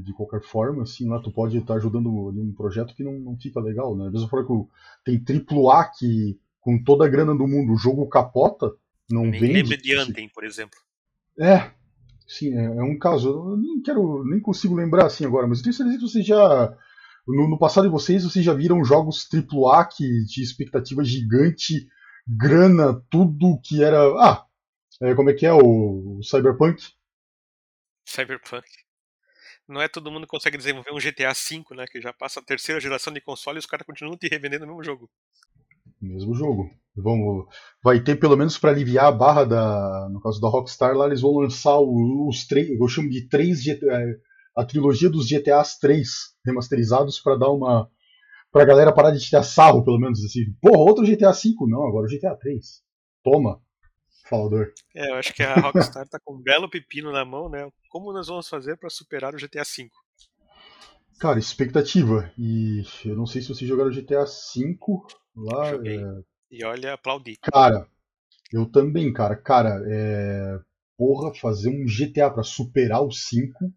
De 0.00 0.12
qualquer 0.14 0.40
forma, 0.40 0.84
assim, 0.84 1.06
lá 1.06 1.20
tu 1.20 1.30
pode 1.30 1.58
estar 1.58 1.74
ajudando 1.74 2.08
um 2.08 2.54
projeto 2.54 2.94
que 2.94 3.04
não, 3.04 3.12
não 3.18 3.36
fica 3.36 3.60
legal, 3.60 3.94
né? 3.94 4.08
Mesma 4.08 4.28
forma 4.28 4.46
que 5.04 5.20
tem 5.20 5.38
AAA 5.46 5.90
que, 5.98 6.40
com 6.60 6.82
toda 6.82 7.04
a 7.04 7.08
grana 7.08 7.34
do 7.34 7.46
mundo, 7.46 7.74
o 7.74 7.76
jogo 7.76 8.08
capota, 8.08 8.72
não 9.10 9.24
Nem 9.24 9.40
vende. 9.40 9.52
Lembra 9.52 9.76
de 9.76 9.94
Anthem, 9.94 10.28
por 10.30 10.44
exemplo. 10.44 10.78
É, 11.38 11.70
sim, 12.26 12.56
é, 12.56 12.64
é, 12.64 12.82
um 12.82 12.98
caso. 12.98 13.28
Eu 13.28 13.56
nem 13.58 13.82
quero, 13.82 14.24
nem 14.24 14.40
consigo 14.40 14.74
lembrar 14.74 15.06
assim 15.06 15.26
agora, 15.26 15.46
mas 15.46 15.58
eu 15.58 15.64
tenho 15.64 15.74
certeza 15.74 15.98
que 15.98 16.08
vocês 16.08 16.26
já. 16.26 16.74
No, 17.26 17.48
no 17.48 17.58
passado 17.58 17.84
de 17.84 17.90
vocês, 17.90 18.24
vocês 18.24 18.44
já 18.44 18.54
viram 18.54 18.82
jogos 18.82 19.28
AAA 19.30 19.84
que 19.86 20.24
de 20.24 20.42
expectativa 20.42 21.04
gigante, 21.04 21.86
grana, 22.26 23.00
tudo 23.10 23.60
que 23.62 23.82
era. 23.82 24.00
Ah, 24.18 24.46
é, 25.02 25.14
como 25.14 25.30
é 25.30 25.34
que 25.34 25.44
é 25.44 25.52
o, 25.52 26.18
o 26.18 26.22
Cyberpunk? 26.22 26.82
Cyberpunk. 28.06 28.66
Não 29.72 29.80
é 29.80 29.88
todo 29.88 30.10
mundo 30.10 30.24
que 30.24 30.30
consegue 30.30 30.58
desenvolver 30.58 30.92
um 30.92 30.98
GTA 30.98 31.32
V, 31.32 31.74
né? 31.74 31.86
Que 31.90 32.00
já 32.00 32.12
passa 32.12 32.40
a 32.40 32.44
terceira 32.44 32.80
geração 32.80 33.12
de 33.12 33.20
console 33.20 33.56
e 33.56 33.60
os 33.60 33.66
caras 33.66 33.86
continuam 33.86 34.16
te 34.16 34.28
revendendo 34.28 34.64
o 34.64 34.68
mesmo 34.68 34.84
jogo. 34.84 35.10
Mesmo 36.00 36.34
jogo. 36.34 36.70
Vamos, 36.94 37.46
vai 37.82 38.00
ter 38.00 38.16
pelo 38.16 38.36
menos 38.36 38.58
para 38.58 38.70
aliviar 38.70 39.06
a 39.06 39.12
barra 39.12 39.44
da, 39.44 40.08
no 40.10 40.20
caso 40.20 40.38
da 40.40 40.48
Rockstar 40.48 40.94
lá 40.94 41.06
eles 41.06 41.22
vão 41.22 41.38
lançar 41.38 41.78
os 41.80 42.46
três, 42.46 42.68
eu 42.68 42.86
chamo 42.86 43.08
de 43.08 43.26
três 43.28 43.64
GTA, 43.64 43.94
é, 43.94 44.14
a 44.54 44.62
trilogia 44.62 45.08
dos 45.08 45.26
GTAs 45.26 45.78
3 45.78 46.06
remasterizados 46.44 47.18
para 47.18 47.38
dar 47.38 47.48
uma 47.48 47.88
pra 48.52 48.66
galera 48.66 48.92
parar 48.92 49.10
de 49.10 49.20
tirar 49.20 49.42
sarro 49.42 49.82
pelo 49.82 49.98
menos 49.98 50.22
assim. 50.22 50.40
Porra, 50.60 50.78
outro 50.78 51.06
GTA 51.06 51.32
5 51.32 51.66
não, 51.66 51.86
agora 51.86 52.04
o 52.04 52.10
GTA 52.10 52.36
3. 52.36 52.82
Toma. 53.24 53.58
Falador. 54.28 54.72
É, 54.94 55.10
eu 55.10 55.14
acho 55.16 55.34
que 55.34 55.42
a 55.42 55.54
Rockstar 55.54 56.08
tá 56.08 56.18
com 56.24 56.34
um 56.34 56.42
belo 56.42 56.70
pepino 56.70 57.12
na 57.12 57.24
mão, 57.24 57.48
né? 57.48 57.68
Como 57.88 58.12
nós 58.12 58.28
vamos 58.28 58.48
fazer 58.48 58.76
para 58.76 58.88
superar 58.88 59.34
o 59.34 59.38
GTA 59.38 59.64
V? 59.64 59.88
Cara, 61.18 61.38
expectativa. 61.38 62.32
E 62.38 62.82
eu 63.04 63.16
não 63.16 63.26
sei 63.26 63.42
se 63.42 63.48
vocês 63.48 63.68
jogaram 63.68 63.90
GTA 63.90 64.24
V 64.24 64.76
lá. 65.36 65.70
É... 65.70 66.22
E 66.50 66.64
olha, 66.64 66.94
aplaudi. 66.94 67.36
Cara, 67.42 67.86
eu 68.52 68.66
também, 68.66 69.12
cara. 69.12 69.36
Cara, 69.36 69.82
é. 69.86 70.58
Porra, 70.96 71.34
fazer 71.34 71.70
um 71.70 71.84
GTA 71.86 72.30
para 72.30 72.42
superar 72.42 73.02
o 73.02 73.10
5. 73.10 73.72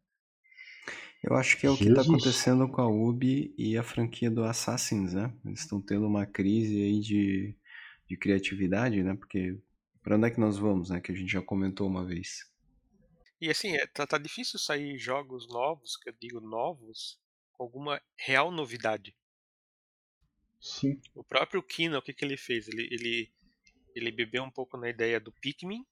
Eu 1.24 1.36
acho 1.36 1.58
que 1.58 1.66
é 1.66 1.70
o 1.70 1.76
Jesus. 1.76 1.94
que 1.94 2.00
está 2.00 2.12
acontecendo 2.12 2.68
com 2.70 2.82
a 2.82 2.88
Ubi 2.88 3.54
e 3.58 3.78
a 3.78 3.84
franquia 3.84 4.30
do 4.30 4.44
Assassins, 4.44 5.14
né? 5.14 5.34
Eles 5.44 5.62
estão 5.62 5.82
tendo 5.82 6.06
uma 6.06 6.26
crise 6.26 6.76
aí 6.76 7.00
de, 7.00 7.56
de 8.08 8.18
criatividade, 8.18 9.02
né? 9.02 9.16
Porque 9.16 9.58
para 10.06 10.18
onde 10.18 10.28
é 10.28 10.30
que 10.32 10.40
nós 10.40 10.56
vamos, 10.56 10.92
né? 10.92 11.02
Que 11.02 11.12
a 11.12 11.16
gente 11.16 11.32
já 11.32 11.42
comentou 11.42 11.88
uma 11.88 12.06
vez. 12.06 12.48
E 13.42 13.50
assim, 13.50 13.76
é, 13.76 13.88
tá, 13.88 14.06
tá 14.06 14.20
difícil 14.20 14.60
sair 14.60 15.00
jogos 15.00 15.48
novos, 15.48 15.98
que 15.98 16.08
eu 16.08 16.14
digo 16.22 16.40
novos, 16.40 17.20
com 17.54 17.64
alguma 17.64 18.00
real 18.16 18.52
novidade. 18.52 19.18
Sim. 20.62 21.02
O 21.16 21.24
próprio 21.24 21.64
Kino, 21.64 21.98
o 21.98 22.02
que, 22.04 22.14
que 22.14 22.24
ele 22.24 22.38
fez? 22.38 22.68
Ele, 22.68 22.88
ele, 22.92 23.34
ele 23.96 24.12
bebeu 24.12 24.44
um 24.44 24.52
pouco 24.52 24.78
na 24.78 24.88
ideia 24.88 25.20
do 25.20 25.32
Pikmin, 25.32 25.84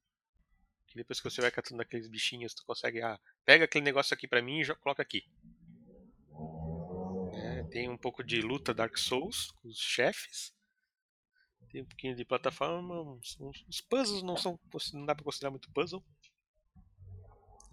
que 0.86 0.95
depois 0.95 1.19
que 1.19 1.28
você 1.28 1.41
vai 1.41 1.49
catando 1.49 1.82
aqueles 1.82 2.08
bichinhos, 2.08 2.54
tu 2.54 2.63
consegue, 2.67 3.02
ah, 3.02 3.19
pega 3.43 3.65
aquele 3.65 3.84
negócio 3.84 4.13
aqui 4.13 4.28
pra 4.28 4.43
mim 4.43 4.60
e 4.60 4.63
já 4.63 4.76
coloca 4.76 5.02
aqui. 5.02 5.23
É, 7.34 7.63
tem 7.63 7.89
um 7.89 7.97
pouco 7.97 8.23
de 8.23 8.41
luta 8.41 8.76
Dark 8.76 8.95
Souls 8.95 9.49
com 9.54 9.69
os 9.69 9.80
chefes 9.80 10.54
tem 11.73 11.81
um 11.81 11.86
pouquinho 11.86 12.15
de 12.15 12.23
plataforma. 12.23 13.17
Os 13.67 13.81
puzzles 13.81 14.21
não 14.21 14.38
são. 14.38 14.59
não 14.93 15.05
dá 15.05 15.15
pra 15.15 15.25
considerar 15.25 15.49
muito 15.49 15.71
puzzle. 15.71 16.03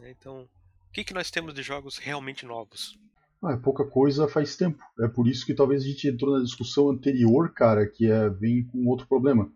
É, 0.01 0.11
então, 0.11 0.49
o 0.89 0.93
que, 0.93 1.05
que 1.05 1.13
nós 1.13 1.31
temos 1.31 1.53
de 1.53 1.63
jogos 1.63 1.99
realmente 1.99 2.47
novos? 2.47 2.99
Ah, 3.43 3.53
é 3.53 3.57
pouca 3.59 3.85
coisa 3.85 4.27
faz 4.27 4.57
tempo. 4.57 4.83
É 5.01 5.07
por 5.07 5.29
isso 5.29 5.45
que 5.45 5.55
talvez 5.55 5.85
a 5.85 5.87
gente 5.87 6.09
entrou 6.09 6.37
na 6.37 6.43
discussão 6.43 6.89
anterior, 6.89 7.53
cara, 7.53 7.87
que 7.87 8.11
é, 8.11 8.31
vem 8.31 8.65
com 8.65 8.87
outro 8.87 9.07
problema. 9.07 9.53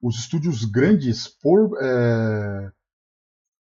Os 0.00 0.20
estúdios 0.20 0.64
grandes, 0.64 1.26
por, 1.26 1.76
é, 1.82 2.72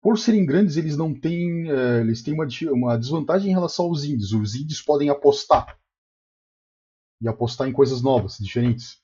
por 0.03 0.19
serem 0.19 0.45
grandes, 0.45 0.77
eles 0.77 0.99
não 0.99 1.19
têm. 1.19 1.71
É, 1.71 2.01
eles 2.01 2.23
têm 2.23 2.35
uma, 2.35 2.47
uma 2.73 2.99
desvantagem 2.99 3.51
em 3.51 3.55
relação 3.55 3.87
aos 3.87 4.05
indies. 4.05 4.33
Os 4.33 4.55
indies 4.55 4.83
podem 4.83 5.09
apostar. 5.09 5.79
E 7.23 7.29
apostar 7.29 7.69
em 7.69 7.73
coisas 7.73 8.03
novas, 8.03 8.37
diferentes. 8.39 9.01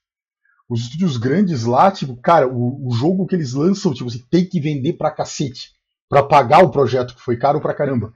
Os 0.69 0.83
estúdios 0.83 1.17
grandes 1.17 1.65
lá, 1.65 1.91
tipo, 1.93 2.17
cara, 2.17 2.49
o, 2.49 2.89
o 2.89 2.91
jogo 2.93 3.27
que 3.27 3.35
eles 3.35 3.53
lançam, 3.53 3.95
tipo, 3.95 4.11
você 4.11 4.21
tem 4.31 4.45
que 4.45 4.61
vender 4.61 4.95
pra 4.95 5.15
cacete. 5.15 5.71
Pra 6.09 6.23
pagar 6.23 6.65
o 6.65 6.71
projeto, 6.71 7.15
que 7.15 7.21
foi 7.21 7.37
caro 7.37 7.61
pra 7.61 7.75
caramba. 7.75 8.13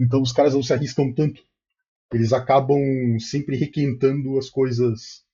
Então 0.00 0.22
os 0.22 0.32
caras 0.32 0.54
não 0.54 0.62
se 0.62 0.72
arriscam 0.72 1.12
tanto. 1.12 1.42
Eles 2.12 2.32
acabam 2.32 2.78
sempre 3.18 3.56
requentando 3.56 4.38
as 4.38 4.48
coisas. 4.48 5.26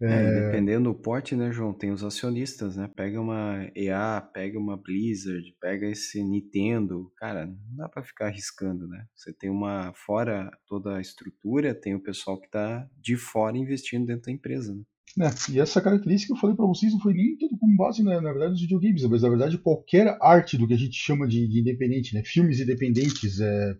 É... 0.00 0.06
É, 0.06 0.40
dependendo 0.46 0.92
do 0.92 0.98
porte, 0.98 1.36
né, 1.36 1.52
João? 1.52 1.72
Tem 1.72 1.90
os 1.90 2.02
acionistas, 2.02 2.76
né? 2.76 2.90
Pega 2.96 3.20
uma 3.20 3.70
EA, 3.74 4.20
pega 4.32 4.58
uma 4.58 4.76
Blizzard, 4.76 5.54
pega 5.60 5.86
esse 5.88 6.22
Nintendo. 6.22 7.12
Cara, 7.16 7.46
não 7.46 7.76
dá 7.76 7.88
para 7.88 8.02
ficar 8.02 8.26
arriscando, 8.26 8.86
né? 8.88 9.04
Você 9.14 9.32
tem 9.32 9.50
uma. 9.50 9.92
Fora 9.94 10.50
toda 10.66 10.96
a 10.96 11.00
estrutura, 11.00 11.74
tem 11.74 11.94
o 11.94 12.02
pessoal 12.02 12.40
que 12.40 12.50
tá 12.50 12.88
de 13.00 13.16
fora 13.16 13.58
investindo 13.58 14.06
dentro 14.06 14.26
da 14.26 14.32
empresa, 14.32 14.74
né? 14.74 14.82
Né? 15.16 15.30
E 15.52 15.60
essa 15.60 15.80
característica 15.80 16.32
que 16.32 16.36
eu 16.36 16.40
falei 16.40 16.56
para 16.56 16.66
vocês 16.66 16.92
não 16.92 17.00
foi 17.00 17.14
nem 17.14 17.36
tudo 17.36 17.56
com 17.56 17.76
base 17.76 18.02
na, 18.02 18.20
na 18.20 18.30
verdade 18.30 18.52
nos 18.52 18.60
videogames, 18.60 19.04
mas 19.04 19.22
na 19.22 19.28
verdade 19.28 19.58
qualquer 19.58 20.18
arte 20.20 20.58
do 20.58 20.66
que 20.66 20.74
a 20.74 20.78
gente 20.78 20.96
chama 20.96 21.26
de, 21.28 21.46
de 21.46 21.60
independente, 21.60 22.14
né? 22.14 22.22
filmes 22.24 22.58
independentes, 22.58 23.40
é, 23.40 23.76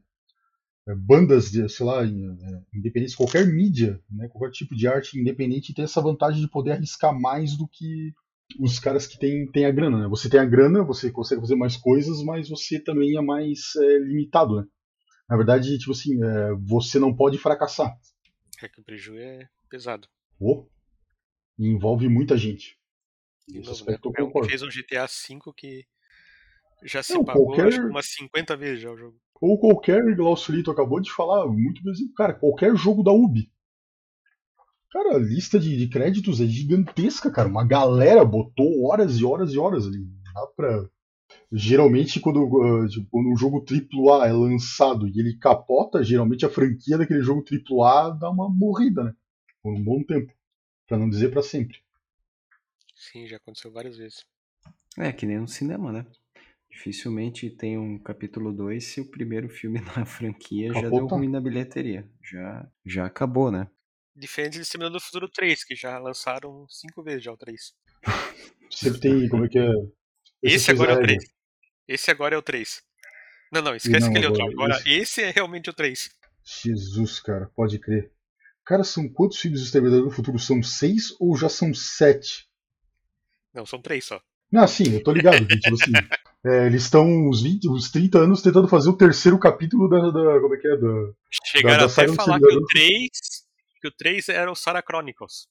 é, 0.89 0.95
bandas, 0.95 1.51
de, 1.51 1.69
sei 1.69 1.85
lá, 1.85 2.05
é, 2.05 2.09
independentes, 2.73 3.17
qualquer 3.17 3.47
mídia, 3.47 4.01
né? 4.09 4.29
qualquer 4.29 4.53
tipo 4.53 4.77
de 4.77 4.87
arte 4.87 5.19
independente 5.19 5.75
tem 5.75 5.85
essa 5.85 6.01
vantagem 6.01 6.41
de 6.41 6.51
poder 6.51 6.73
arriscar 6.73 7.19
mais 7.19 7.57
do 7.57 7.67
que 7.67 8.13
os 8.61 8.79
caras 8.79 9.07
que 9.07 9.19
têm, 9.19 9.51
têm 9.51 9.67
a 9.67 9.73
grana. 9.73 10.03
Né? 10.03 10.09
Você 10.09 10.29
tem 10.29 10.39
a 10.39 10.45
grana, 10.45 10.85
você 10.85 11.11
consegue 11.11 11.41
fazer 11.41 11.57
mais 11.57 11.77
coisas, 11.77 12.23
mas 12.23 12.49
você 12.49 12.79
também 12.79 13.17
é 13.17 13.21
mais 13.21 13.75
é, 13.77 13.99
limitado. 13.99 14.57
Né? 14.57 14.67
Na 15.29 15.37
verdade, 15.37 15.79
tipo 15.79 15.93
assim, 15.93 16.23
é, 16.23 16.53
você 16.63 16.99
não 17.01 17.15
pode 17.15 17.39
fracassar. 17.39 17.93
É 18.63 18.69
que 18.69 18.81
o 18.81 18.85
prejuízo 18.85 19.19
é 19.19 19.49
pesado. 19.69 20.07
Oh, 20.39 20.67
e 21.59 21.69
envolve 21.69 22.09
muita 22.09 22.37
gente. 22.37 22.79
De 23.49 23.61
novo, 23.61 23.85
né? 23.85 23.97
É 23.97 24.49
fez 24.49 24.63
um 24.63 24.69
GTA 24.69 25.07
V 25.07 25.53
que 25.57 25.85
já 26.85 27.03
se 27.03 27.15
não, 27.15 27.25
pagou 27.25 27.47
qualquer... 27.47 27.85
umas 27.85 28.07
50 28.07 28.57
vezes 28.57 28.83
já 28.83 28.91
o 28.91 28.97
jogo. 28.97 29.19
Ou 29.41 29.59
qualquer, 29.59 30.03
igual 30.09 30.33
o 30.33 30.37
Solito 30.37 30.71
acabou 30.71 31.01
de 31.01 31.11
falar, 31.11 31.47
muito 31.47 31.83
bem, 31.83 31.93
cara, 32.17 32.35
qualquer 32.35 32.75
jogo 32.77 33.03
da 33.03 33.13
Ubi. 33.13 33.51
Cara, 34.91 35.17
a 35.17 35.19
lista 35.19 35.59
de, 35.59 35.77
de, 35.77 35.89
créditos 35.89 36.41
é 36.41 36.47
gigantesca, 36.47 37.31
cara. 37.31 37.49
Uma 37.49 37.67
galera 37.67 38.25
botou 38.25 38.87
horas 38.87 39.19
e 39.19 39.25
horas 39.25 39.53
e 39.53 39.59
horas 39.59 39.87
ali. 39.87 40.07
Dá 40.33 40.47
pra. 40.57 40.89
Geralmente, 41.51 42.21
quando, 42.21 42.45
uh, 42.45 42.89
tipo, 42.89 43.09
quando 43.11 43.29
um 43.29 43.37
jogo 43.37 43.65
AAA 43.69 44.29
é 44.29 44.33
lançado 44.33 45.09
e 45.09 45.19
ele 45.19 45.37
capota, 45.37 46.03
geralmente 46.03 46.47
a 46.47 46.51
franquia 46.51 46.97
daquele 46.97 47.23
jogo 47.23 47.45
AAA 47.45 48.11
dá 48.11 48.31
uma 48.31 48.49
morrida, 48.49 49.03
né? 49.03 49.15
Por 49.63 49.75
um 49.75 49.83
bom 49.83 50.03
tempo 50.05 50.33
para 50.87 50.99
não 50.99 51.09
dizer 51.09 51.31
para 51.31 51.43
sempre. 51.43 51.83
Sim, 52.95 53.27
já 53.27 53.37
aconteceu 53.37 53.73
várias 53.73 53.97
vezes. 53.97 54.25
É, 54.99 55.13
que 55.13 55.27
nem 55.27 55.39
no 55.39 55.49
cinema, 55.49 55.93
né? 55.93 56.07
Dificilmente 56.71 57.51
tem 57.51 57.79
um 57.79 57.99
capítulo 57.99 58.53
2 58.53 58.83
se 58.83 59.01
o 59.01 59.11
primeiro 59.11 59.49
filme 59.49 59.81
na 59.97 60.05
franquia 60.05 60.71
acabou, 60.71 60.91
já 60.91 60.97
deu 60.97 61.07
ruim 61.07 61.29
na 61.29 61.41
bilheteria. 61.41 62.09
Já, 62.23 62.69
já 62.85 63.07
acabou, 63.07 63.51
né? 63.51 63.69
Diferente 64.17 64.59
de 64.59 64.65
Semana 64.65 64.91
do 64.91 65.01
Futuro 65.01 65.29
3, 65.29 65.65
que 65.65 65.75
já 65.75 65.99
lançaram 65.99 66.67
cinco 66.69 67.03
vezes 67.03 67.25
já 67.25 67.33
o 67.33 67.37
3. 67.37 67.75
Sempre 68.71 69.01
tem, 69.01 69.29
como 69.29 69.45
é 69.45 69.49
que 69.49 69.59
é? 69.59 69.69
Esse, 70.43 70.57
esse 70.57 70.71
agora 70.71 70.93
é 70.93 70.97
o 70.97 71.01
3. 71.01 71.25
Esse 71.89 72.11
agora 72.11 72.35
é 72.35 72.39
o 72.39 72.43
3. 72.43 72.83
Não, 73.53 73.63
não, 73.63 73.75
esquece 73.75 74.07
não, 74.07 74.13
que 74.13 74.19
ele 74.19 74.27
é 74.27 74.31
o 74.31 74.33
3. 74.33 74.53
Agora, 74.53 74.77
esse... 74.79 74.91
esse 74.91 75.23
é 75.23 75.31
realmente 75.31 75.71
o 75.71 75.73
3. 75.73 76.11
Jesus, 76.45 77.21
cara, 77.21 77.51
pode 77.55 77.79
crer. 77.79 78.13
Cara, 78.65 78.83
são 78.83 79.09
quantos 79.09 79.39
filmes 79.39 79.61
do 79.61 79.65
Exterminador 79.65 80.05
do 80.05 80.11
Futuro? 80.11 80.39
São 80.39 80.63
seis 80.63 81.15
ou 81.21 81.37
já 81.37 81.49
são 81.49 81.75
sete? 81.75 82.49
Não, 83.53 83.67
são 83.67 83.81
três 83.81 84.05
só. 84.05 84.21
Não, 84.51 84.67
sim, 84.67 84.95
eu 84.95 85.03
tô 85.03 85.13
ligado. 85.13 85.47
tipo 85.47 85.75
assim, 85.75 85.93
é, 86.47 86.67
eles 86.67 86.85
estão 86.85 87.07
uns 87.07 87.43
20, 87.43 87.69
uns 87.69 87.91
30 87.91 88.19
anos 88.19 88.41
tentando 88.41 88.69
fazer 88.69 88.89
o 88.89 88.97
terceiro 88.97 89.39
capítulo 89.39 89.89
da. 89.89 90.11
da 90.11 90.41
como 90.41 90.55
é 90.55 90.59
que 90.59 90.69
é? 90.69 90.77
Da, 90.77 91.13
Chegaram 91.45 91.87
da, 91.87 91.87
da 91.87 91.93
até 91.93 92.11
a 92.11 92.15
falar 92.15 92.39
que 92.39 92.47
o 92.47 92.67
3. 92.67 93.11
Que 93.81 93.89
o 93.89 93.93
3 93.93 94.29
era 94.31 94.51
o 94.51 94.55
Sarah 94.55 94.83
Chronicles. 94.83 95.47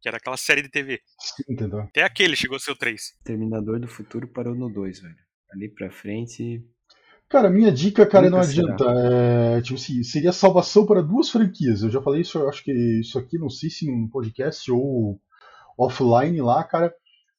Que 0.00 0.08
era 0.08 0.16
aquela 0.16 0.36
série 0.36 0.62
de 0.62 0.70
TV. 0.70 1.02
Sim, 1.18 1.52
entendeu? 1.52 1.80
Até 1.80 2.02
aquele 2.02 2.36
chegou 2.36 2.56
a 2.56 2.60
ser 2.60 2.70
o 2.70 2.76
3. 2.76 3.14
Terminador 3.24 3.78
do 3.80 3.88
Futuro 3.88 4.26
parou 4.28 4.54
no 4.54 4.70
2, 4.70 5.00
velho. 5.00 5.16
Ali 5.52 5.68
pra 5.68 5.90
frente 5.90 6.64
Cara, 7.28 7.50
minha 7.50 7.70
dica, 7.70 8.06
cara, 8.06 8.30
não 8.30 8.38
adianta. 8.38 8.84
É, 8.84 9.60
tipo 9.60 9.74
assim, 9.78 10.02
seria 10.02 10.32
salvação 10.32 10.86
para 10.86 11.02
duas 11.02 11.28
franquias. 11.28 11.82
Eu 11.82 11.90
já 11.90 12.00
falei 12.00 12.22
isso, 12.22 12.38
acho 12.48 12.64
que 12.64 12.72
isso 12.72 13.18
aqui, 13.18 13.38
não 13.38 13.50
sei 13.50 13.68
se 13.68 13.86
num 13.86 14.08
podcast 14.08 14.70
ou, 14.72 15.20
offline 15.78 16.40
lá, 16.40 16.64
cara. 16.64 16.92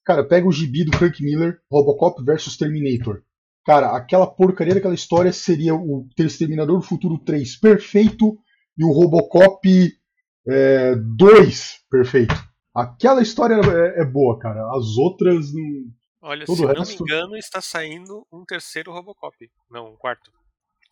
Cara, 0.05 0.23
pega 0.23 0.47
o 0.47 0.51
gibi 0.51 0.85
do 0.85 0.97
Frank 0.97 1.21
Miller, 1.21 1.59
Robocop 1.69 2.23
versus 2.23 2.57
Terminator. 2.57 3.21
Cara, 3.65 3.95
aquela 3.95 4.25
porcaria 4.25 4.73
daquela 4.73 4.95
história 4.95 5.31
seria 5.31 5.75
o 5.75 6.07
Exterminador 6.17 6.77
do 6.77 6.85
Futuro 6.85 7.19
3 7.19 7.57
perfeito 7.57 8.39
e 8.77 8.83
o 8.83 8.91
Robocop 8.91 9.59
é, 10.47 10.95
2 10.95 11.79
perfeito. 11.91 12.33
Aquela 12.73 13.21
história 13.21 13.55
é, 13.55 14.01
é, 14.01 14.05
boa, 14.05 14.39
cara. 14.39 14.61
As 14.75 14.97
outras 14.97 15.53
não. 15.53 15.98
Olha, 16.21 16.45
Todo 16.45 16.55
se 16.57 16.61
não 16.63 16.73
resto... 16.73 17.03
me 17.03 17.11
engano, 17.11 17.37
está 17.37 17.61
saindo 17.61 18.25
um 18.31 18.43
terceiro 18.45 18.91
Robocop. 18.91 19.35
Não, 19.69 19.93
um 19.93 19.95
quarto. 19.95 20.31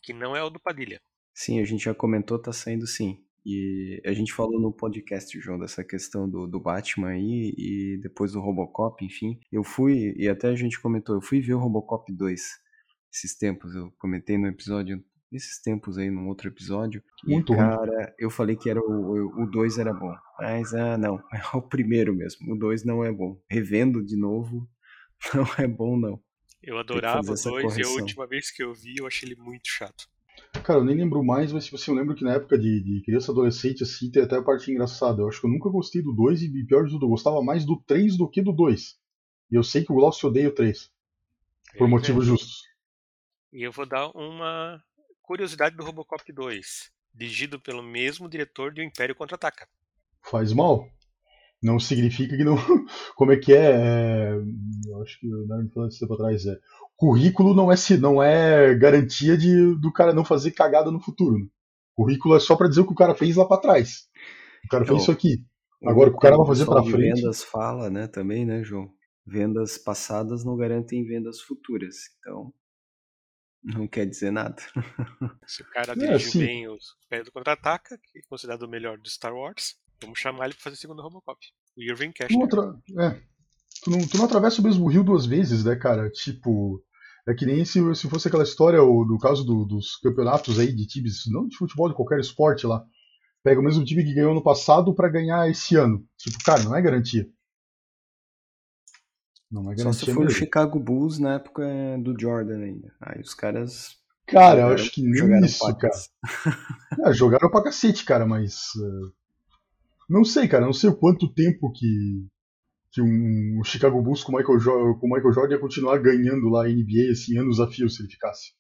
Que 0.02 0.14
não 0.14 0.36
é 0.36 0.44
o 0.44 0.50
do 0.50 0.60
Padilha. 0.60 1.02
Sim, 1.34 1.60
a 1.60 1.66
gente 1.66 1.84
já 1.84 1.94
comentou, 1.94 2.40
tá 2.40 2.54
saindo 2.54 2.88
sim. 2.88 3.24
E 3.46 4.02
a 4.06 4.12
gente 4.12 4.34
falou 4.34 4.60
no 4.60 4.74
podcast, 4.74 5.40
João, 5.40 5.60
dessa 5.60 5.84
questão 5.84 6.30
do, 6.30 6.48
do 6.48 6.60
Batman 6.60 7.10
aí 7.10 7.54
e 7.58 8.00
depois 8.02 8.34
do 8.34 8.42
Robocop, 8.42 9.04
enfim. 9.06 9.40
Eu 9.52 9.64
fui, 9.64 10.14
e 10.18 10.28
até 10.28 10.50
a 10.50 10.56
gente 10.56 10.80
comentou, 10.82 11.16
eu 11.16 11.22
fui 11.22 11.40
ver 11.40 11.54
o 11.54 11.60
Robocop 11.60 12.12
2 12.12 12.42
esses 13.14 13.38
tempos, 13.38 13.74
eu 13.74 13.92
comentei 13.98 14.38
no 14.38 14.48
episódio, 14.48 15.04
esses 15.32 15.62
tempos 15.62 15.98
aí, 15.98 16.10
num 16.10 16.28
outro 16.28 16.48
episódio. 16.48 17.04
Muito 17.24 17.54
e, 17.54 17.56
cara, 17.56 18.16
eu 18.18 18.30
falei 18.30 18.56
que 18.56 18.70
era 18.70 18.80
o 18.80 19.46
2 19.52 19.78
era 19.78 19.94
bom. 19.94 20.14
Mas, 20.40 20.74
ah, 20.74 20.98
não, 20.98 21.18
é 21.34 21.58
o 21.58 21.62
primeiro 21.62 22.14
mesmo. 22.14 22.54
O 22.54 22.58
2 22.58 22.86
não 22.86 23.04
é 23.04 23.12
bom. 23.12 23.42
Revendo 23.50 24.04
de 24.04 24.16
novo, 24.16 24.68
não 25.34 25.46
é 25.58 25.68
bom, 25.68 25.98
não. 25.98 26.22
Eu 26.62 26.78
adorava 26.78 27.32
o 27.32 27.36
2 27.36 27.78
e 27.78 27.84
a 27.84 27.90
última 27.90 28.28
vez 28.28 28.52
que 28.52 28.64
eu 28.64 28.74
vi, 28.74 28.96
eu 28.98 29.08
achei 29.08 29.30
ele 29.30 29.40
muito 29.40 29.68
chato. 29.68 30.08
Cara, 30.64 30.80
eu 30.80 30.84
nem 30.84 30.96
lembro 30.96 31.24
mais, 31.24 31.52
mas 31.52 31.66
tipo 31.66 31.78
assim, 31.78 31.92
eu 31.92 31.98
lembro 31.98 32.16
que 32.16 32.24
na 32.24 32.34
época 32.34 32.58
de, 32.58 32.82
de 32.84 33.02
criança 33.04 33.32
adolescente, 33.32 33.84
assim, 33.84 34.12
tem 34.12 34.24
até 34.24 34.38
a 34.38 34.42
parte 34.42 34.72
engraçada. 34.72 35.22
Eu 35.22 35.28
acho 35.28 35.40
que 35.40 35.48
eu 35.48 35.52
nunca 35.52 35.70
gostei 35.70 36.02
do 36.02 36.14
2 36.14 36.44
e 36.44 36.66
pior 36.66 36.86
de 36.86 36.92
tudo, 36.92 37.06
eu 37.06 37.10
gostava 37.10 37.42
mais 37.42 37.66
do 37.66 37.82
3 37.86 38.18
do 38.18 38.30
que 38.30 38.42
do 38.42 38.52
2. 38.52 38.98
E 39.52 39.56
eu 39.56 39.64
sei 39.64 39.84
que 39.84 39.92
o 39.92 39.96
Glaucio 39.96 40.30
odeia 40.30 40.50
o 40.50 40.54
3. 40.54 40.92
Por 41.78 41.88
é, 41.88 41.90
motivos 41.90 42.26
é. 42.26 42.28
justos. 42.30 42.64
E 43.54 43.64
eu 43.64 43.72
vou 43.72 43.86
dar 43.86 44.10
uma 44.10 44.84
curiosidade 45.22 45.76
do 45.76 45.84
Robocop 45.84 46.32
2, 46.32 46.92
dirigido 47.14 47.60
pelo 47.60 47.84
mesmo 47.84 48.30
diretor 48.30 48.74
de 48.74 48.82
O 48.82 48.84
Império 48.84 49.16
Contra-Ataca. 49.16 49.68
Faz 50.22 50.52
mal? 50.52 50.90
Não 51.62 51.80
significa 51.80 52.38
que 52.38 52.44
não. 52.44 52.56
Como 53.16 53.32
é 53.32 53.38
que 53.38 53.54
é? 53.54 53.72
é... 53.72 54.34
Eu 54.88 55.02
acho 55.02 55.20
que 55.20 55.28
o 55.28 55.48
Nerd 55.48 55.66
me 55.66 55.72
falou 55.72 55.90
esse 55.90 56.00
tempo 56.00 56.14
atrás. 56.14 56.46
É 56.46 56.58
currículo 56.98 57.54
não 57.54 57.72
é, 57.72 57.76
não 58.00 58.22
é 58.22 58.74
garantia 58.74 59.38
de, 59.38 59.76
do 59.76 59.94
cara 59.94 60.14
não 60.14 60.26
fazer 60.26 60.52
cagada 60.52 60.92
no 60.92 61.00
futuro. 61.00 61.38
Né? 61.38 61.48
Currículo 61.96 62.36
é 62.36 62.40
só 62.40 62.56
para 62.56 62.68
dizer 62.68 62.82
o 62.82 62.86
que 62.86 62.94
o 62.94 62.96
cara 62.96 63.16
fez 63.16 63.36
lá 63.36 63.46
para 63.48 63.62
trás. 63.62 64.10
O 64.66 64.68
cara 64.68 64.86
fez 64.86 65.04
isso 65.04 65.12
aqui. 65.12 65.46
Agora, 65.86 66.10
o 66.10 66.12
que 66.12 66.18
o 66.18 66.22
cara 66.22 66.36
vai 66.36 66.48
fazer 66.48 66.66
para 66.66 66.84
frente. 66.84 67.22
vendas 67.22 67.44
fala, 67.44 67.90
né, 67.90 68.08
também, 68.08 68.46
né, 68.46 68.64
João? 68.64 68.92
Vendas 69.26 69.78
passadas 69.78 70.44
não 70.44 70.58
garantem 70.58 71.06
vendas 71.06 71.40
futuras. 71.40 71.96
Então, 72.20 72.52
não 73.64 73.88
quer 73.88 74.08
dizer 74.08 74.32
nada. 74.32 74.56
Se 75.46 75.62
o 75.62 75.70
cara 75.70 75.94
dirige 75.94 76.12
é, 76.12 76.16
assim. 76.16 76.40
bem 76.40 76.68
os 76.68 76.98
pés 77.08 77.26
do 77.26 77.32
contra-ataca, 77.32 77.98
que 77.98 78.20
é 78.20 78.22
considerado 78.28 78.64
o 78.64 78.70
melhor 78.70 78.98
do 78.98 79.10
Star 79.10 79.36
Wars, 79.36 79.76
vamos 80.02 80.20
chamar 80.20 80.46
ele 80.46 80.54
para 80.54 80.64
fazer 80.64 80.76
o 80.76 80.80
segundo 80.80 81.02
Robocop. 81.02 81.40
O 81.76 81.82
Irving 81.82 82.12
Cash. 82.12 82.34
Outra, 82.36 82.76
é, 83.00 83.20
tu, 83.84 83.92
não, 83.92 84.08
tu 84.08 84.18
não 84.18 84.26
atravessa 84.26 84.62
o 84.62 84.64
mesmo 84.64 84.88
rio 84.88 85.04
duas 85.04 85.26
vezes, 85.26 85.64
né, 85.64 85.76
cara? 85.76 86.10
Tipo, 86.10 86.84
é 87.28 87.34
que 87.34 87.46
nem 87.46 87.66
se, 87.66 87.80
se 87.96 88.10
fosse 88.10 88.28
aquela 88.28 88.44
história, 88.44 88.82
ou 88.82 89.06
no 89.06 89.20
caso 89.20 89.44
do, 89.44 89.66
dos 89.66 89.98
campeonatos 89.98 90.60
aí 90.60 90.74
de 90.74 90.88
times, 90.88 91.24
não 91.28 91.48
de 91.48 91.58
futebol, 91.58 91.90
de 91.90 91.96
qualquer 91.96 92.20
esporte 92.20 92.66
lá. 92.66 92.86
Pega 93.44 93.60
o 93.60 93.64
mesmo 93.64 93.84
time 93.86 94.04
que 94.04 94.14
ganhou 94.14 94.34
no 94.34 94.44
passado 94.44 94.94
para 94.94 95.10
ganhar 95.10 95.50
esse 95.50 95.76
ano. 95.76 96.06
Tipo, 96.18 96.38
cara, 96.44 96.64
não 96.64 96.76
é 96.76 96.82
garantia. 96.82 97.30
Não 99.52 99.62
é 99.72 99.76
garantia. 99.76 99.94
Só 99.94 100.06
se 100.06 100.14
for 100.14 100.26
o 100.26 100.30
Chicago 100.30 100.80
Bulls 100.80 101.20
na 101.20 101.36
época 101.36 101.64
do 102.02 102.20
Jordan 102.20 102.60
ainda. 102.60 102.94
Aí 103.02 103.22
os 103.22 103.34
caras. 103.34 103.96
Cara, 104.26 104.56
jogaram, 104.56 104.70
eu 104.70 104.76
acho 104.76 104.92
que 104.92 105.02
nem 105.02 105.46
isso, 105.46 105.78
cara. 105.78 105.94
é, 107.06 107.14
jogaram 107.14 107.50
pra 107.50 107.64
cacete, 107.64 108.04
cara, 108.04 108.26
mas. 108.26 108.76
Uh, 108.76 109.14
não 110.10 110.24
sei, 110.24 110.48
cara. 110.48 110.66
Não 110.66 110.74
sei 110.74 110.90
o 110.90 110.96
quanto 110.96 111.34
tempo 111.34 111.72
que 111.72 112.28
que 112.92 113.02
um 113.02 113.64
Chicago 113.64 114.02
Bulls 114.02 114.24
com 114.24 114.32
o 114.32 114.38
Michael, 114.38 114.98
com 114.98 115.08
Michael 115.08 115.34
Jordan 115.34 115.56
ia 115.56 115.62
continuar 115.62 116.00
ganhando 116.00 116.50
lá 116.50 116.66
a 116.66 116.70
NBA 116.70 117.12
assim, 117.12 117.38
anos 117.38 117.60
a 117.60 117.68
fio 117.68 117.90
se 117.90 118.02
ele 118.02 118.10
ficasse. 118.10 118.54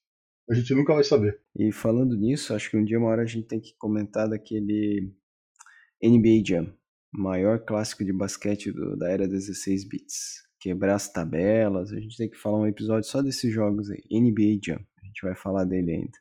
A 0.49 0.53
gente 0.53 0.73
nunca 0.73 0.93
vai 0.93 1.03
saber. 1.03 1.39
E 1.57 1.71
falando 1.71 2.15
nisso, 2.15 2.53
acho 2.53 2.69
que 2.69 2.77
um 2.77 2.83
dia, 2.83 2.99
uma 2.99 3.09
hora, 3.09 3.23
a 3.23 3.25
gente 3.25 3.47
tem 3.47 3.59
que 3.59 3.75
comentar 3.77 4.29
daquele 4.29 5.11
NBA 6.01 6.43
Jam, 6.45 6.73
maior 7.11 7.59
clássico 7.65 8.05
de 8.05 8.13
basquete 8.13 8.71
do, 8.71 8.95
da 8.95 9.09
era 9.09 9.27
16 9.27 9.87
bits. 9.89 10.47
Quebrar 10.59 10.95
as 10.95 11.11
tabelas, 11.11 11.91
a 11.91 11.99
gente 11.99 12.15
tem 12.15 12.29
que 12.29 12.37
falar 12.37 12.59
um 12.59 12.67
episódio 12.67 13.09
só 13.09 13.21
desses 13.21 13.51
jogos 13.53 13.89
aí. 13.89 14.03
NBA 14.09 14.59
Jam, 14.63 14.79
a 15.01 15.05
gente 15.05 15.21
vai 15.21 15.35
falar 15.35 15.65
dele 15.65 15.91
ainda. 15.91 16.17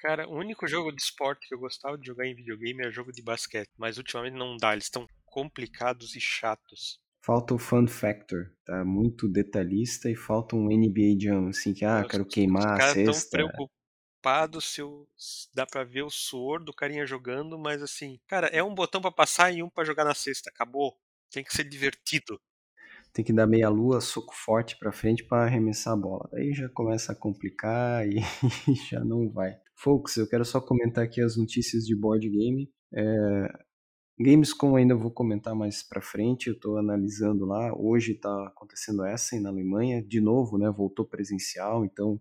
Cara, 0.00 0.28
o 0.28 0.34
único 0.36 0.68
jogo 0.68 0.92
de 0.92 1.00
esporte 1.00 1.48
que 1.48 1.54
eu 1.54 1.58
gostava 1.58 1.96
de 1.96 2.06
jogar 2.06 2.26
em 2.26 2.34
videogame 2.34 2.80
era 2.82 2.90
jogo 2.90 3.12
de 3.12 3.22
basquete, 3.22 3.70
mas 3.78 3.96
ultimamente 3.96 4.34
não 4.34 4.56
dá, 4.56 4.72
eles 4.72 4.84
estão 4.84 5.06
complicados 5.24 6.14
e 6.14 6.20
chatos. 6.20 7.00
Falta 7.24 7.54
o 7.54 7.58
fun 7.58 7.88
factor, 7.88 8.52
tá 8.64 8.84
muito 8.84 9.28
detalhista 9.28 10.08
e 10.08 10.14
falta 10.14 10.54
um 10.54 10.70
NBA 10.70 11.18
Jam, 11.18 11.48
assim, 11.48 11.74
que, 11.74 11.84
ah, 11.84 12.04
quero 12.08 12.24
queimar 12.24 12.74
a 12.74 12.80
cesta. 12.80 13.10
Os 13.10 13.24
caras 13.24 13.30
preocupados 13.30 14.64
se 14.64 14.80
eu, 14.80 15.08
dá 15.54 15.66
pra 15.66 15.82
ver 15.82 16.02
o 16.02 16.10
suor 16.10 16.62
do 16.62 16.72
carinha 16.72 17.06
jogando, 17.06 17.58
mas 17.58 17.82
assim, 17.82 18.18
cara, 18.26 18.46
é 18.48 18.62
um 18.62 18.74
botão 18.74 19.00
para 19.00 19.10
passar 19.10 19.52
e 19.52 19.62
um 19.62 19.70
para 19.70 19.84
jogar 19.84 20.04
na 20.04 20.14
cesta, 20.14 20.50
acabou. 20.50 20.96
Tem 21.30 21.42
que 21.42 21.54
ser 21.54 21.64
divertido. 21.64 22.40
Tem 23.12 23.24
que 23.24 23.32
dar 23.32 23.46
meia 23.46 23.68
lua, 23.68 24.00
soco 24.00 24.34
forte 24.34 24.78
para 24.78 24.92
frente 24.92 25.24
para 25.24 25.44
arremessar 25.44 25.94
a 25.94 25.96
bola. 25.96 26.28
Daí 26.30 26.52
já 26.52 26.68
começa 26.68 27.12
a 27.12 27.16
complicar 27.16 28.06
e 28.68 28.74
já 28.88 29.00
não 29.00 29.28
vai. 29.30 29.58
Folks, 29.78 30.16
eu 30.16 30.26
quero 30.26 30.44
só 30.44 30.60
comentar 30.60 31.04
aqui 31.04 31.20
as 31.20 31.36
notícias 31.36 31.84
de 31.84 31.94
board 31.94 32.28
game. 32.28 32.70
É, 32.94 33.66
Gamescom 34.18 34.74
ainda 34.74 34.94
vou 34.94 35.10
comentar 35.10 35.54
mais 35.54 35.82
para 35.82 36.00
frente, 36.00 36.46
eu 36.46 36.54
estou 36.54 36.78
analisando 36.78 37.44
lá. 37.44 37.70
Hoje 37.76 38.12
está 38.12 38.46
acontecendo 38.46 39.04
essa 39.04 39.38
na 39.38 39.50
Alemanha, 39.50 40.02
de 40.02 40.20
novo, 40.20 40.56
né? 40.56 40.70
Voltou 40.70 41.04
presencial, 41.04 41.84
então 41.84 42.18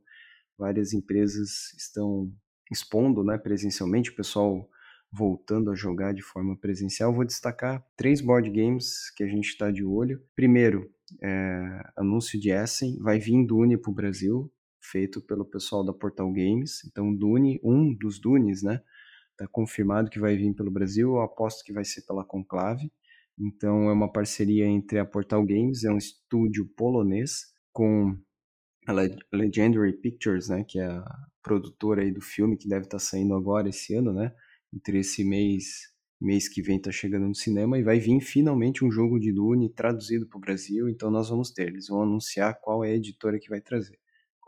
várias 0.57 0.93
empresas 0.93 1.73
estão 1.77 2.29
expondo, 2.69 3.23
né? 3.23 3.37
Presencialmente, 3.37 4.11
o 4.11 4.15
pessoal 4.15 4.69
voltando 5.09 5.71
a 5.71 5.75
jogar 5.75 6.13
de 6.13 6.21
forma 6.21 6.57
presencial. 6.59 7.13
Vou 7.13 7.23
destacar 7.23 7.85
três 7.95 8.19
board 8.19 8.49
games 8.49 9.09
que 9.15 9.23
a 9.23 9.27
gente 9.27 9.47
está 9.47 9.71
de 9.71 9.85
olho. 9.85 10.21
Primeiro, 10.35 10.91
é, 11.23 11.91
anúncio 11.95 12.37
de 12.37 12.51
Essen, 12.51 12.97
vai 12.99 13.17
vir 13.17 13.45
Dune 13.45 13.77
para 13.77 13.91
o 13.91 13.95
Brasil, 13.95 14.51
feito 14.91 15.21
pelo 15.21 15.45
pessoal 15.45 15.83
da 15.83 15.93
Portal 15.93 16.31
Games. 16.31 16.83
Então, 16.85 17.13
Dune, 17.15 17.59
um 17.63 17.93
dos 17.93 18.19
Dunes, 18.19 18.63
né? 18.63 18.81
Está 19.31 19.47
confirmado 19.47 20.09
que 20.09 20.19
vai 20.19 20.35
vir 20.35 20.53
pelo 20.53 20.71
Brasil. 20.71 21.15
Eu 21.15 21.21
aposto 21.21 21.63
que 21.63 21.73
vai 21.73 21.83
ser 21.83 22.03
pela 22.03 22.23
Conclave. 22.23 22.91
Então 23.37 23.89
é 23.89 23.93
uma 23.93 24.11
parceria 24.11 24.65
entre 24.65 24.99
a 24.99 25.05
Portal 25.05 25.45
Games, 25.45 25.83
é 25.83 25.91
um 25.91 25.97
estúdio 25.97 26.65
polonês, 26.75 27.53
com 27.73 28.17
a 28.87 28.93
Legendary 29.33 29.93
Pictures, 29.93 30.47
né, 30.49 30.63
que 30.63 30.79
é 30.79 30.85
a 30.85 31.05
produtora 31.43 32.01
aí 32.01 32.11
do 32.11 32.21
filme 32.21 32.57
que 32.57 32.67
deve 32.67 32.85
estar 32.85 32.97
tá 32.97 33.03
saindo 33.03 33.33
agora 33.35 33.69
esse 33.69 33.93
ano, 33.95 34.13
né? 34.13 34.33
Entre 34.73 34.99
esse 34.99 35.23
mês, 35.23 35.65
mês 36.19 36.47
que 36.47 36.61
vem 36.61 36.77
está 36.77 36.91
chegando 36.91 37.27
no 37.27 37.35
cinema 37.35 37.77
e 37.77 37.83
vai 37.83 37.99
vir 37.99 38.19
finalmente 38.21 38.85
um 38.85 38.91
jogo 38.91 39.19
de 39.19 39.33
Dune 39.33 39.69
traduzido 39.69 40.27
para 40.27 40.37
o 40.37 40.41
Brasil. 40.41 40.89
Então 40.89 41.11
nós 41.11 41.29
vamos 41.29 41.51
ter. 41.51 41.67
Eles 41.67 41.87
vão 41.87 42.03
anunciar 42.03 42.59
qual 42.61 42.83
é 42.83 42.91
a 42.91 42.95
editora 42.95 43.39
que 43.39 43.49
vai 43.49 43.61
trazer. 43.61 43.99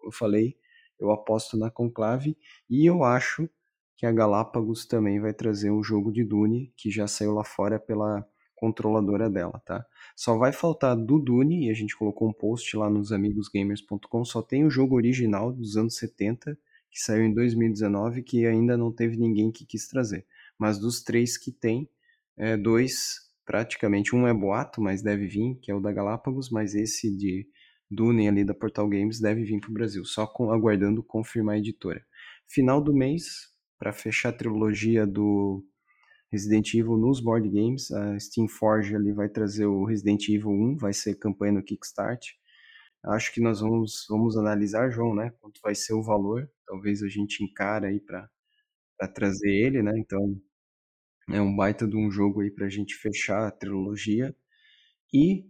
Eu 0.03 0.11
falei, 0.11 0.57
eu 0.99 1.11
aposto 1.11 1.57
na 1.57 1.69
Conclave 1.69 2.37
e 2.69 2.85
eu 2.85 3.03
acho 3.03 3.49
que 3.95 4.05
a 4.05 4.11
Galápagos 4.11 4.85
também 4.85 5.19
vai 5.19 5.33
trazer 5.33 5.71
um 5.71 5.83
jogo 5.83 6.11
de 6.11 6.23
Dune 6.23 6.73
que 6.77 6.91
já 6.91 7.07
saiu 7.07 7.33
lá 7.33 7.43
fora 7.43 7.79
pela 7.79 8.27
controladora 8.57 9.29
dela, 9.29 9.61
tá? 9.65 9.85
Só 10.15 10.35
vai 10.35 10.51
faltar 10.51 10.95
do 10.95 11.19
Dune, 11.19 11.67
e 11.67 11.69
a 11.69 11.73
gente 11.73 11.95
colocou 11.95 12.27
um 12.27 12.33
post 12.33 12.75
lá 12.75 12.89
nos 12.89 13.11
amigosgamers.com, 13.11 14.25
só 14.25 14.41
tem 14.41 14.65
o 14.65 14.69
jogo 14.69 14.95
original 14.95 15.53
dos 15.53 15.77
anos 15.77 15.95
70, 15.95 16.57
que 16.89 16.99
saiu 16.99 17.23
em 17.23 17.33
2019, 17.33 18.23
que 18.23 18.47
ainda 18.47 18.75
não 18.75 18.91
teve 18.91 19.15
ninguém 19.15 19.51
que 19.51 19.65
quis 19.65 19.87
trazer. 19.87 20.25
Mas 20.57 20.79
dos 20.79 21.03
três 21.03 21.37
que 21.37 21.51
tem, 21.51 21.87
é, 22.35 22.57
dois, 22.57 23.29
praticamente, 23.45 24.15
um 24.15 24.27
é 24.27 24.33
boato, 24.33 24.81
mas 24.81 25.03
deve 25.03 25.27
vir, 25.27 25.55
que 25.61 25.69
é 25.69 25.75
o 25.75 25.79
da 25.79 25.91
Galápagos, 25.91 26.49
mas 26.49 26.73
esse 26.73 27.15
de 27.15 27.47
Dune 27.89 28.27
ali 28.27 28.43
da 28.43 28.53
Portal 28.53 28.87
Games 28.89 29.19
deve 29.19 29.43
vir 29.43 29.59
para 29.59 29.69
o 29.69 29.73
Brasil, 29.73 30.03
só 30.05 30.27
com, 30.27 30.51
aguardando 30.51 31.03
confirmar 31.03 31.55
a 31.55 31.59
editora. 31.59 32.05
Final 32.47 32.81
do 32.81 32.93
mês, 32.93 33.49
para 33.77 33.93
fechar 33.93 34.29
a 34.29 34.33
trilogia 34.33 35.05
do 35.05 35.63
Resident 36.31 36.73
Evil 36.73 36.97
nos 36.97 37.19
board 37.21 37.49
games. 37.49 37.91
A 37.91 38.19
Steam 38.19 38.47
Forge 38.47 38.95
ali 38.95 39.13
vai 39.13 39.29
trazer 39.29 39.65
o 39.65 39.85
Resident 39.85 40.27
Evil 40.29 40.49
1, 40.49 40.77
vai 40.77 40.93
ser 40.93 41.15
campanha 41.15 41.53
no 41.53 41.63
Kickstart. 41.63 42.25
Acho 43.05 43.33
que 43.33 43.39
nós 43.39 43.61
vamos, 43.61 44.05
vamos 44.09 44.37
analisar, 44.37 44.89
João, 44.89 45.15
né? 45.15 45.31
Quanto 45.39 45.61
vai 45.61 45.75
ser 45.75 45.93
o 45.93 46.03
valor. 46.03 46.49
Talvez 46.65 47.01
a 47.03 47.07
gente 47.07 47.43
encara 47.43 47.87
aí 47.87 47.99
para 47.99 48.29
trazer 49.13 49.49
ele, 49.49 49.81
né? 49.81 49.93
Então 49.97 50.35
é 51.29 51.41
um 51.41 51.55
baita 51.55 51.87
de 51.87 51.95
um 51.95 52.09
jogo 52.11 52.41
aí 52.41 52.51
para 52.51 52.65
a 52.65 52.69
gente 52.69 52.95
fechar 52.95 53.47
a 53.47 53.51
trilogia. 53.51 54.35
E 55.13 55.45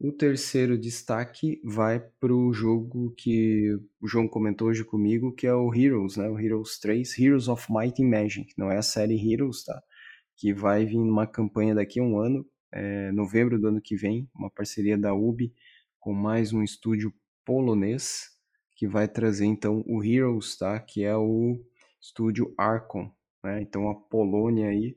o 0.00 0.12
terceiro 0.12 0.78
destaque 0.78 1.60
vai 1.64 1.98
para 2.20 2.32
o 2.32 2.52
jogo 2.52 3.12
que 3.16 3.76
o 4.00 4.06
João 4.06 4.28
comentou 4.28 4.68
hoje 4.68 4.84
comigo, 4.84 5.34
que 5.34 5.46
é 5.46 5.52
o 5.52 5.74
Heroes, 5.74 6.16
né? 6.16 6.28
O 6.28 6.38
Heroes 6.38 6.78
3, 6.78 7.18
Heroes 7.18 7.48
of 7.48 7.66
Might 7.68 8.00
and 8.00 8.08
Magic. 8.08 8.54
Não 8.56 8.70
é 8.70 8.78
a 8.78 8.82
série 8.82 9.32
Heroes, 9.32 9.64
tá? 9.64 9.82
Que 10.36 10.52
vai 10.54 10.84
vir 10.86 10.98
numa 10.98 11.26
campanha 11.26 11.74
daqui 11.74 11.98
a 11.98 12.02
um 12.04 12.18
ano, 12.20 12.46
é, 12.72 13.10
novembro 13.10 13.58
do 13.58 13.66
ano 13.66 13.80
que 13.80 13.96
vem, 13.96 14.28
uma 14.34 14.50
parceria 14.50 14.96
da 14.96 15.12
UBI 15.12 15.52
com 15.98 16.12
mais 16.12 16.52
um 16.52 16.62
estúdio 16.62 17.12
polonês 17.44 18.28
que 18.76 18.86
vai 18.86 19.08
trazer 19.08 19.46
então 19.46 19.82
o 19.84 20.04
Heroes, 20.04 20.56
tá? 20.56 20.78
Que 20.78 21.02
é 21.02 21.16
o 21.16 21.60
estúdio 22.00 22.54
Arcon, 22.56 23.12
né? 23.42 23.60
Então 23.62 23.90
a 23.90 23.96
Polônia 23.96 24.68
aí 24.68 24.96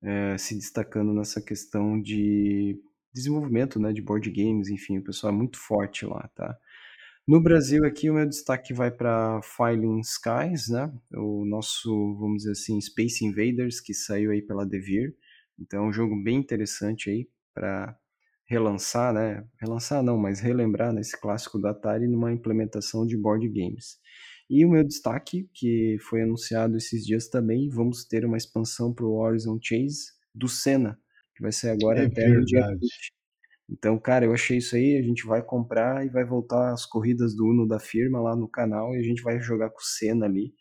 é, 0.00 0.38
se 0.38 0.54
destacando 0.54 1.12
nessa 1.12 1.42
questão 1.42 2.00
de 2.00 2.80
desenvolvimento, 3.12 3.78
né, 3.78 3.92
de 3.92 4.02
board 4.02 4.30
games, 4.30 4.68
enfim, 4.68 4.98
o 4.98 5.04
pessoal 5.04 5.32
é 5.32 5.36
muito 5.36 5.58
forte 5.58 6.04
lá, 6.06 6.28
tá? 6.34 6.56
No 7.26 7.40
Brasil 7.40 7.84
aqui 7.86 8.10
o 8.10 8.14
meu 8.14 8.26
destaque 8.26 8.74
vai 8.74 8.90
para 8.90 9.40
Filing 9.42 10.00
Skies, 10.00 10.68
né? 10.68 10.92
O 11.14 11.44
nosso, 11.44 12.16
vamos 12.18 12.38
dizer 12.38 12.52
assim, 12.52 12.80
Space 12.80 13.24
Invaders 13.24 13.80
que 13.80 13.94
saiu 13.94 14.32
aí 14.32 14.42
pela 14.42 14.66
Devir. 14.66 15.14
Então 15.56 15.84
é 15.84 15.88
um 15.88 15.92
jogo 15.92 16.20
bem 16.20 16.38
interessante 16.38 17.10
aí 17.10 17.28
para 17.54 17.96
relançar, 18.44 19.14
né? 19.14 19.46
Relançar 19.60 20.02
não, 20.02 20.18
mas 20.18 20.40
relembrar 20.40 20.92
nesse 20.92 21.18
clássico 21.20 21.60
da 21.60 21.70
Atari 21.70 22.08
numa 22.08 22.32
implementação 22.32 23.06
de 23.06 23.16
board 23.16 23.48
games. 23.48 23.98
E 24.50 24.66
o 24.66 24.70
meu 24.70 24.84
destaque, 24.84 25.48
que 25.54 25.96
foi 26.00 26.22
anunciado 26.22 26.76
esses 26.76 27.06
dias 27.06 27.28
também, 27.28 27.68
vamos 27.70 28.04
ter 28.04 28.24
uma 28.24 28.36
expansão 28.36 28.92
para 28.92 29.06
o 29.06 29.14
Horizon 29.14 29.58
Chase 29.62 30.12
do 30.34 30.48
Senna, 30.48 30.98
vai 31.42 31.52
ser 31.52 31.70
agora 31.70 32.02
é 32.02 32.06
até 32.06 32.22
verdade. 32.22 32.38
no 32.38 32.44
dia 32.46 32.66
20. 32.68 33.12
Então, 33.68 33.98
cara, 33.98 34.26
eu 34.26 34.32
achei 34.32 34.58
isso 34.58 34.76
aí, 34.76 34.96
a 34.96 35.02
gente 35.02 35.26
vai 35.26 35.42
comprar 35.42 36.04
e 36.04 36.10
vai 36.10 36.24
voltar 36.24 36.72
as 36.72 36.84
corridas 36.84 37.34
do 37.34 37.46
Uno 37.46 37.66
da 37.66 37.78
firma 37.78 38.20
lá 38.20 38.36
no 38.36 38.48
canal 38.48 38.94
e 38.94 38.98
a 38.98 39.02
gente 39.02 39.22
vai 39.22 39.40
jogar 39.40 39.70
com 39.70 39.78
o 39.78 39.84
Senna 39.84 40.26
ali. 40.26 40.54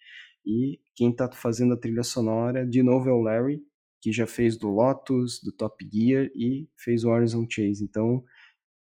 E 0.46 0.80
quem 0.96 1.14
tá 1.14 1.30
fazendo 1.32 1.74
a 1.74 1.78
trilha 1.78 2.04
sonora, 2.04 2.66
de 2.66 2.82
novo, 2.82 3.10
é 3.10 3.14
o 3.14 3.22
Larry, 3.22 3.62
que 4.02 4.12
já 4.12 4.26
fez 4.26 4.58
do 4.58 4.70
Lotus, 4.70 5.42
do 5.44 5.52
Top 5.52 5.76
Gear 5.92 6.30
e 6.36 6.68
fez 6.78 7.04
o 7.04 7.10
Horizon 7.10 7.46
Chase. 7.50 7.84
Então, 7.84 8.24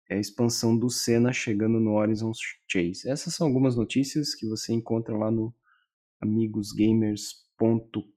é 0.09 0.15
a 0.15 0.19
expansão 0.19 0.77
do 0.77 0.89
Senna 0.89 1.33
chegando 1.33 1.79
no 1.79 1.93
Horizon 1.93 2.31
Chase. 2.67 3.07
Essas 3.07 3.35
são 3.35 3.47
algumas 3.47 3.75
notícias 3.75 4.33
que 4.33 4.47
você 4.47 4.73
encontra 4.73 5.15
lá 5.15 5.29
no 5.29 5.53
amigosgamers.com. 6.21 8.11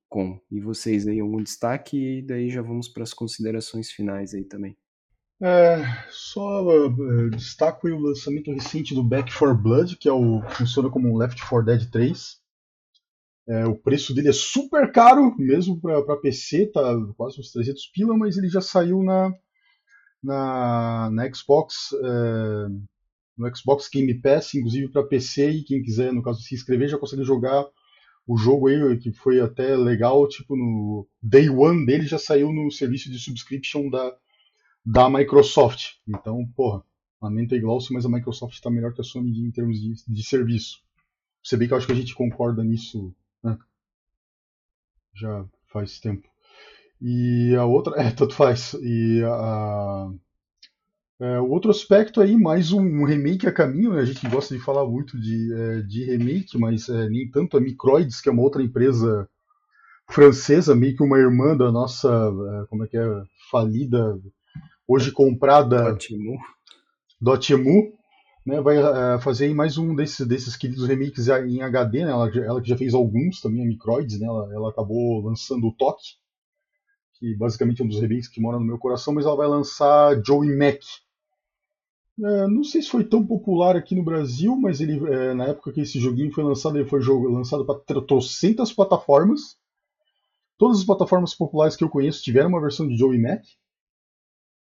E 0.50 0.60
vocês 0.60 1.06
aí, 1.06 1.20
algum 1.20 1.42
destaque? 1.42 2.18
E 2.18 2.22
daí 2.22 2.50
já 2.50 2.62
vamos 2.62 2.88
para 2.88 3.02
as 3.02 3.12
considerações 3.14 3.90
finais 3.90 4.34
aí 4.34 4.44
também. 4.44 4.76
É, 5.42 5.84
só 6.10 6.62
uh, 6.62 7.30
destaco 7.30 7.88
o 7.88 7.98
lançamento 7.98 8.52
recente 8.52 8.94
do 8.94 9.02
Back 9.02 9.36
4 9.36 9.56
Blood, 9.56 9.96
que 9.96 10.08
é 10.08 10.12
o, 10.12 10.42
funciona 10.50 10.88
como 10.88 11.08
um 11.08 11.16
Left 11.16 11.40
4 11.48 11.64
Dead 11.64 11.90
3. 11.90 12.44
É, 13.46 13.66
o 13.66 13.74
preço 13.74 14.14
dele 14.14 14.28
é 14.28 14.32
super 14.32 14.90
caro, 14.90 15.34
mesmo 15.36 15.78
para 15.80 16.16
PC, 16.16 16.66
tá 16.66 16.82
quase 17.16 17.38
uns 17.38 17.50
300 17.52 17.86
pila, 17.88 18.16
mas 18.16 18.38
ele 18.38 18.48
já 18.48 18.60
saiu 18.60 19.02
na, 19.02 19.34
na, 20.22 21.10
na 21.10 21.34
Xbox, 21.34 21.92
é, 21.92 22.68
no 23.36 23.54
Xbox 23.54 23.90
Game 23.92 24.14
Pass, 24.22 24.54
inclusive 24.54 24.88
para 24.88 25.06
PC, 25.06 25.50
e 25.50 25.64
quem 25.64 25.82
quiser, 25.82 26.12
no 26.12 26.22
caso, 26.22 26.40
se 26.40 26.54
inscrever, 26.54 26.88
já 26.88 26.96
consegue 26.96 27.24
jogar 27.24 27.66
o 28.26 28.36
jogo 28.36 28.68
aí, 28.68 28.98
que 28.98 29.12
foi 29.12 29.40
até 29.40 29.76
legal, 29.76 30.26
tipo, 30.28 30.56
no 30.56 31.06
Day 31.22 31.48
One 31.50 31.84
dele 31.84 32.06
já 32.06 32.18
saiu 32.18 32.52
no 32.52 32.70
serviço 32.70 33.10
de 33.10 33.18
subscription 33.18 33.90
da, 33.90 34.16
da 34.84 35.10
Microsoft. 35.10 35.96
Então, 36.08 36.46
porra, 36.56 36.82
lamento 37.20 37.54
aí, 37.54 37.60
Glaucio, 37.60 37.92
mas 37.92 38.06
a 38.06 38.08
Microsoft 38.08 38.54
está 38.54 38.70
melhor 38.70 38.94
que 38.94 39.00
a 39.00 39.04
Sony 39.04 39.30
em 39.38 39.50
termos 39.50 39.80
de, 39.80 39.94
de 40.06 40.22
serviço. 40.22 40.82
Se 41.42 41.56
bem 41.56 41.68
que 41.68 41.74
eu 41.74 41.78
acho 41.78 41.86
que 41.86 41.92
a 41.92 41.96
gente 41.96 42.14
concorda 42.14 42.64
nisso 42.64 43.14
né? 43.44 43.58
Já 45.14 45.44
faz 45.66 46.00
tempo. 46.00 46.28
E 47.00 47.54
a 47.54 47.64
outra. 47.64 47.94
É, 48.02 48.10
tanto 48.10 48.34
faz. 48.34 48.74
E 48.74 49.22
a. 49.24 50.10
É, 51.20 51.38
o 51.38 51.48
outro 51.48 51.70
aspecto 51.70 52.20
aí, 52.20 52.36
mais 52.36 52.72
um 52.72 53.04
remake 53.04 53.46
a 53.46 53.52
caminho, 53.52 53.92
né? 53.92 54.00
a 54.00 54.04
gente 54.04 54.28
gosta 54.28 54.54
de 54.54 54.60
falar 54.60 54.84
muito 54.84 55.18
de, 55.18 55.54
é, 55.54 55.82
de 55.82 56.04
remake, 56.04 56.58
mas 56.58 56.88
é, 56.88 57.08
nem 57.08 57.30
tanto 57.30 57.56
a 57.56 57.60
Microids, 57.60 58.20
que 58.20 58.28
é 58.28 58.32
uma 58.32 58.42
outra 58.42 58.62
empresa 58.62 59.28
francesa, 60.10 60.74
meio 60.74 60.96
que 60.96 61.02
uma 61.02 61.18
irmã 61.18 61.56
da 61.56 61.70
nossa, 61.70 62.08
é, 62.08 62.66
como 62.66 62.84
é 62.84 62.88
que 62.88 62.96
é, 62.96 63.22
falida, 63.50 64.18
hoje 64.88 65.12
comprada 65.12 65.92
Dotemu, 65.92 66.36
Dotemu 67.20 67.92
né, 68.44 68.60
vai 68.60 68.76
uh, 68.78 69.18
fazer 69.20 69.54
mais 69.54 69.78
um 69.78 69.94
desses, 69.94 70.26
desses 70.26 70.56
queridos 70.56 70.86
remakes 70.86 71.28
em 71.28 71.62
HD, 71.62 72.04
né, 72.04 72.10
ela, 72.10 72.30
ela 72.36 72.60
que 72.60 72.68
já 72.68 72.76
fez 72.76 72.92
alguns 72.92 73.40
também, 73.40 73.62
a 73.62 73.66
Microids, 73.66 74.20
né, 74.20 74.26
ela, 74.26 74.52
ela 74.52 74.70
acabou 74.70 75.22
lançando 75.22 75.66
o 75.66 75.72
Toque, 75.72 76.16
que 77.18 77.34
basicamente 77.36 77.80
é 77.80 77.84
um 77.84 77.88
dos 77.88 78.00
remakes 78.00 78.28
que 78.28 78.40
mora 78.40 78.58
no 78.58 78.66
meu 78.66 78.78
coração, 78.78 79.14
mas 79.14 79.24
ela 79.24 79.36
vai 79.36 79.46
lançar 79.46 80.20
Joey 80.24 80.54
Mac. 80.54 80.82
É, 82.22 82.46
não 82.46 82.62
sei 82.62 82.80
se 82.80 82.88
foi 82.90 83.04
tão 83.04 83.26
popular 83.26 83.76
aqui 83.76 83.94
no 83.94 84.04
Brasil, 84.04 84.56
mas 84.56 84.80
ele 84.80 85.04
é, 85.12 85.34
na 85.34 85.46
época 85.46 85.72
que 85.72 85.80
esse 85.80 85.98
joguinho 85.98 86.32
foi 86.32 86.44
lançado, 86.44 86.78
ele 86.78 86.88
foi 86.88 87.00
jogo, 87.00 87.28
lançado 87.28 87.64
para 87.64 88.02
trocentas 88.02 88.72
plataformas. 88.72 89.56
Todas 90.58 90.78
as 90.78 90.84
plataformas 90.84 91.34
populares 91.34 91.76
que 91.76 91.84
eu 91.84 91.88
conheço 91.88 92.22
tiveram 92.22 92.48
uma 92.48 92.60
versão 92.60 92.86
de 92.86 92.96
Joey 92.96 93.20
Mac, 93.20 93.42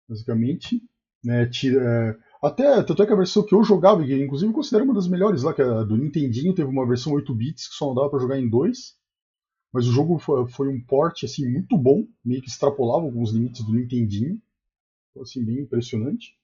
basicamente. 0.07 0.81
Né, 1.23 1.45
tira, 1.47 1.81
é, 1.81 2.17
até, 2.45 2.83
tanto 2.83 3.01
é 3.01 3.05
que 3.05 3.13
a 3.13 3.15
versão 3.15 3.45
que 3.45 3.55
eu 3.55 3.63
jogava, 3.63 4.03
que 4.03 4.13
inclusive 4.13 4.51
eu 4.51 4.55
considero 4.55 4.83
uma 4.83 4.93
das 4.93 5.07
melhores 5.07 5.41
lá, 5.43 5.53
que 5.53 5.61
é 5.61 5.65
a 5.65 5.83
do 5.83 5.95
Nintendinho, 5.95 6.53
teve 6.53 6.69
uma 6.69 6.85
versão 6.85 7.13
8 7.13 7.33
bits 7.33 7.69
que 7.69 7.75
só 7.75 7.87
não 7.87 7.95
dava 7.95 8.09
pra 8.09 8.19
jogar 8.19 8.37
em 8.37 8.49
dois. 8.49 8.97
Mas 9.73 9.87
o 9.87 9.91
jogo 9.91 10.19
foi, 10.19 10.47
foi 10.47 10.69
um 10.69 10.81
port 10.83 11.23
assim, 11.23 11.49
muito 11.49 11.77
bom, 11.77 12.05
meio 12.23 12.41
que 12.41 12.49
extrapolava 12.49 13.05
alguns 13.05 13.31
limites 13.31 13.65
do 13.65 13.73
Nintendinho. 13.73 14.41
Então, 15.11 15.23
assim, 15.23 15.43
bem 15.43 15.59
impressionante. 15.61 16.35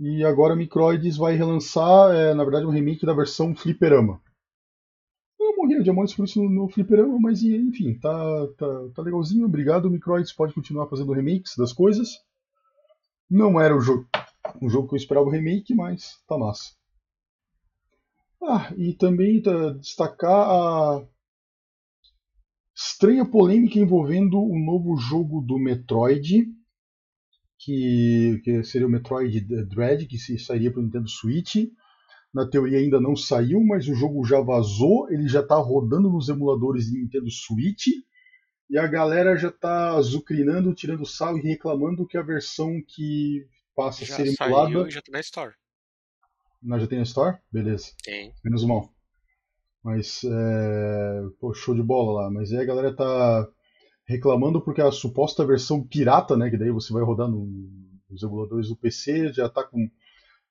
E 0.00 0.24
agora 0.24 0.54
a 0.54 0.56
Microids 0.56 1.16
vai 1.16 1.34
relançar, 1.34 2.14
é, 2.14 2.34
na 2.34 2.44
verdade, 2.44 2.66
um 2.66 2.70
remake 2.70 3.04
da 3.04 3.12
versão 3.12 3.54
Fliperama. 3.54 4.20
Eu 5.40 5.56
morri 5.56 5.82
de 5.82 5.90
amores 5.90 6.14
por 6.14 6.24
isso 6.24 6.42
no, 6.42 6.48
no 6.48 6.68
Fliperama, 6.68 7.18
mas 7.20 7.42
enfim, 7.42 7.98
tá, 7.98 8.46
tá, 8.56 8.66
tá 8.94 9.02
legalzinho. 9.02 9.46
Obrigado, 9.46 9.90
Microids 9.90 10.32
pode 10.32 10.54
continuar 10.54 10.88
fazendo 10.88 11.12
remakes 11.12 11.54
das 11.56 11.72
coisas. 11.72 12.10
Não 13.28 13.60
era 13.60 13.76
o 13.76 13.80
jogo 13.80 14.06
um 14.60 14.68
jogo 14.68 14.88
que 14.88 14.94
eu 14.94 14.98
esperava 14.98 15.26
o 15.26 15.30
remake, 15.30 15.74
mas 15.74 16.22
tá 16.26 16.38
massa. 16.38 16.72
Ah, 18.42 18.72
e 18.76 18.94
também 18.94 19.42
tá, 19.42 19.72
destacar 19.72 20.48
a 20.48 21.06
estranha 22.74 23.24
polêmica 23.28 23.78
envolvendo 23.78 24.40
o 24.40 24.58
novo 24.58 24.96
jogo 24.96 25.40
do 25.40 25.58
Metroid, 25.58 26.46
que, 27.58 28.40
que 28.44 28.62
seria 28.62 28.86
o 28.86 28.90
Metroid 28.90 29.40
Dread, 29.66 30.06
que 30.06 30.18
sairia 30.38 30.70
para 30.70 30.80
o 30.80 30.82
Nintendo 30.82 31.08
Switch. 31.08 31.56
Na 32.32 32.46
teoria 32.46 32.78
ainda 32.78 33.00
não 33.00 33.16
saiu, 33.16 33.60
mas 33.64 33.88
o 33.88 33.94
jogo 33.94 34.24
já 34.24 34.40
vazou, 34.40 35.10
ele 35.10 35.26
já 35.26 35.40
está 35.40 35.56
rodando 35.56 36.10
nos 36.10 36.28
emuladores 36.28 36.86
de 36.86 36.98
Nintendo 36.98 37.30
Switch. 37.30 37.88
E 38.70 38.78
a 38.78 38.86
galera 38.86 39.34
já 39.36 39.48
está 39.48 39.96
azucrinando, 39.96 40.74
tirando 40.74 41.04
sal 41.06 41.36
e 41.38 41.40
reclamando 41.40 42.06
que 42.06 42.18
a 42.18 42.22
versão 42.22 42.82
que 42.86 43.46
passa 43.74 44.04
já 44.04 44.14
a 44.14 44.16
ser 44.16 44.36
emulada. 44.38 44.90
Já 44.90 45.00
tem 45.00 45.12
na 45.12 45.20
Store. 45.20 45.54
Não, 46.62 46.78
já 46.78 46.86
tem 46.86 46.98
na 46.98 47.04
Store? 47.04 47.38
Beleza. 47.50 47.92
Tem. 48.04 48.32
Menos 48.44 48.64
mal. 48.64 48.92
Mas, 49.82 50.22
é... 50.22 51.22
Pô, 51.40 51.54
show 51.54 51.74
de 51.74 51.82
bola 51.82 52.22
lá. 52.22 52.30
Mas 52.30 52.52
aí 52.52 52.58
a 52.58 52.64
galera 52.64 52.94
tá 52.94 53.48
reclamando 54.08 54.60
porque 54.60 54.80
a 54.80 54.90
suposta 54.90 55.46
versão 55.46 55.86
pirata, 55.86 56.34
né, 56.34 56.48
que 56.48 56.56
daí 56.56 56.70
você 56.70 56.92
vai 56.92 57.02
rodar 57.02 57.28
no, 57.28 57.46
nos 58.08 58.22
emuladores 58.22 58.68
do 58.68 58.76
PC, 58.76 59.32
já 59.34 59.48
tá 59.50 59.62
com 59.62 59.88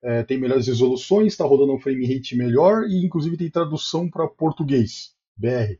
é, 0.03 0.23
tem 0.23 0.37
melhores 0.37 0.67
resoluções, 0.67 1.33
está 1.33 1.43
rodando 1.43 1.73
um 1.73 1.79
frame 1.79 2.05
rate 2.05 2.37
melhor 2.37 2.83
e 2.83 3.03
inclusive 3.03 3.35
tem 3.35 3.49
tradução 3.49 4.07
para 4.07 4.27
português, 4.27 5.15
BR, 5.35 5.73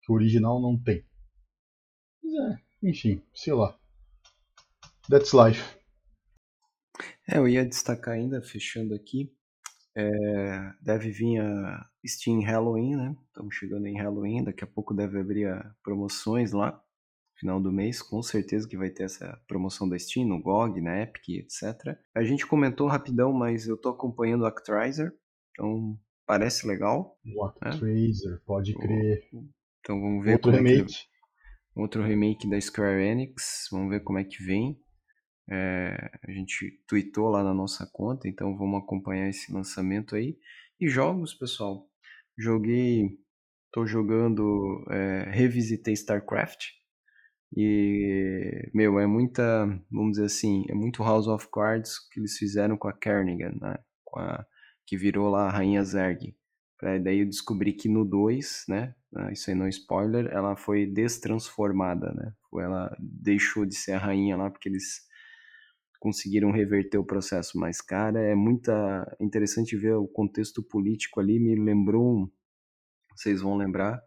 que 0.00 0.12
o 0.12 0.14
original 0.14 0.62
não 0.62 0.80
tem. 0.80 1.04
É, 2.24 2.58
enfim, 2.80 3.20
sei 3.34 3.52
lá. 3.52 3.76
That's 5.10 5.32
life. 5.32 5.76
É, 7.28 7.38
eu 7.38 7.48
ia 7.48 7.66
destacar 7.66 8.14
ainda, 8.14 8.40
fechando 8.40 8.94
aqui, 8.94 9.34
é, 9.96 10.72
deve 10.80 11.10
vir 11.10 11.40
a 11.40 11.90
Steam 12.06 12.40
Halloween, 12.42 12.94
né? 12.94 13.16
Estamos 13.26 13.56
chegando 13.56 13.86
em 13.86 13.98
Halloween, 13.98 14.44
daqui 14.44 14.62
a 14.62 14.68
pouco 14.68 14.94
deve 14.94 15.18
abrir 15.18 15.48
promoções 15.82 16.52
lá, 16.52 16.80
final 17.38 17.60
do 17.60 17.72
mês, 17.72 18.02
com 18.02 18.22
certeza 18.22 18.68
que 18.68 18.76
vai 18.76 18.90
ter 18.90 19.04
essa 19.04 19.40
promoção 19.46 19.88
da 19.88 19.98
Steam, 19.98 20.26
no 20.26 20.42
GOG, 20.42 20.80
na 20.80 21.02
Epic, 21.02 21.28
etc. 21.28 21.96
A 22.14 22.24
gente 22.24 22.46
comentou 22.46 22.88
rapidão, 22.88 23.32
mas 23.32 23.66
eu 23.66 23.76
tô 23.76 23.90
acompanhando 23.90 24.42
o 24.42 24.46
Actraiser, 24.46 25.12
então 25.52 25.98
parece 26.26 26.66
legal. 26.66 27.18
O 27.24 27.44
Actraiser, 27.44 28.32
né? 28.32 28.38
pode 28.44 28.74
crer. 28.74 29.28
Então 29.80 30.00
vamos 30.00 30.24
ver 30.24 30.32
Outro 30.34 30.50
remake. 30.50 30.80
É 30.80 30.84
que... 30.84 31.80
Outro 31.80 32.02
remake 32.02 32.50
da 32.50 32.60
Square 32.60 33.00
Enix, 33.00 33.68
vamos 33.70 33.90
ver 33.90 34.00
como 34.00 34.18
é 34.18 34.24
que 34.24 34.42
vem. 34.42 34.76
É, 35.50 36.10
a 36.26 36.30
gente 36.32 36.82
tweetou 36.86 37.28
lá 37.28 37.42
na 37.42 37.54
nossa 37.54 37.88
conta, 37.90 38.28
então 38.28 38.56
vamos 38.58 38.82
acompanhar 38.82 39.28
esse 39.28 39.52
lançamento 39.52 40.16
aí. 40.16 40.36
E 40.80 40.88
jogos, 40.88 41.34
pessoal. 41.34 41.88
Joguei, 42.36 43.18
tô 43.72 43.86
jogando, 43.86 44.84
é, 44.90 45.30
revisitei 45.30 45.94
StarCraft. 45.94 46.78
E, 47.56 48.70
meu, 48.74 48.98
é 48.98 49.06
muita, 49.06 49.66
vamos 49.90 50.12
dizer 50.12 50.26
assim, 50.26 50.64
é 50.68 50.74
muito 50.74 51.02
House 51.02 51.26
of 51.26 51.48
Cards 51.52 51.98
que 52.10 52.20
eles 52.20 52.36
fizeram 52.36 52.76
com 52.76 52.88
a 52.88 52.92
Kernigan, 52.92 53.54
né? 53.60 53.78
Com 54.04 54.20
a, 54.20 54.44
que 54.86 54.96
virou 54.96 55.28
lá 55.30 55.46
a 55.46 55.50
Rainha 55.50 55.82
Zerg. 55.84 56.34
daí 56.80 57.20
eu 57.20 57.26
descobri 57.26 57.72
que 57.72 57.88
no 57.88 58.04
2, 58.04 58.64
né? 58.68 58.94
Ah, 59.14 59.32
isso 59.32 59.50
aí 59.50 59.56
não 59.56 59.66
é 59.66 59.70
spoiler, 59.70 60.26
ela 60.26 60.56
foi 60.56 60.86
destransformada, 60.86 62.12
né? 62.12 62.32
Ela 62.60 62.94
deixou 63.00 63.64
de 63.64 63.74
ser 63.74 63.92
a 63.92 63.98
rainha 63.98 64.36
lá 64.36 64.50
porque 64.50 64.68
eles 64.68 65.08
conseguiram 65.98 66.50
reverter 66.50 66.98
o 66.98 67.04
processo. 67.04 67.58
Mas, 67.58 67.80
cara, 67.80 68.20
é 68.20 68.34
muita 68.34 69.16
interessante 69.20 69.76
ver 69.76 69.94
o 69.94 70.06
contexto 70.06 70.62
político 70.62 71.20
ali. 71.20 71.38
Me 71.38 71.54
lembrou, 71.56 72.30
vocês 73.16 73.40
vão 73.40 73.56
lembrar, 73.56 74.00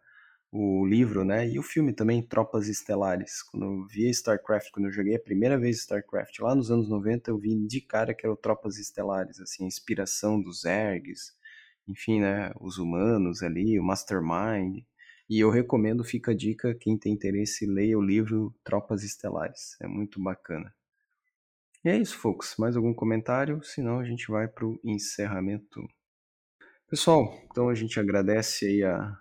o 0.51 0.85
livro, 0.85 1.23
né? 1.23 1.47
E 1.47 1.57
o 1.57 1.63
filme 1.63 1.93
também, 1.93 2.21
Tropas 2.21 2.67
Estelares. 2.67 3.41
Quando 3.41 3.65
eu 3.65 3.87
vi 3.87 4.09
StarCraft, 4.09 4.69
quando 4.71 4.87
eu 4.87 4.91
joguei 4.91 5.15
a 5.15 5.19
primeira 5.19 5.57
vez 5.57 5.77
StarCraft, 5.79 6.39
lá 6.39 6.53
nos 6.53 6.69
anos 6.69 6.89
90, 6.89 7.31
eu 7.31 7.37
vi 7.37 7.55
de 7.65 7.79
cara 7.79 8.13
que 8.13 8.25
era 8.25 8.35
Tropas 8.35 8.77
Estelares, 8.77 9.39
assim, 9.39 9.63
a 9.63 9.67
inspiração 9.67 10.41
dos 10.41 10.61
Zergs, 10.61 11.33
enfim, 11.87 12.19
né? 12.19 12.51
Os 12.59 12.77
humanos 12.77 13.41
ali, 13.41 13.79
o 13.79 13.83
Mastermind. 13.83 14.83
E 15.29 15.39
eu 15.39 15.49
recomendo, 15.49 16.03
fica 16.03 16.31
a 16.31 16.35
dica, 16.35 16.75
quem 16.75 16.97
tem 16.97 17.13
interesse, 17.13 17.65
leia 17.65 17.97
o 17.97 18.01
livro 18.01 18.53
Tropas 18.63 19.03
Estelares. 19.03 19.77
É 19.81 19.87
muito 19.87 20.21
bacana. 20.21 20.73
E 21.85 21.89
é 21.89 21.97
isso, 21.97 22.17
folks. 22.17 22.55
Mais 22.57 22.75
algum 22.75 22.93
comentário? 22.93 23.63
Senão 23.63 23.99
a 23.99 24.03
gente 24.03 24.29
vai 24.29 24.47
para 24.47 24.65
o 24.65 24.79
encerramento. 24.83 25.81
Pessoal, 26.89 27.33
então 27.49 27.69
a 27.69 27.73
gente 27.73 27.97
agradece 27.99 28.65
aí 28.65 28.83
a 28.83 29.17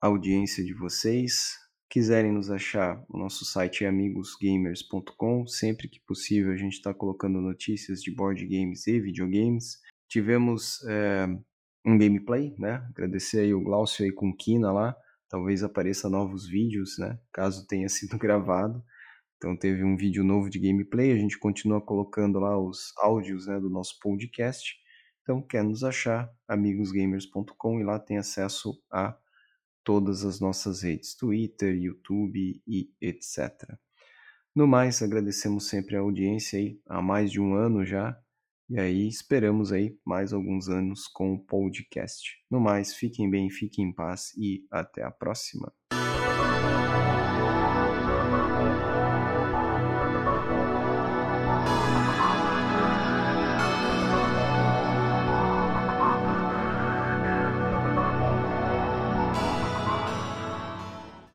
audiência 0.00 0.64
de 0.64 0.74
vocês. 0.74 1.54
Quiserem 1.88 2.32
nos 2.32 2.50
achar, 2.50 3.02
o 3.08 3.16
nosso 3.16 3.44
site 3.44 3.84
é 3.84 3.88
amigosgamers.com. 3.88 5.46
Sempre 5.46 5.88
que 5.88 6.00
possível 6.00 6.52
a 6.52 6.56
gente 6.56 6.74
está 6.74 6.92
colocando 6.92 7.40
notícias 7.40 8.00
de 8.02 8.14
board 8.14 8.44
games 8.46 8.86
e 8.86 9.00
videogames. 9.00 9.78
Tivemos 10.08 10.84
é, 10.88 11.26
um 11.86 11.96
gameplay, 11.96 12.54
né? 12.58 12.84
Agradecer 12.90 13.40
aí 13.40 13.54
o 13.54 13.62
Glaucio 13.62 14.04
aí 14.04 14.12
com 14.12 14.34
Kina 14.34 14.72
lá. 14.72 14.96
Talvez 15.28 15.62
apareça 15.62 16.08
novos 16.08 16.48
vídeos, 16.48 16.98
né? 16.98 17.18
Caso 17.32 17.66
tenha 17.66 17.88
sido 17.90 18.18
gravado. 18.18 18.82
Então 19.36 19.56
teve 19.56 19.84
um 19.84 19.96
vídeo 19.96 20.24
novo 20.24 20.48
de 20.48 20.58
gameplay, 20.58 21.12
a 21.12 21.16
gente 21.16 21.38
continua 21.38 21.80
colocando 21.80 22.38
lá 22.38 22.58
os 22.58 22.92
áudios 22.98 23.46
né, 23.46 23.60
do 23.60 23.68
nosso 23.68 23.98
podcast. 24.00 24.74
Então 25.22 25.42
quer 25.42 25.62
nos 25.62 25.84
achar, 25.84 26.30
amigosgamers.com 26.48 27.80
e 27.80 27.84
lá 27.84 27.98
tem 27.98 28.16
acesso 28.16 28.80
a 28.90 29.16
todas 29.86 30.24
as 30.24 30.40
nossas 30.40 30.82
redes, 30.82 31.14
Twitter, 31.14 31.72
YouTube 31.80 32.60
e 32.66 32.90
etc. 33.00 33.78
No 34.52 34.66
mais, 34.66 35.00
agradecemos 35.00 35.68
sempre 35.68 35.94
a 35.96 36.00
audiência 36.00 36.58
aí, 36.58 36.80
há 36.88 37.00
mais 37.00 37.30
de 37.30 37.40
um 37.40 37.54
ano 37.54 37.86
já, 37.86 38.18
e 38.68 38.80
aí 38.80 39.06
esperamos 39.06 39.70
aí 39.70 39.96
mais 40.04 40.32
alguns 40.32 40.68
anos 40.68 41.06
com 41.06 41.34
o 41.34 41.38
podcast. 41.38 42.36
No 42.50 42.58
mais, 42.58 42.94
fiquem 42.94 43.30
bem, 43.30 43.48
fiquem 43.48 43.84
em 43.84 43.92
paz 43.92 44.32
e 44.36 44.66
até 44.72 45.04
a 45.04 45.10
próxima. 45.10 45.72